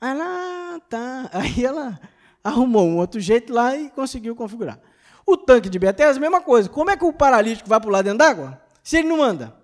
Aí 0.00 0.10
ela, 0.10 0.24
ah, 0.24 0.80
tá. 0.88 1.30
Aí 1.34 1.64
ela 1.64 2.00
arrumou 2.42 2.86
um 2.86 2.96
outro 2.96 3.20
jeito 3.20 3.52
lá 3.52 3.76
e 3.76 3.90
conseguiu 3.90 4.34
configurar. 4.34 4.80
O 5.26 5.36
tanque 5.36 5.68
de 5.68 5.78
Betesda, 5.78 6.16
a 6.16 6.20
mesma 6.20 6.40
coisa. 6.40 6.68
Como 6.68 6.90
é 6.90 6.96
que 6.96 7.04
o 7.04 7.12
paralítico 7.12 7.68
vai 7.68 7.80
pular 7.80 8.02
dentro 8.02 8.18
d'água? 8.18 8.60
Se 8.82 8.98
ele 8.98 9.08
não 9.08 9.22
anda. 9.22 9.54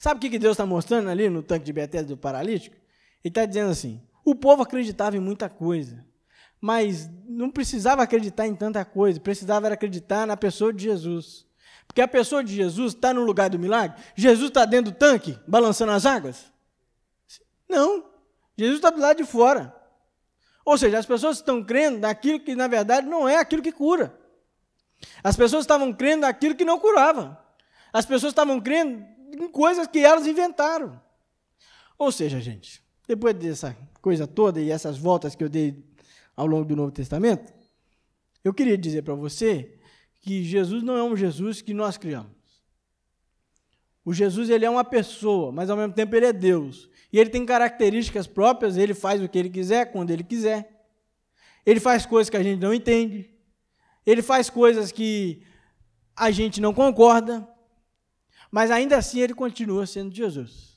Sabe 0.00 0.16
o 0.16 0.30
que 0.30 0.38
Deus 0.38 0.52
está 0.52 0.64
mostrando 0.64 1.10
ali 1.10 1.28
no 1.28 1.42
tanque 1.42 1.66
de 1.66 1.74
Betesda 1.74 2.08
do 2.08 2.16
paralítico? 2.16 2.74
Ele 3.22 3.30
está 3.30 3.44
dizendo 3.44 3.70
assim: 3.70 4.00
o 4.24 4.34
povo 4.34 4.62
acreditava 4.62 5.14
em 5.14 5.20
muita 5.20 5.46
coisa, 5.46 6.02
mas 6.58 7.10
não 7.28 7.50
precisava 7.50 8.02
acreditar 8.02 8.46
em 8.46 8.54
tanta 8.54 8.82
coisa, 8.82 9.20
precisava 9.20 9.68
acreditar 9.68 10.26
na 10.26 10.38
pessoa 10.38 10.72
de 10.72 10.84
Jesus. 10.84 11.46
Porque 11.86 12.00
a 12.00 12.08
pessoa 12.08 12.42
de 12.42 12.54
Jesus 12.54 12.94
está 12.94 13.12
no 13.12 13.22
lugar 13.24 13.50
do 13.50 13.58
milagre? 13.58 14.00
Jesus 14.16 14.48
está 14.48 14.64
dentro 14.64 14.90
do 14.90 14.96
tanque, 14.96 15.38
balançando 15.46 15.92
as 15.92 16.06
águas? 16.06 16.50
Não. 17.68 18.06
Jesus 18.56 18.76
está 18.76 18.88
do 18.88 19.00
lado 19.00 19.18
de 19.18 19.24
fora. 19.24 19.74
Ou 20.64 20.78
seja, 20.78 20.98
as 20.98 21.04
pessoas 21.04 21.36
estão 21.36 21.62
crendo 21.62 21.98
naquilo 21.98 22.40
que, 22.40 22.54
na 22.54 22.68
verdade, 22.68 23.06
não 23.06 23.28
é 23.28 23.36
aquilo 23.36 23.60
que 23.60 23.72
cura. 23.72 24.18
As 25.22 25.36
pessoas 25.36 25.64
estavam 25.64 25.92
crendo 25.92 26.22
naquilo 26.22 26.54
que 26.54 26.64
não 26.64 26.78
curava. 26.78 27.38
As 27.92 28.06
pessoas 28.06 28.30
estavam 28.30 28.60
crendo 28.60 29.04
em 29.38 29.48
coisas 29.48 29.86
que 29.86 29.98
elas 29.98 30.26
inventaram. 30.26 31.00
Ou 31.98 32.10
seja, 32.10 32.40
gente, 32.40 32.82
depois 33.06 33.34
dessa 33.34 33.76
coisa 34.00 34.26
toda 34.26 34.60
e 34.60 34.70
essas 34.70 34.96
voltas 34.96 35.34
que 35.34 35.44
eu 35.44 35.48
dei 35.48 35.84
ao 36.36 36.46
longo 36.46 36.64
do 36.64 36.76
Novo 36.76 36.90
Testamento, 36.90 37.52
eu 38.42 38.54
queria 38.54 38.78
dizer 38.78 39.02
para 39.02 39.14
você 39.14 39.78
que 40.20 40.44
Jesus 40.44 40.82
não 40.82 40.96
é 40.96 41.02
um 41.02 41.16
Jesus 41.16 41.60
que 41.60 41.74
nós 41.74 41.96
criamos. 41.96 42.40
O 44.04 44.14
Jesus 44.14 44.48
ele 44.48 44.64
é 44.64 44.70
uma 44.70 44.84
pessoa, 44.84 45.52
mas 45.52 45.68
ao 45.68 45.76
mesmo 45.76 45.92
tempo 45.92 46.16
ele 46.16 46.26
é 46.26 46.32
Deus. 46.32 46.88
E 47.12 47.18
ele 47.18 47.30
tem 47.30 47.44
características 47.44 48.26
próprias, 48.26 48.76
ele 48.76 48.94
faz 48.94 49.22
o 49.22 49.28
que 49.28 49.38
ele 49.38 49.50
quiser, 49.50 49.92
quando 49.92 50.10
ele 50.10 50.22
quiser. 50.24 50.86
Ele 51.66 51.80
faz 51.80 52.06
coisas 52.06 52.30
que 52.30 52.36
a 52.36 52.42
gente 52.42 52.60
não 52.60 52.72
entende. 52.72 53.30
Ele 54.06 54.22
faz 54.22 54.48
coisas 54.48 54.90
que 54.90 55.42
a 56.16 56.30
gente 56.30 56.60
não 56.60 56.72
concorda. 56.72 57.46
Mas 58.50 58.70
ainda 58.70 58.96
assim 58.96 59.20
ele 59.20 59.34
continua 59.34 59.86
sendo 59.86 60.14
Jesus. 60.14 60.70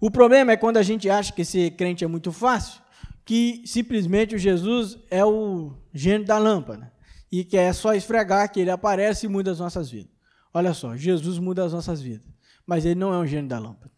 O 0.00 0.10
problema 0.10 0.52
é 0.52 0.56
quando 0.56 0.76
a 0.76 0.82
gente 0.82 1.08
acha 1.08 1.32
que 1.32 1.44
ser 1.44 1.72
crente 1.72 2.04
é 2.04 2.06
muito 2.06 2.32
fácil, 2.32 2.80
que 3.24 3.62
simplesmente 3.66 4.34
o 4.34 4.38
Jesus 4.38 4.98
é 5.10 5.24
o 5.24 5.74
gênio 5.92 6.26
da 6.26 6.38
lâmpada 6.38 6.92
e 7.30 7.44
que 7.44 7.56
é 7.56 7.72
só 7.72 7.94
esfregar 7.94 8.50
que 8.50 8.60
ele 8.60 8.70
aparece 8.70 9.26
e 9.26 9.28
muda 9.28 9.50
as 9.50 9.60
nossas 9.60 9.90
vidas. 9.90 10.12
Olha 10.52 10.74
só, 10.74 10.96
Jesus 10.96 11.38
muda 11.38 11.64
as 11.64 11.72
nossas 11.72 12.00
vidas, 12.00 12.26
mas 12.66 12.84
ele 12.84 12.98
não 12.98 13.12
é 13.14 13.18
um 13.18 13.26
gênio 13.26 13.48
da 13.48 13.58
lâmpada. 13.58 13.92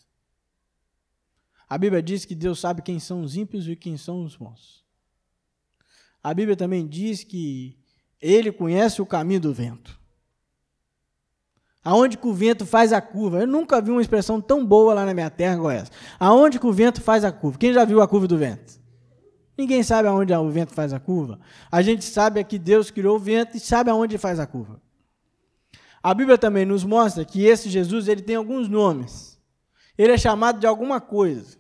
A 1.69 1.79
Bíblia 1.79 2.03
diz 2.03 2.25
que 2.25 2.35
Deus 2.35 2.61
sabe 2.61 2.83
quem 2.83 3.01
são 3.01 3.23
os 3.23 3.35
ímpios 3.35 3.67
e 3.67 3.75
quem 3.75 3.97
são 3.97 4.25
os 4.25 4.37
bons. 4.37 4.85
A 6.23 6.35
Bíblia 6.35 6.55
também 6.55 6.87
diz 6.87 7.25
que 7.25 7.79
ele 8.21 8.53
conhece 8.53 9.01
o 9.01 9.07
caminho 9.07 9.41
do 9.41 9.55
vento. 9.55 9.99
Aonde 11.85 12.17
que 12.17 12.27
o 12.27 12.33
vento 12.33 12.65
faz 12.65 12.93
a 12.93 13.01
curva? 13.01 13.41
Eu 13.41 13.47
nunca 13.47 13.81
vi 13.81 13.91
uma 13.91 14.01
expressão 14.01 14.41
tão 14.41 14.65
boa 14.65 14.95
lá 14.95 15.05
na 15.05 15.13
minha 15.13 15.31
terra 15.31 15.55
igual 15.57 15.71
essa. 15.73 15.91
Aonde 16.19 16.61
que 16.61 16.67
o 16.67 16.73
vento 16.73 17.01
faz 17.01 17.25
a 17.25 17.33
curva? 17.33 17.59
Quem 17.59 17.73
já 17.73 17.85
viu 17.85 18.01
a 18.01 18.07
curva 18.07 18.29
do 18.29 18.39
vento? 18.39 18.81
Ninguém 19.59 19.83
sabe 19.83 20.09
aonde 20.09 20.33
o 20.33 20.51
vento 20.51 20.73
faz 20.73 20.93
a 20.93 21.01
curva. 21.01 21.41
A 21.71 21.83
gente 21.83 22.05
sabe 22.05 22.41
é 22.41 22.45
que 22.45 22.59
Deus 22.59 22.91
criou 22.91 23.17
o 23.17 23.19
vento 23.19 23.57
e 23.57 23.61
sabe 23.61 23.91
aonde 23.91 24.17
faz 24.17 24.39
a 24.39 24.47
curva. 24.47 24.81
A 26.03 26.15
Bíblia 26.15 26.39
também 26.39 26.65
nos 26.65 26.85
mostra 26.85 27.25
que 27.25 27.45
esse 27.45 27.69
Jesus 27.69 28.09
ele 28.09 28.23
tem 28.23 28.37
alguns 28.37 28.69
nomes. 28.69 29.41
Ele 29.99 30.13
é 30.13 30.19
chamado 30.19 30.61
de 30.61 30.67
alguma 30.67 31.01
coisa. 31.01 31.57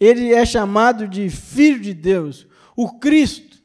Ele 0.00 0.32
é 0.32 0.46
chamado 0.46 1.08
de 1.08 1.28
Filho 1.28 1.80
de 1.80 1.92
Deus, 1.92 2.46
o 2.76 2.98
Cristo, 2.98 3.58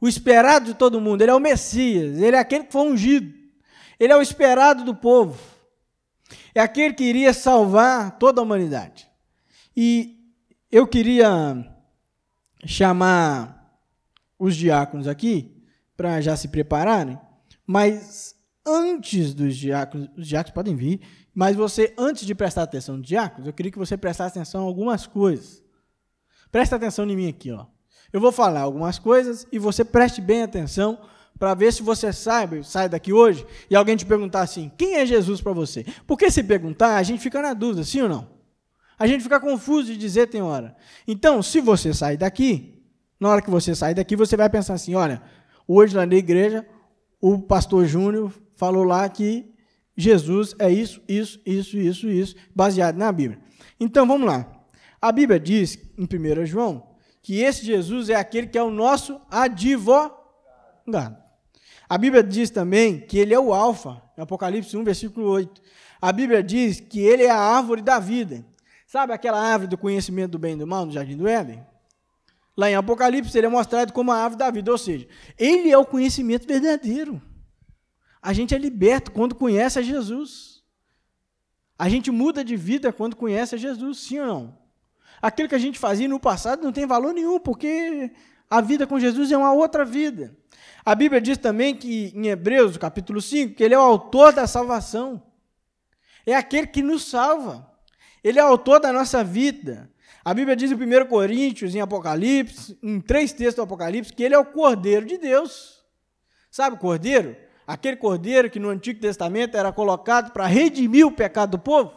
o 0.00 0.08
esperado 0.08 0.66
de 0.66 0.74
todo 0.74 1.00
mundo. 1.00 1.22
Ele 1.22 1.30
é 1.30 1.34
o 1.34 1.40
Messias, 1.40 2.20
ele 2.20 2.36
é 2.36 2.38
aquele 2.38 2.64
que 2.64 2.72
foi 2.72 2.82
ungido. 2.82 3.39
Ele 4.00 4.14
é 4.14 4.16
o 4.16 4.22
esperado 4.22 4.82
do 4.82 4.94
povo. 4.94 5.38
É 6.54 6.60
aquele 6.60 6.94
que 6.94 7.04
iria 7.04 7.34
salvar 7.34 8.18
toda 8.18 8.40
a 8.40 8.44
humanidade. 8.44 9.06
E 9.76 10.18
eu 10.72 10.86
queria 10.86 11.66
chamar 12.64 13.78
os 14.38 14.56
diáconos 14.56 15.06
aqui 15.06 15.62
para 15.96 16.20
já 16.22 16.34
se 16.34 16.48
prepararem, 16.48 17.20
mas 17.66 18.34
antes 18.66 19.34
dos 19.34 19.54
diáconos, 19.54 20.08
os 20.16 20.26
diáconos 20.26 20.54
podem 20.54 20.74
vir, 20.74 21.00
mas 21.34 21.54
você, 21.54 21.92
antes 21.98 22.24
de 22.26 22.34
prestar 22.34 22.62
atenção 22.62 22.96
nos 22.96 23.06
diáconos, 23.06 23.46
eu 23.46 23.52
queria 23.52 23.70
que 23.70 23.78
você 23.78 23.96
prestasse 23.98 24.38
atenção 24.38 24.62
em 24.62 24.66
algumas 24.66 25.06
coisas. 25.06 25.62
Presta 26.50 26.76
atenção 26.76 27.08
em 27.08 27.16
mim 27.16 27.28
aqui, 27.28 27.52
ó. 27.52 27.66
Eu 28.12 28.20
vou 28.20 28.32
falar 28.32 28.62
algumas 28.62 28.98
coisas 28.98 29.46
e 29.52 29.58
você 29.58 29.84
preste 29.84 30.20
bem 30.20 30.42
atenção 30.42 30.98
para 31.40 31.54
ver 31.54 31.72
se 31.72 31.82
você 31.82 32.12
sabe, 32.12 32.62
sai 32.62 32.86
daqui 32.86 33.14
hoje 33.14 33.46
e 33.70 33.74
alguém 33.74 33.96
te 33.96 34.04
perguntar 34.04 34.42
assim: 34.42 34.70
quem 34.76 34.96
é 34.96 35.06
Jesus 35.06 35.40
para 35.40 35.54
você? 35.54 35.86
Porque 36.06 36.30
se 36.30 36.42
perguntar, 36.44 36.96
a 36.96 37.02
gente 37.02 37.22
fica 37.22 37.40
na 37.40 37.54
dúvida, 37.54 37.82
sim 37.82 38.02
ou 38.02 38.10
não? 38.10 38.28
A 38.98 39.06
gente 39.06 39.22
fica 39.22 39.40
confuso 39.40 39.86
de 39.90 39.96
dizer 39.96 40.26
tem 40.26 40.42
hora. 40.42 40.76
Então, 41.08 41.42
se 41.42 41.62
você 41.62 41.94
sair 41.94 42.18
daqui, 42.18 42.84
na 43.18 43.30
hora 43.30 43.40
que 43.40 43.48
você 43.48 43.74
sair 43.74 43.94
daqui, 43.94 44.14
você 44.14 44.36
vai 44.36 44.50
pensar 44.50 44.74
assim: 44.74 44.94
olha, 44.94 45.22
hoje 45.66 45.96
lá 45.96 46.04
na 46.04 46.14
igreja, 46.14 46.66
o 47.18 47.38
pastor 47.38 47.86
Júnior 47.86 48.30
falou 48.54 48.84
lá 48.84 49.08
que 49.08 49.50
Jesus 49.96 50.54
é 50.58 50.70
isso, 50.70 51.00
isso, 51.08 51.40
isso, 51.46 51.78
isso, 51.78 52.06
isso, 52.10 52.36
baseado 52.54 52.98
na 52.98 53.10
Bíblia. 53.10 53.40
Então, 53.80 54.06
vamos 54.06 54.26
lá. 54.26 54.46
A 55.00 55.10
Bíblia 55.10 55.40
diz, 55.40 55.78
em 55.96 56.04
1 56.04 56.44
João, 56.44 56.86
que 57.22 57.40
esse 57.40 57.64
Jesus 57.64 58.10
é 58.10 58.16
aquele 58.16 58.46
que 58.46 58.58
é 58.58 58.62
o 58.62 58.70
nosso 58.70 59.18
advogado. 59.30 60.20
A 61.90 61.98
Bíblia 61.98 62.22
diz 62.22 62.50
também 62.50 63.00
que 63.00 63.18
ele 63.18 63.34
é 63.34 63.40
o 63.40 63.52
Alfa, 63.52 64.00
Apocalipse 64.16 64.76
1, 64.76 64.84
versículo 64.84 65.26
8. 65.26 65.60
A 66.00 66.12
Bíblia 66.12 66.40
diz 66.40 66.78
que 66.78 67.00
ele 67.00 67.24
é 67.24 67.30
a 67.30 67.36
árvore 67.36 67.82
da 67.82 67.98
vida. 67.98 68.46
Sabe 68.86 69.12
aquela 69.12 69.42
árvore 69.42 69.70
do 69.70 69.76
conhecimento 69.76 70.30
do 70.30 70.38
bem 70.38 70.54
e 70.54 70.56
do 70.58 70.68
mal 70.68 70.86
no 70.86 70.92
Jardim 70.92 71.16
do 71.16 71.26
Éden? 71.26 71.66
Lá 72.56 72.70
em 72.70 72.76
Apocalipse 72.76 73.36
ele 73.36 73.48
é 73.48 73.50
mostrado 73.50 73.92
como 73.92 74.12
a 74.12 74.18
árvore 74.18 74.38
da 74.38 74.48
vida, 74.52 74.70
ou 74.70 74.78
seja, 74.78 75.08
ele 75.36 75.68
é 75.68 75.76
o 75.76 75.84
conhecimento 75.84 76.46
verdadeiro. 76.46 77.20
A 78.22 78.32
gente 78.32 78.54
é 78.54 78.58
liberto 78.58 79.10
quando 79.10 79.34
conhece 79.34 79.80
a 79.80 79.82
Jesus. 79.82 80.62
A 81.76 81.88
gente 81.88 82.08
muda 82.12 82.44
de 82.44 82.54
vida 82.54 82.92
quando 82.92 83.16
conhece 83.16 83.56
a 83.56 83.58
Jesus, 83.58 83.98
sim 83.98 84.20
ou 84.20 84.26
não? 84.28 84.58
Aquilo 85.20 85.48
que 85.48 85.56
a 85.56 85.58
gente 85.58 85.76
fazia 85.76 86.06
no 86.06 86.20
passado 86.20 86.62
não 86.62 86.70
tem 86.70 86.86
valor 86.86 87.12
nenhum, 87.12 87.40
porque 87.40 88.12
a 88.48 88.60
vida 88.60 88.86
com 88.86 89.00
Jesus 89.00 89.32
é 89.32 89.36
uma 89.36 89.52
outra 89.52 89.84
vida. 89.84 90.38
A 90.84 90.94
Bíblia 90.94 91.20
diz 91.20 91.36
também 91.36 91.74
que 91.74 92.12
em 92.14 92.28
Hebreus, 92.28 92.76
capítulo 92.76 93.20
5, 93.20 93.54
que 93.54 93.62
ele 93.62 93.74
é 93.74 93.78
o 93.78 93.82
autor 93.82 94.32
da 94.32 94.46
salvação. 94.46 95.22
É 96.26 96.34
aquele 96.34 96.66
que 96.66 96.82
nos 96.82 97.04
salva. 97.04 97.70
Ele 98.22 98.38
é 98.38 98.44
o 98.44 98.48
autor 98.48 98.80
da 98.80 98.92
nossa 98.92 99.22
vida. 99.22 99.90
A 100.24 100.34
Bíblia 100.34 100.54
diz 100.54 100.70
em 100.70 100.74
1 100.74 101.06
Coríntios, 101.06 101.74
em 101.74 101.80
Apocalipse, 101.80 102.78
em 102.82 103.00
três 103.00 103.32
textos 103.32 103.56
do 103.56 103.62
Apocalipse, 103.62 104.12
que 104.12 104.22
ele 104.22 104.34
é 104.34 104.38
o 104.38 104.44
Cordeiro 104.44 105.06
de 105.06 105.16
Deus. 105.18 105.82
Sabe 106.50 106.76
o 106.76 106.78
Cordeiro? 106.78 107.36
Aquele 107.66 107.96
Cordeiro 107.96 108.50
que 108.50 108.58
no 108.58 108.68
Antigo 108.68 109.00
Testamento 109.00 109.56
era 109.56 109.72
colocado 109.72 110.32
para 110.32 110.46
redimir 110.46 111.06
o 111.06 111.12
pecado 111.12 111.52
do 111.52 111.58
povo. 111.58 111.92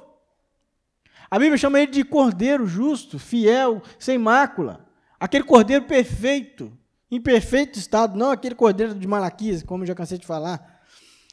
A 1.29 1.39
Bíblia 1.39 1.57
chama 1.57 1.79
ele 1.79 1.91
de 1.91 2.03
Cordeiro 2.03 2.67
justo, 2.67 3.17
fiel, 3.17 3.81
sem 3.97 4.17
mácula. 4.17 4.86
Aquele 5.19 5.43
Cordeiro 5.43 5.86
perfeito 5.86 6.71
em 7.16 7.22
perfeito 7.22 7.78
estado, 7.78 8.18
não 8.18 8.32
aquele 8.32 8.55
cordeiro 8.55 8.95
de 8.95 9.07
Malaquias, 9.07 9.61
como 9.61 9.86
já 9.86 9.93
cansei 9.93 10.18
de 10.18 10.26
falar. 10.26 10.82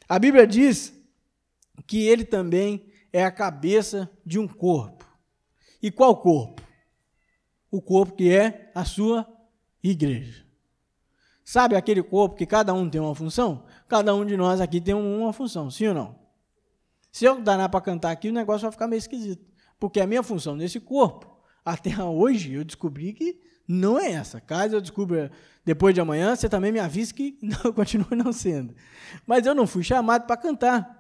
A 0.07 0.19
Bíblia 0.19 0.47
diz 0.47 0.93
que 1.87 2.07
ele 2.07 2.23
também 2.23 2.93
é 3.11 3.25
a 3.25 3.31
cabeça 3.31 4.11
de 4.25 4.39
um 4.39 4.47
corpo. 4.47 5.07
E 5.83 5.91
qual 5.91 6.21
corpo? 6.21 6.63
O 7.71 7.81
corpo 7.81 8.15
que 8.15 8.31
é 8.31 8.71
a 8.75 8.85
sua 8.85 9.27
igreja. 9.83 10.45
Sabe 11.43 11.75
aquele 11.75 12.03
corpo 12.03 12.37
que 12.37 12.45
cada 12.45 12.75
um 12.75 12.91
tem 12.91 13.01
uma 13.01 13.15
função? 13.15 13.65
Cada 13.89 14.15
um 14.15 14.27
de 14.27 14.37
nós 14.37 14.61
aqui 14.61 14.83
tem 14.83 14.93
uma 14.93 15.33
função, 15.33 15.71
sim 15.71 15.87
ou 15.87 15.95
não? 15.95 16.19
Se 17.11 17.25
eu 17.25 17.41
danar 17.41 17.71
para 17.71 17.81
cantar 17.81 18.11
aqui, 18.11 18.29
o 18.29 18.35
negócio 18.35 18.65
vai 18.65 18.73
ficar 18.73 18.87
meio 18.87 18.99
esquisito. 18.99 19.51
Porque 19.79 19.99
a 19.99 20.07
minha 20.07 20.23
função 20.23 20.55
nesse 20.55 20.79
corpo, 20.79 21.40
até 21.65 22.03
hoje, 22.03 22.55
eu 22.55 22.65
descobri 22.65 23.13
que 23.13 23.41
não 23.67 23.99
é 23.99 24.13
essa. 24.13 24.41
Caso 24.41 24.77
eu 24.77 24.81
descubra 24.81 25.31
depois 25.65 25.95
de 25.95 26.01
amanhã, 26.01 26.35
você 26.35 26.49
também 26.49 26.73
me 26.73 26.81
avisa 26.81 27.15
que 27.15 27.39
não, 27.43 27.73
continua 27.73 28.09
não 28.13 28.33
sendo. 28.33 28.75
Mas 29.27 29.47
eu 29.47 29.55
não 29.55 29.67
fui 29.67 29.83
chamado 29.83 30.27
para 30.27 30.37
cantar. 30.37 30.99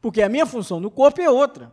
Porque 0.00 0.22
a 0.22 0.28
minha 0.28 0.46
função 0.46 0.80
no 0.80 0.90
corpo 0.90 1.20
é 1.20 1.30
outra. 1.30 1.72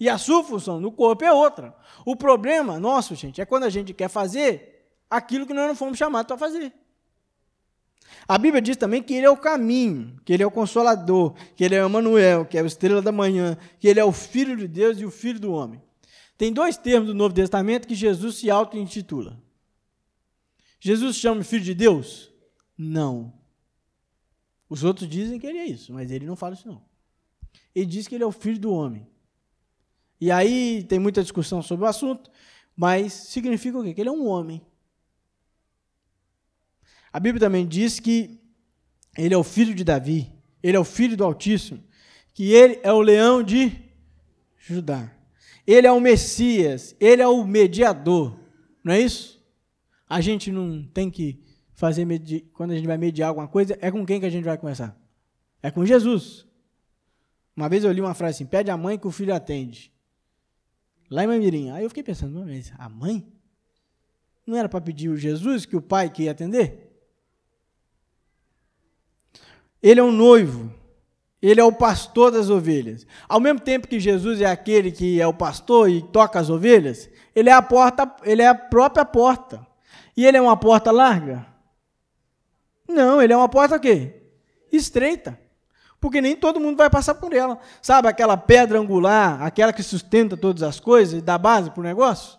E 0.00 0.08
a 0.08 0.18
sua 0.18 0.42
função 0.42 0.80
no 0.80 0.90
corpo 0.90 1.24
é 1.24 1.32
outra. 1.32 1.74
O 2.04 2.16
problema 2.16 2.78
nosso, 2.78 3.14
gente, 3.14 3.40
é 3.40 3.46
quando 3.46 3.64
a 3.64 3.70
gente 3.70 3.92
quer 3.94 4.08
fazer 4.08 4.90
aquilo 5.08 5.46
que 5.46 5.54
nós 5.54 5.66
não 5.66 5.76
fomos 5.76 5.96
chamados 5.96 6.26
para 6.26 6.38
fazer. 6.38 6.72
A 8.26 8.36
Bíblia 8.36 8.60
diz 8.60 8.76
também 8.76 9.02
que 9.02 9.14
ele 9.14 9.26
é 9.26 9.30
o 9.30 9.36
caminho, 9.36 10.18
que 10.24 10.32
ele 10.32 10.42
é 10.42 10.46
o 10.46 10.50
consolador, 10.50 11.34
que 11.54 11.64
ele 11.64 11.74
é 11.74 11.82
o 11.82 11.86
Emanuel, 11.86 12.44
que 12.44 12.58
é 12.58 12.62
a 12.62 12.64
estrela 12.64 13.00
da 13.00 13.12
manhã, 13.12 13.56
que 13.78 13.88
ele 13.88 14.00
é 14.00 14.04
o 14.04 14.12
filho 14.12 14.56
de 14.56 14.66
Deus 14.66 14.98
e 14.98 15.04
o 15.04 15.10
filho 15.10 15.40
do 15.40 15.52
homem. 15.52 15.80
Tem 16.38 16.52
dois 16.52 16.76
termos 16.76 17.08
do 17.08 17.14
Novo 17.14 17.34
Testamento 17.34 17.88
que 17.88 17.96
Jesus 17.96 18.36
se 18.36 18.48
auto-intitula. 18.48 19.42
Jesus 20.78 21.16
chama 21.16 21.42
filho 21.42 21.64
de 21.64 21.74
Deus? 21.74 22.32
Não. 22.76 23.32
Os 24.70 24.84
outros 24.84 25.08
dizem 25.08 25.40
que 25.40 25.46
ele 25.48 25.58
é 25.58 25.66
isso, 25.66 25.92
mas 25.92 26.12
ele 26.12 26.24
não 26.24 26.36
fala 26.36 26.54
isso 26.54 26.68
não. 26.68 26.80
Ele 27.74 27.86
diz 27.86 28.06
que 28.06 28.14
ele 28.14 28.22
é 28.22 28.26
o 28.26 28.30
filho 28.30 28.58
do 28.58 28.72
homem. 28.72 29.04
E 30.20 30.30
aí 30.30 30.84
tem 30.84 31.00
muita 31.00 31.22
discussão 31.22 31.60
sobre 31.60 31.84
o 31.84 31.88
assunto, 31.88 32.30
mas 32.76 33.12
significa 33.12 33.76
o 33.76 33.82
quê? 33.82 33.92
Que 33.92 34.00
ele 34.00 34.08
é 34.08 34.12
um 34.12 34.28
homem. 34.28 34.64
A 37.12 37.18
Bíblia 37.18 37.40
também 37.40 37.66
diz 37.66 37.98
que 37.98 38.38
ele 39.16 39.34
é 39.34 39.36
o 39.36 39.42
filho 39.42 39.74
de 39.74 39.82
Davi, 39.82 40.32
ele 40.62 40.76
é 40.76 40.80
o 40.80 40.84
filho 40.84 41.16
do 41.16 41.24
Altíssimo, 41.24 41.82
que 42.32 42.52
ele 42.52 42.78
é 42.84 42.92
o 42.92 43.00
leão 43.00 43.42
de 43.42 43.72
Judá. 44.56 45.17
Ele 45.68 45.86
é 45.86 45.92
o 45.92 46.00
Messias, 46.00 46.96
ele 46.98 47.20
é 47.20 47.28
o 47.28 47.44
mediador. 47.44 48.40
Não 48.82 48.94
é 48.94 49.00
isso? 49.02 49.38
A 50.08 50.18
gente 50.18 50.50
não 50.50 50.82
tem 50.82 51.10
que 51.10 51.44
fazer 51.74 52.06
quando 52.54 52.70
a 52.70 52.74
gente 52.74 52.86
vai 52.86 52.96
mediar 52.96 53.28
alguma 53.28 53.46
coisa, 53.46 53.76
é 53.78 53.90
com 53.90 54.06
quem 54.06 54.18
que 54.18 54.24
a 54.24 54.30
gente 54.30 54.44
vai 54.44 54.56
conversar? 54.56 54.98
É 55.62 55.70
com 55.70 55.84
Jesus. 55.84 56.46
Uma 57.54 57.68
vez 57.68 57.84
eu 57.84 57.92
li 57.92 58.00
uma 58.00 58.14
frase 58.14 58.36
assim: 58.36 58.46
pede 58.46 58.70
a 58.70 58.78
mãe 58.78 58.98
que 58.98 59.06
o 59.06 59.10
filho 59.10 59.34
atende. 59.34 59.92
Lá 61.10 61.24
em 61.24 61.26
Mamirim. 61.26 61.70
Aí 61.70 61.84
eu 61.84 61.90
fiquei 61.90 62.02
pensando, 62.02 62.46
mas 62.46 62.72
a 62.78 62.88
mãe? 62.88 63.30
Não 64.46 64.56
era 64.56 64.70
para 64.70 64.80
pedir 64.80 65.10
o 65.10 65.18
Jesus 65.18 65.66
que 65.66 65.76
o 65.76 65.82
pai 65.82 66.08
que 66.08 66.22
ia 66.22 66.30
atender? 66.30 66.90
Ele 69.82 70.00
é 70.00 70.02
um 70.02 70.12
noivo. 70.12 70.72
Ele 71.40 71.60
é 71.60 71.64
o 71.64 71.72
pastor 71.72 72.32
das 72.32 72.50
ovelhas. 72.50 73.06
Ao 73.28 73.38
mesmo 73.38 73.60
tempo 73.60 73.86
que 73.86 74.00
Jesus 74.00 74.40
é 74.40 74.46
aquele 74.46 74.90
que 74.90 75.20
é 75.20 75.26
o 75.26 75.32
pastor 75.32 75.88
e 75.88 76.02
toca 76.02 76.38
as 76.40 76.50
ovelhas, 76.50 77.08
ele 77.34 77.48
é 77.48 77.52
a 77.52 77.62
porta, 77.62 78.12
ele 78.24 78.42
é 78.42 78.48
a 78.48 78.54
própria 78.54 79.04
porta. 79.04 79.64
E 80.16 80.26
ele 80.26 80.36
é 80.36 80.40
uma 80.40 80.56
porta 80.56 80.90
larga? 80.90 81.46
Não, 82.88 83.22
ele 83.22 83.32
é 83.32 83.36
uma 83.36 83.48
porta 83.48 83.76
o 83.76 83.80
quê? 83.80 84.22
Estreita. 84.72 85.38
Porque 86.00 86.20
nem 86.20 86.36
todo 86.36 86.60
mundo 86.60 86.76
vai 86.76 86.90
passar 86.90 87.14
por 87.14 87.32
ela. 87.32 87.58
Sabe 87.82 88.08
aquela 88.08 88.36
pedra 88.36 88.78
angular, 88.78 89.42
aquela 89.42 89.72
que 89.72 89.82
sustenta 89.82 90.36
todas 90.36 90.62
as 90.62 90.80
coisas 90.80 91.20
e 91.20 91.22
dá 91.22 91.36
base 91.38 91.70
para 91.70 91.80
o 91.80 91.84
negócio? 91.84 92.38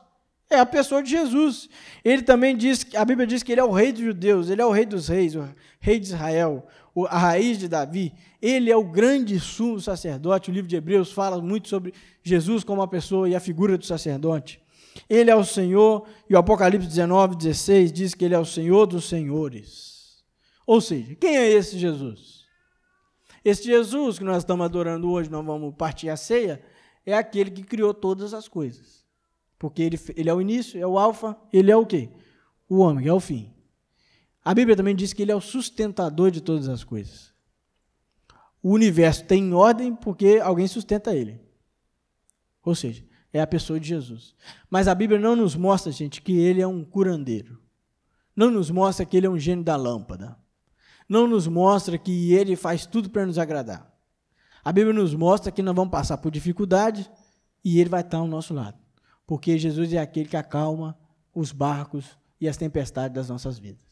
É 0.49 0.59
a 0.59 0.65
pessoa 0.65 1.03
de 1.03 1.11
Jesus. 1.11 1.69
Ele 2.03 2.23
também 2.23 2.57
diz, 2.57 2.85
a 2.95 3.05
Bíblia 3.05 3.27
diz 3.27 3.43
que 3.43 3.51
ele 3.51 3.61
é 3.61 3.63
o 3.63 3.71
rei 3.71 3.91
dos 3.91 4.01
judeus, 4.01 4.49
ele 4.49 4.61
é 4.61 4.65
o 4.65 4.71
rei 4.71 4.85
dos 4.85 5.07
reis, 5.07 5.35
o 5.35 5.47
rei 5.79 5.99
de 5.99 6.07
Israel, 6.07 6.65
a 7.07 7.17
raiz 7.17 7.57
de 7.57 7.67
Davi. 7.67 8.13
Ele 8.41 8.71
é 8.71 8.75
o 8.75 8.83
grande 8.83 9.39
sumo 9.39 9.79
sacerdote. 9.79 10.49
O 10.49 10.53
livro 10.53 10.67
de 10.67 10.75
Hebreus 10.75 11.11
fala 11.11 11.41
muito 11.41 11.67
sobre 11.69 11.93
Jesus 12.23 12.63
como 12.63 12.81
a 12.81 12.87
pessoa 12.87 13.29
e 13.29 13.35
a 13.35 13.39
figura 13.39 13.77
do 13.77 13.85
sacerdote. 13.85 14.61
Ele 15.09 15.29
é 15.29 15.35
o 15.35 15.45
Senhor, 15.45 16.07
e 16.29 16.35
o 16.35 16.37
Apocalipse 16.37 16.87
19, 16.87 17.35
16 17.35 17.91
diz 17.91 18.13
que 18.13 18.25
ele 18.25 18.33
é 18.33 18.39
o 18.39 18.45
Senhor 18.45 18.85
dos 18.85 19.07
senhores. 19.07 20.23
Ou 20.65 20.81
seja, 20.81 21.15
quem 21.15 21.37
é 21.37 21.49
esse 21.49 21.77
Jesus? 21.77 22.45
Esse 23.43 23.63
Jesus 23.63 24.19
que 24.19 24.25
nós 24.25 24.37
estamos 24.39 24.65
adorando 24.65 25.09
hoje, 25.09 25.29
nós 25.29 25.45
vamos 25.45 25.73
partir 25.75 26.09
a 26.09 26.17
ceia, 26.17 26.61
é 27.05 27.13
aquele 27.13 27.49
que 27.49 27.63
criou 27.63 27.93
todas 27.93 28.33
as 28.33 28.47
coisas. 28.47 29.05
Porque 29.57 29.81
ele, 29.81 29.99
ele 30.15 30.29
é 30.29 30.33
o 30.33 30.41
início, 30.41 30.79
é 30.79 30.85
o 30.85 30.97
alfa, 30.97 31.37
ele 31.51 31.71
é 31.71 31.75
o 31.75 31.85
quê? 31.85 32.09
O 32.67 32.79
homem, 32.79 33.07
é 33.07 33.13
o 33.13 33.19
fim. 33.19 33.53
A 34.43 34.53
Bíblia 34.53 34.75
também 34.75 34.95
diz 34.95 35.13
que 35.13 35.21
ele 35.21 35.31
é 35.31 35.35
o 35.35 35.41
sustentador 35.41 36.31
de 36.31 36.41
todas 36.41 36.67
as 36.69 36.83
coisas. 36.83 37.33
O 38.61 38.71
universo 38.71 39.25
tem 39.25 39.53
ordem 39.53 39.95
porque 39.95 40.39
alguém 40.41 40.67
sustenta 40.67 41.15
ele. 41.15 41.39
Ou 42.63 42.75
seja, 42.75 43.05
é 43.31 43.41
a 43.41 43.47
pessoa 43.47 43.79
de 43.79 43.87
Jesus. 43.87 44.35
Mas 44.69 44.87
a 44.87 44.95
Bíblia 44.95 45.19
não 45.19 45.35
nos 45.35 45.55
mostra, 45.55 45.91
gente, 45.91 46.21
que 46.21 46.37
ele 46.37 46.61
é 46.61 46.67
um 46.67 46.83
curandeiro. 46.83 47.61
Não 48.35 48.49
nos 48.49 48.69
mostra 48.69 49.05
que 49.05 49.17
ele 49.17 49.27
é 49.27 49.29
um 49.29 49.39
gênio 49.39 49.63
da 49.63 49.75
lâmpada. 49.75 50.37
Não 51.07 51.27
nos 51.27 51.47
mostra 51.47 51.97
que 51.97 52.33
ele 52.33 52.55
faz 52.55 52.85
tudo 52.85 53.09
para 53.09 53.25
nos 53.25 53.37
agradar. 53.37 53.91
A 54.63 54.71
Bíblia 54.71 54.93
nos 54.93 55.13
mostra 55.15 55.51
que 55.51 55.61
nós 55.61 55.75
vamos 55.75 55.91
passar 55.91 56.17
por 56.17 56.31
dificuldade 56.31 57.09
e 57.63 57.79
ele 57.79 57.89
vai 57.89 58.01
estar 58.01 58.17
ao 58.17 58.27
nosso 58.27 58.53
lado 58.53 58.77
porque 59.29 59.59
Jesus 59.59 59.93
é 59.93 59.99
aquele 59.99 60.27
que 60.27 60.35
acalma 60.35 60.97
os 61.35 61.51
barcos 61.51 62.17
e 62.41 62.49
as 62.49 62.57
tempestades 62.57 63.13
das 63.13 63.29
nossas 63.29 63.59
vidas. 63.59 63.85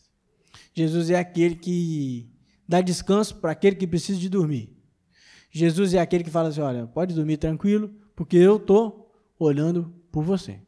Jesus 0.73 1.09
é 1.09 1.17
aquele 1.17 1.55
que 1.55 2.29
dá 2.67 2.81
descanso 2.81 3.35
para 3.35 3.51
aquele 3.51 3.75
que 3.75 3.87
precisa 3.87 4.19
de 4.19 4.29
dormir. 4.29 4.75
Jesus 5.51 5.93
é 5.93 5.99
aquele 5.99 6.23
que 6.23 6.29
fala 6.29 6.49
assim: 6.49 6.61
olha, 6.61 6.87
pode 6.87 7.13
dormir 7.13 7.37
tranquilo, 7.37 7.93
porque 8.15 8.37
eu 8.37 8.57
estou 8.57 9.11
olhando 9.39 9.93
por 10.11 10.23
você. 10.23 10.59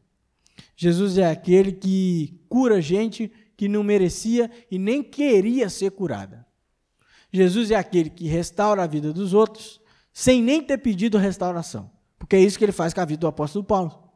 Jesus 0.76 1.18
é 1.18 1.30
aquele 1.30 1.72
que 1.72 2.42
cura 2.48 2.82
gente 2.82 3.32
que 3.56 3.68
não 3.68 3.84
merecia 3.84 4.50
e 4.72 4.80
nem 4.80 5.04
queria 5.04 5.70
ser 5.70 5.92
curada. 5.92 6.48
Jesus 7.32 7.72
é 7.72 7.76
aquele 7.76 8.10
que 8.10 8.28
restaura 8.28 8.84
a 8.84 8.88
vida 8.88 9.14
dos 9.14 9.34
outros 9.34 9.80
sem 10.12 10.42
nem 10.42 10.62
ter 10.62 10.78
pedido 10.78 11.18
restauração. 11.18 11.92
Porque 12.18 12.36
é 12.36 12.40
isso 12.40 12.58
que 12.58 12.66
ele 12.66 12.72
faz 12.72 12.94
com 12.94 13.02
a 13.02 13.06
vida 13.06 13.22
do 13.22 13.28
apóstolo 13.28 13.64
Paulo. 13.64 14.10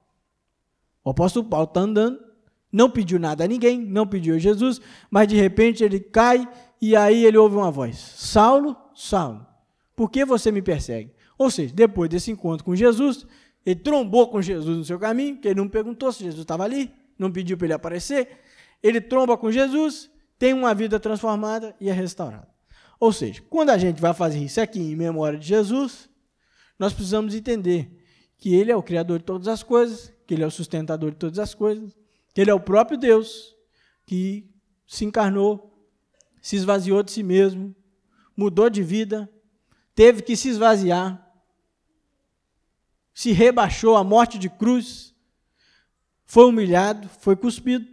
O 1.03 1.09
apóstolo 1.09 1.47
Paulo 1.47 1.65
está 1.65 1.81
andando, 1.81 2.19
não 2.73 2.89
pediu 2.89 3.19
nada 3.19 3.43
a 3.43 3.47
ninguém, 3.47 3.79
não 3.79 4.07
pediu 4.07 4.33
a 4.33 4.39
Jesus, 4.39 4.81
mas 5.11 5.27
de 5.27 5.35
repente 5.35 5.83
ele 5.83 5.99
cai 5.99 6.49
e 6.81 6.95
aí 6.95 7.23
ele 7.23 7.37
ouve 7.37 7.55
uma 7.55 7.69
voz: 7.69 7.95
Saulo, 7.97 8.75
Saulo, 8.95 9.45
por 9.95 10.09
que 10.09 10.25
você 10.25 10.51
me 10.51 10.61
persegue? 10.61 11.13
Ou 11.37 11.51
seja, 11.51 11.71
depois 11.73 12.09
desse 12.09 12.31
encontro 12.31 12.65
com 12.65 12.75
Jesus, 12.75 13.27
ele 13.63 13.79
trombou 13.79 14.27
com 14.27 14.41
Jesus 14.41 14.75
no 14.75 14.83
seu 14.83 14.97
caminho, 14.97 15.37
que 15.37 15.47
ele 15.47 15.59
não 15.59 15.69
perguntou 15.69 16.11
se 16.11 16.23
Jesus 16.23 16.41
estava 16.41 16.63
ali, 16.63 16.91
não 17.17 17.31
pediu 17.31 17.55
para 17.55 17.67
ele 17.67 17.73
aparecer. 17.73 18.39
Ele 18.81 18.99
tromba 18.99 19.37
com 19.37 19.51
Jesus, 19.51 20.09
tem 20.39 20.51
uma 20.51 20.73
vida 20.73 20.99
transformada 20.99 21.75
e 21.79 21.89
é 21.89 21.93
restaurado. 21.93 22.47
Ou 22.99 23.13
seja, 23.13 23.41
quando 23.49 23.69
a 23.69 23.77
gente 23.77 24.01
vai 24.01 24.13
fazer 24.13 24.39
isso 24.39 24.59
aqui 24.59 24.79
em 24.79 24.95
memória 24.95 25.37
de 25.37 25.47
Jesus, 25.47 26.09
nós 26.77 26.91
precisamos 26.91 27.35
entender 27.35 28.03
que 28.37 28.53
ele 28.53 28.71
é 28.71 28.75
o 28.75 28.83
criador 28.83 29.19
de 29.19 29.25
todas 29.25 29.47
as 29.47 29.63
coisas, 29.63 30.11
que 30.25 30.33
Ele 30.33 30.43
é 30.43 30.47
o 30.47 30.51
sustentador 30.51 31.11
de 31.11 31.17
todas 31.17 31.39
as 31.39 31.53
coisas, 31.53 31.95
Ele 32.41 32.49
é 32.49 32.53
o 32.53 32.59
próprio 32.59 32.97
Deus 32.97 33.55
que 34.05 34.49
se 34.87 35.05
encarnou, 35.05 35.87
se 36.41 36.55
esvaziou 36.55 37.03
de 37.03 37.11
si 37.11 37.23
mesmo, 37.23 37.75
mudou 38.35 38.69
de 38.69 38.83
vida, 38.83 39.29
teve 39.95 40.21
que 40.21 40.35
se 40.35 40.49
esvaziar, 40.49 41.31
se 43.13 43.31
rebaixou 43.31 43.95
à 43.95 44.03
morte 44.03 44.37
de 44.39 44.49
cruz, 44.49 45.13
foi 46.25 46.45
humilhado, 46.45 47.07
foi 47.19 47.35
cuspido, 47.35 47.87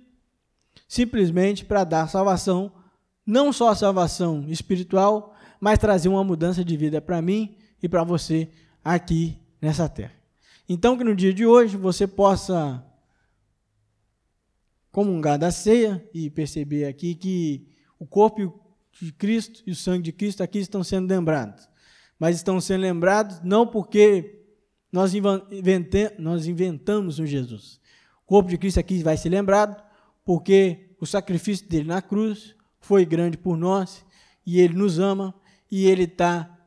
simplesmente 0.89 1.65
para 1.65 1.85
dar 1.85 2.09
salvação, 2.09 2.73
não 3.25 3.53
só 3.53 3.75
salvação 3.75 4.47
espiritual, 4.49 5.37
mas 5.61 5.79
trazer 5.79 6.09
uma 6.09 6.25
mudança 6.25 6.65
de 6.65 6.77
vida 6.77 7.01
para 7.01 7.21
mim 7.21 7.57
e 7.83 7.89
para 7.89 8.03
você 8.03 8.51
aqui 8.83 9.39
nessa 9.61 9.89
terra. 9.89 10.15
Então, 10.69 10.97
que 10.97 11.05
no 11.05 11.15
dia 11.15 11.35
de 11.35 11.45
hoje 11.45 11.77
você 11.77 12.07
possa 12.07 12.85
comungar 14.91 15.39
da 15.39 15.51
ceia 15.51 16.05
e 16.13 16.29
perceber 16.31 16.85
aqui 16.87 17.15
que 17.15 17.69
o 17.99 18.07
corpo 18.07 18.61
de 19.01 19.13
Cristo 19.13 19.63
e 19.67 19.71
o 19.71 19.77
sangue 19.77 20.05
de 20.05 20.13
Cristo 20.13 20.43
aqui 20.43 20.59
estão 20.59 20.83
sendo 20.83 21.09
lembrados. 21.09 21.69
Mas 22.19 22.37
estão 22.37 22.61
sendo 22.61 22.83
lembrados 22.83 23.41
não 23.43 23.67
porque 23.67 24.43
nós, 24.93 25.13
nós 26.19 26.47
inventamos 26.47 27.19
um 27.19 27.27
Jesus. 27.27 27.81
O 28.23 28.27
corpo 28.27 28.51
de 28.51 28.59
Cristo 28.59 28.81
aqui 28.81 29.03
vai 29.03 29.17
ser 29.17 29.29
lembrado 29.29 29.83
porque 30.25 30.95
o 31.01 31.07
sacrifício 31.07 31.69
dele 31.69 31.89
na 31.89 32.03
cruz 32.03 32.55
foi 32.79 33.05
grande 33.05 33.37
por 33.37 33.57
nós 33.57 34.05
e 34.45 34.61
ele 34.61 34.75
nos 34.75 34.99
ama 34.99 35.35
e 35.71 35.87
ele 35.87 36.05
está 36.05 36.59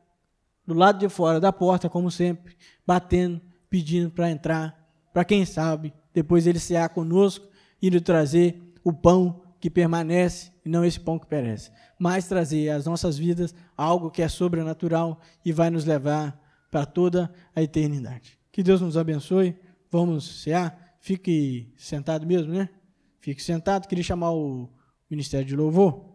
do 0.66 0.74
lado 0.74 0.98
de 0.98 1.08
fora 1.08 1.38
da 1.38 1.52
porta, 1.52 1.90
como 1.90 2.10
sempre, 2.10 2.56
batendo 2.86 3.40
pedindo 3.74 4.08
para 4.08 4.30
entrar, 4.30 4.88
para 5.12 5.24
quem 5.24 5.44
sabe, 5.44 5.92
depois 6.12 6.46
ele 6.46 6.60
cear 6.60 6.88
conosco 6.90 7.44
e 7.84 7.90
nos 7.90 8.00
trazer 8.00 8.72
o 8.82 8.92
pão 8.92 9.42
que 9.60 9.68
permanece 9.68 10.50
e 10.64 10.68
não 10.70 10.82
esse 10.84 10.98
pão 10.98 11.18
que 11.18 11.26
perece, 11.26 11.70
mas 11.98 12.26
trazer 12.26 12.70
às 12.70 12.86
nossas 12.86 13.18
vidas 13.18 13.54
algo 13.76 14.10
que 14.10 14.22
é 14.22 14.28
sobrenatural 14.28 15.20
e 15.44 15.52
vai 15.52 15.68
nos 15.68 15.84
levar 15.84 16.40
para 16.70 16.86
toda 16.86 17.30
a 17.54 17.62
eternidade. 17.62 18.38
Que 18.50 18.62
Deus 18.62 18.80
nos 18.80 18.96
abençoe. 18.96 19.54
Vamos 19.90 20.42
cear. 20.42 20.96
Fique 20.98 21.72
sentado 21.76 22.26
mesmo, 22.26 22.52
né? 22.52 22.70
Fique 23.20 23.42
sentado. 23.42 23.86
Queria 23.86 24.02
chamar 24.02 24.32
o 24.32 24.70
Ministério 25.10 25.46
de 25.46 25.54
Louvor. 25.54 26.06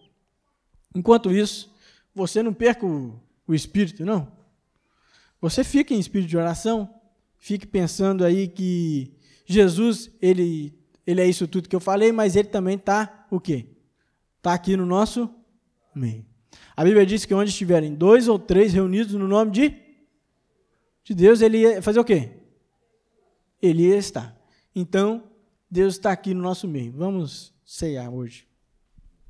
Enquanto 0.95 1.31
isso, 1.31 1.71
você 2.15 2.41
não 2.41 2.53
perca 2.53 2.85
o, 2.85 3.21
o 3.47 3.53
espírito, 3.53 4.03
não. 4.03 4.31
Você 5.39 5.63
fica 5.63 5.93
em 5.93 5.99
espírito 5.99 6.29
de 6.29 6.37
oração 6.37 6.99
fique 7.39 7.65
pensando 7.65 8.23
aí 8.23 8.47
que 8.47 9.13
Jesus, 9.45 10.11
ele, 10.21 10.77
ele 11.09 11.21
é 11.21 11.25
isso 11.25 11.47
tudo 11.47 11.67
que 11.67 11.75
eu 11.75 11.79
falei, 11.79 12.11
mas 12.11 12.35
ele 12.35 12.49
também 12.49 12.75
está 12.75 13.25
o 13.31 13.39
quê? 13.39 13.65
Está 14.37 14.53
aqui 14.53 14.77
no 14.77 14.85
nosso 14.85 15.27
meio. 15.93 16.23
A 16.77 16.83
Bíblia 16.83 17.03
diz 17.03 17.25
que 17.25 17.33
onde 17.33 17.49
estiverem 17.49 17.95
dois 17.95 18.27
ou 18.27 18.37
três 18.37 18.73
reunidos 18.73 19.15
no 19.15 19.27
nome 19.27 19.49
de, 19.49 19.73
de 21.03 21.15
Deus, 21.15 21.41
ele 21.41 21.61
ia 21.61 21.81
fazer 21.81 21.99
o 21.99 22.03
quê? 22.03 22.29
Ele 23.59 23.87
ia 23.87 23.97
estar. 23.97 24.39
Então, 24.75 25.23
Deus 25.69 25.95
está 25.95 26.11
aqui 26.11 26.31
no 26.31 26.43
nosso 26.43 26.67
meio. 26.67 26.91
Vamos 26.91 27.55
ceiar 27.65 28.13
hoje. 28.13 28.47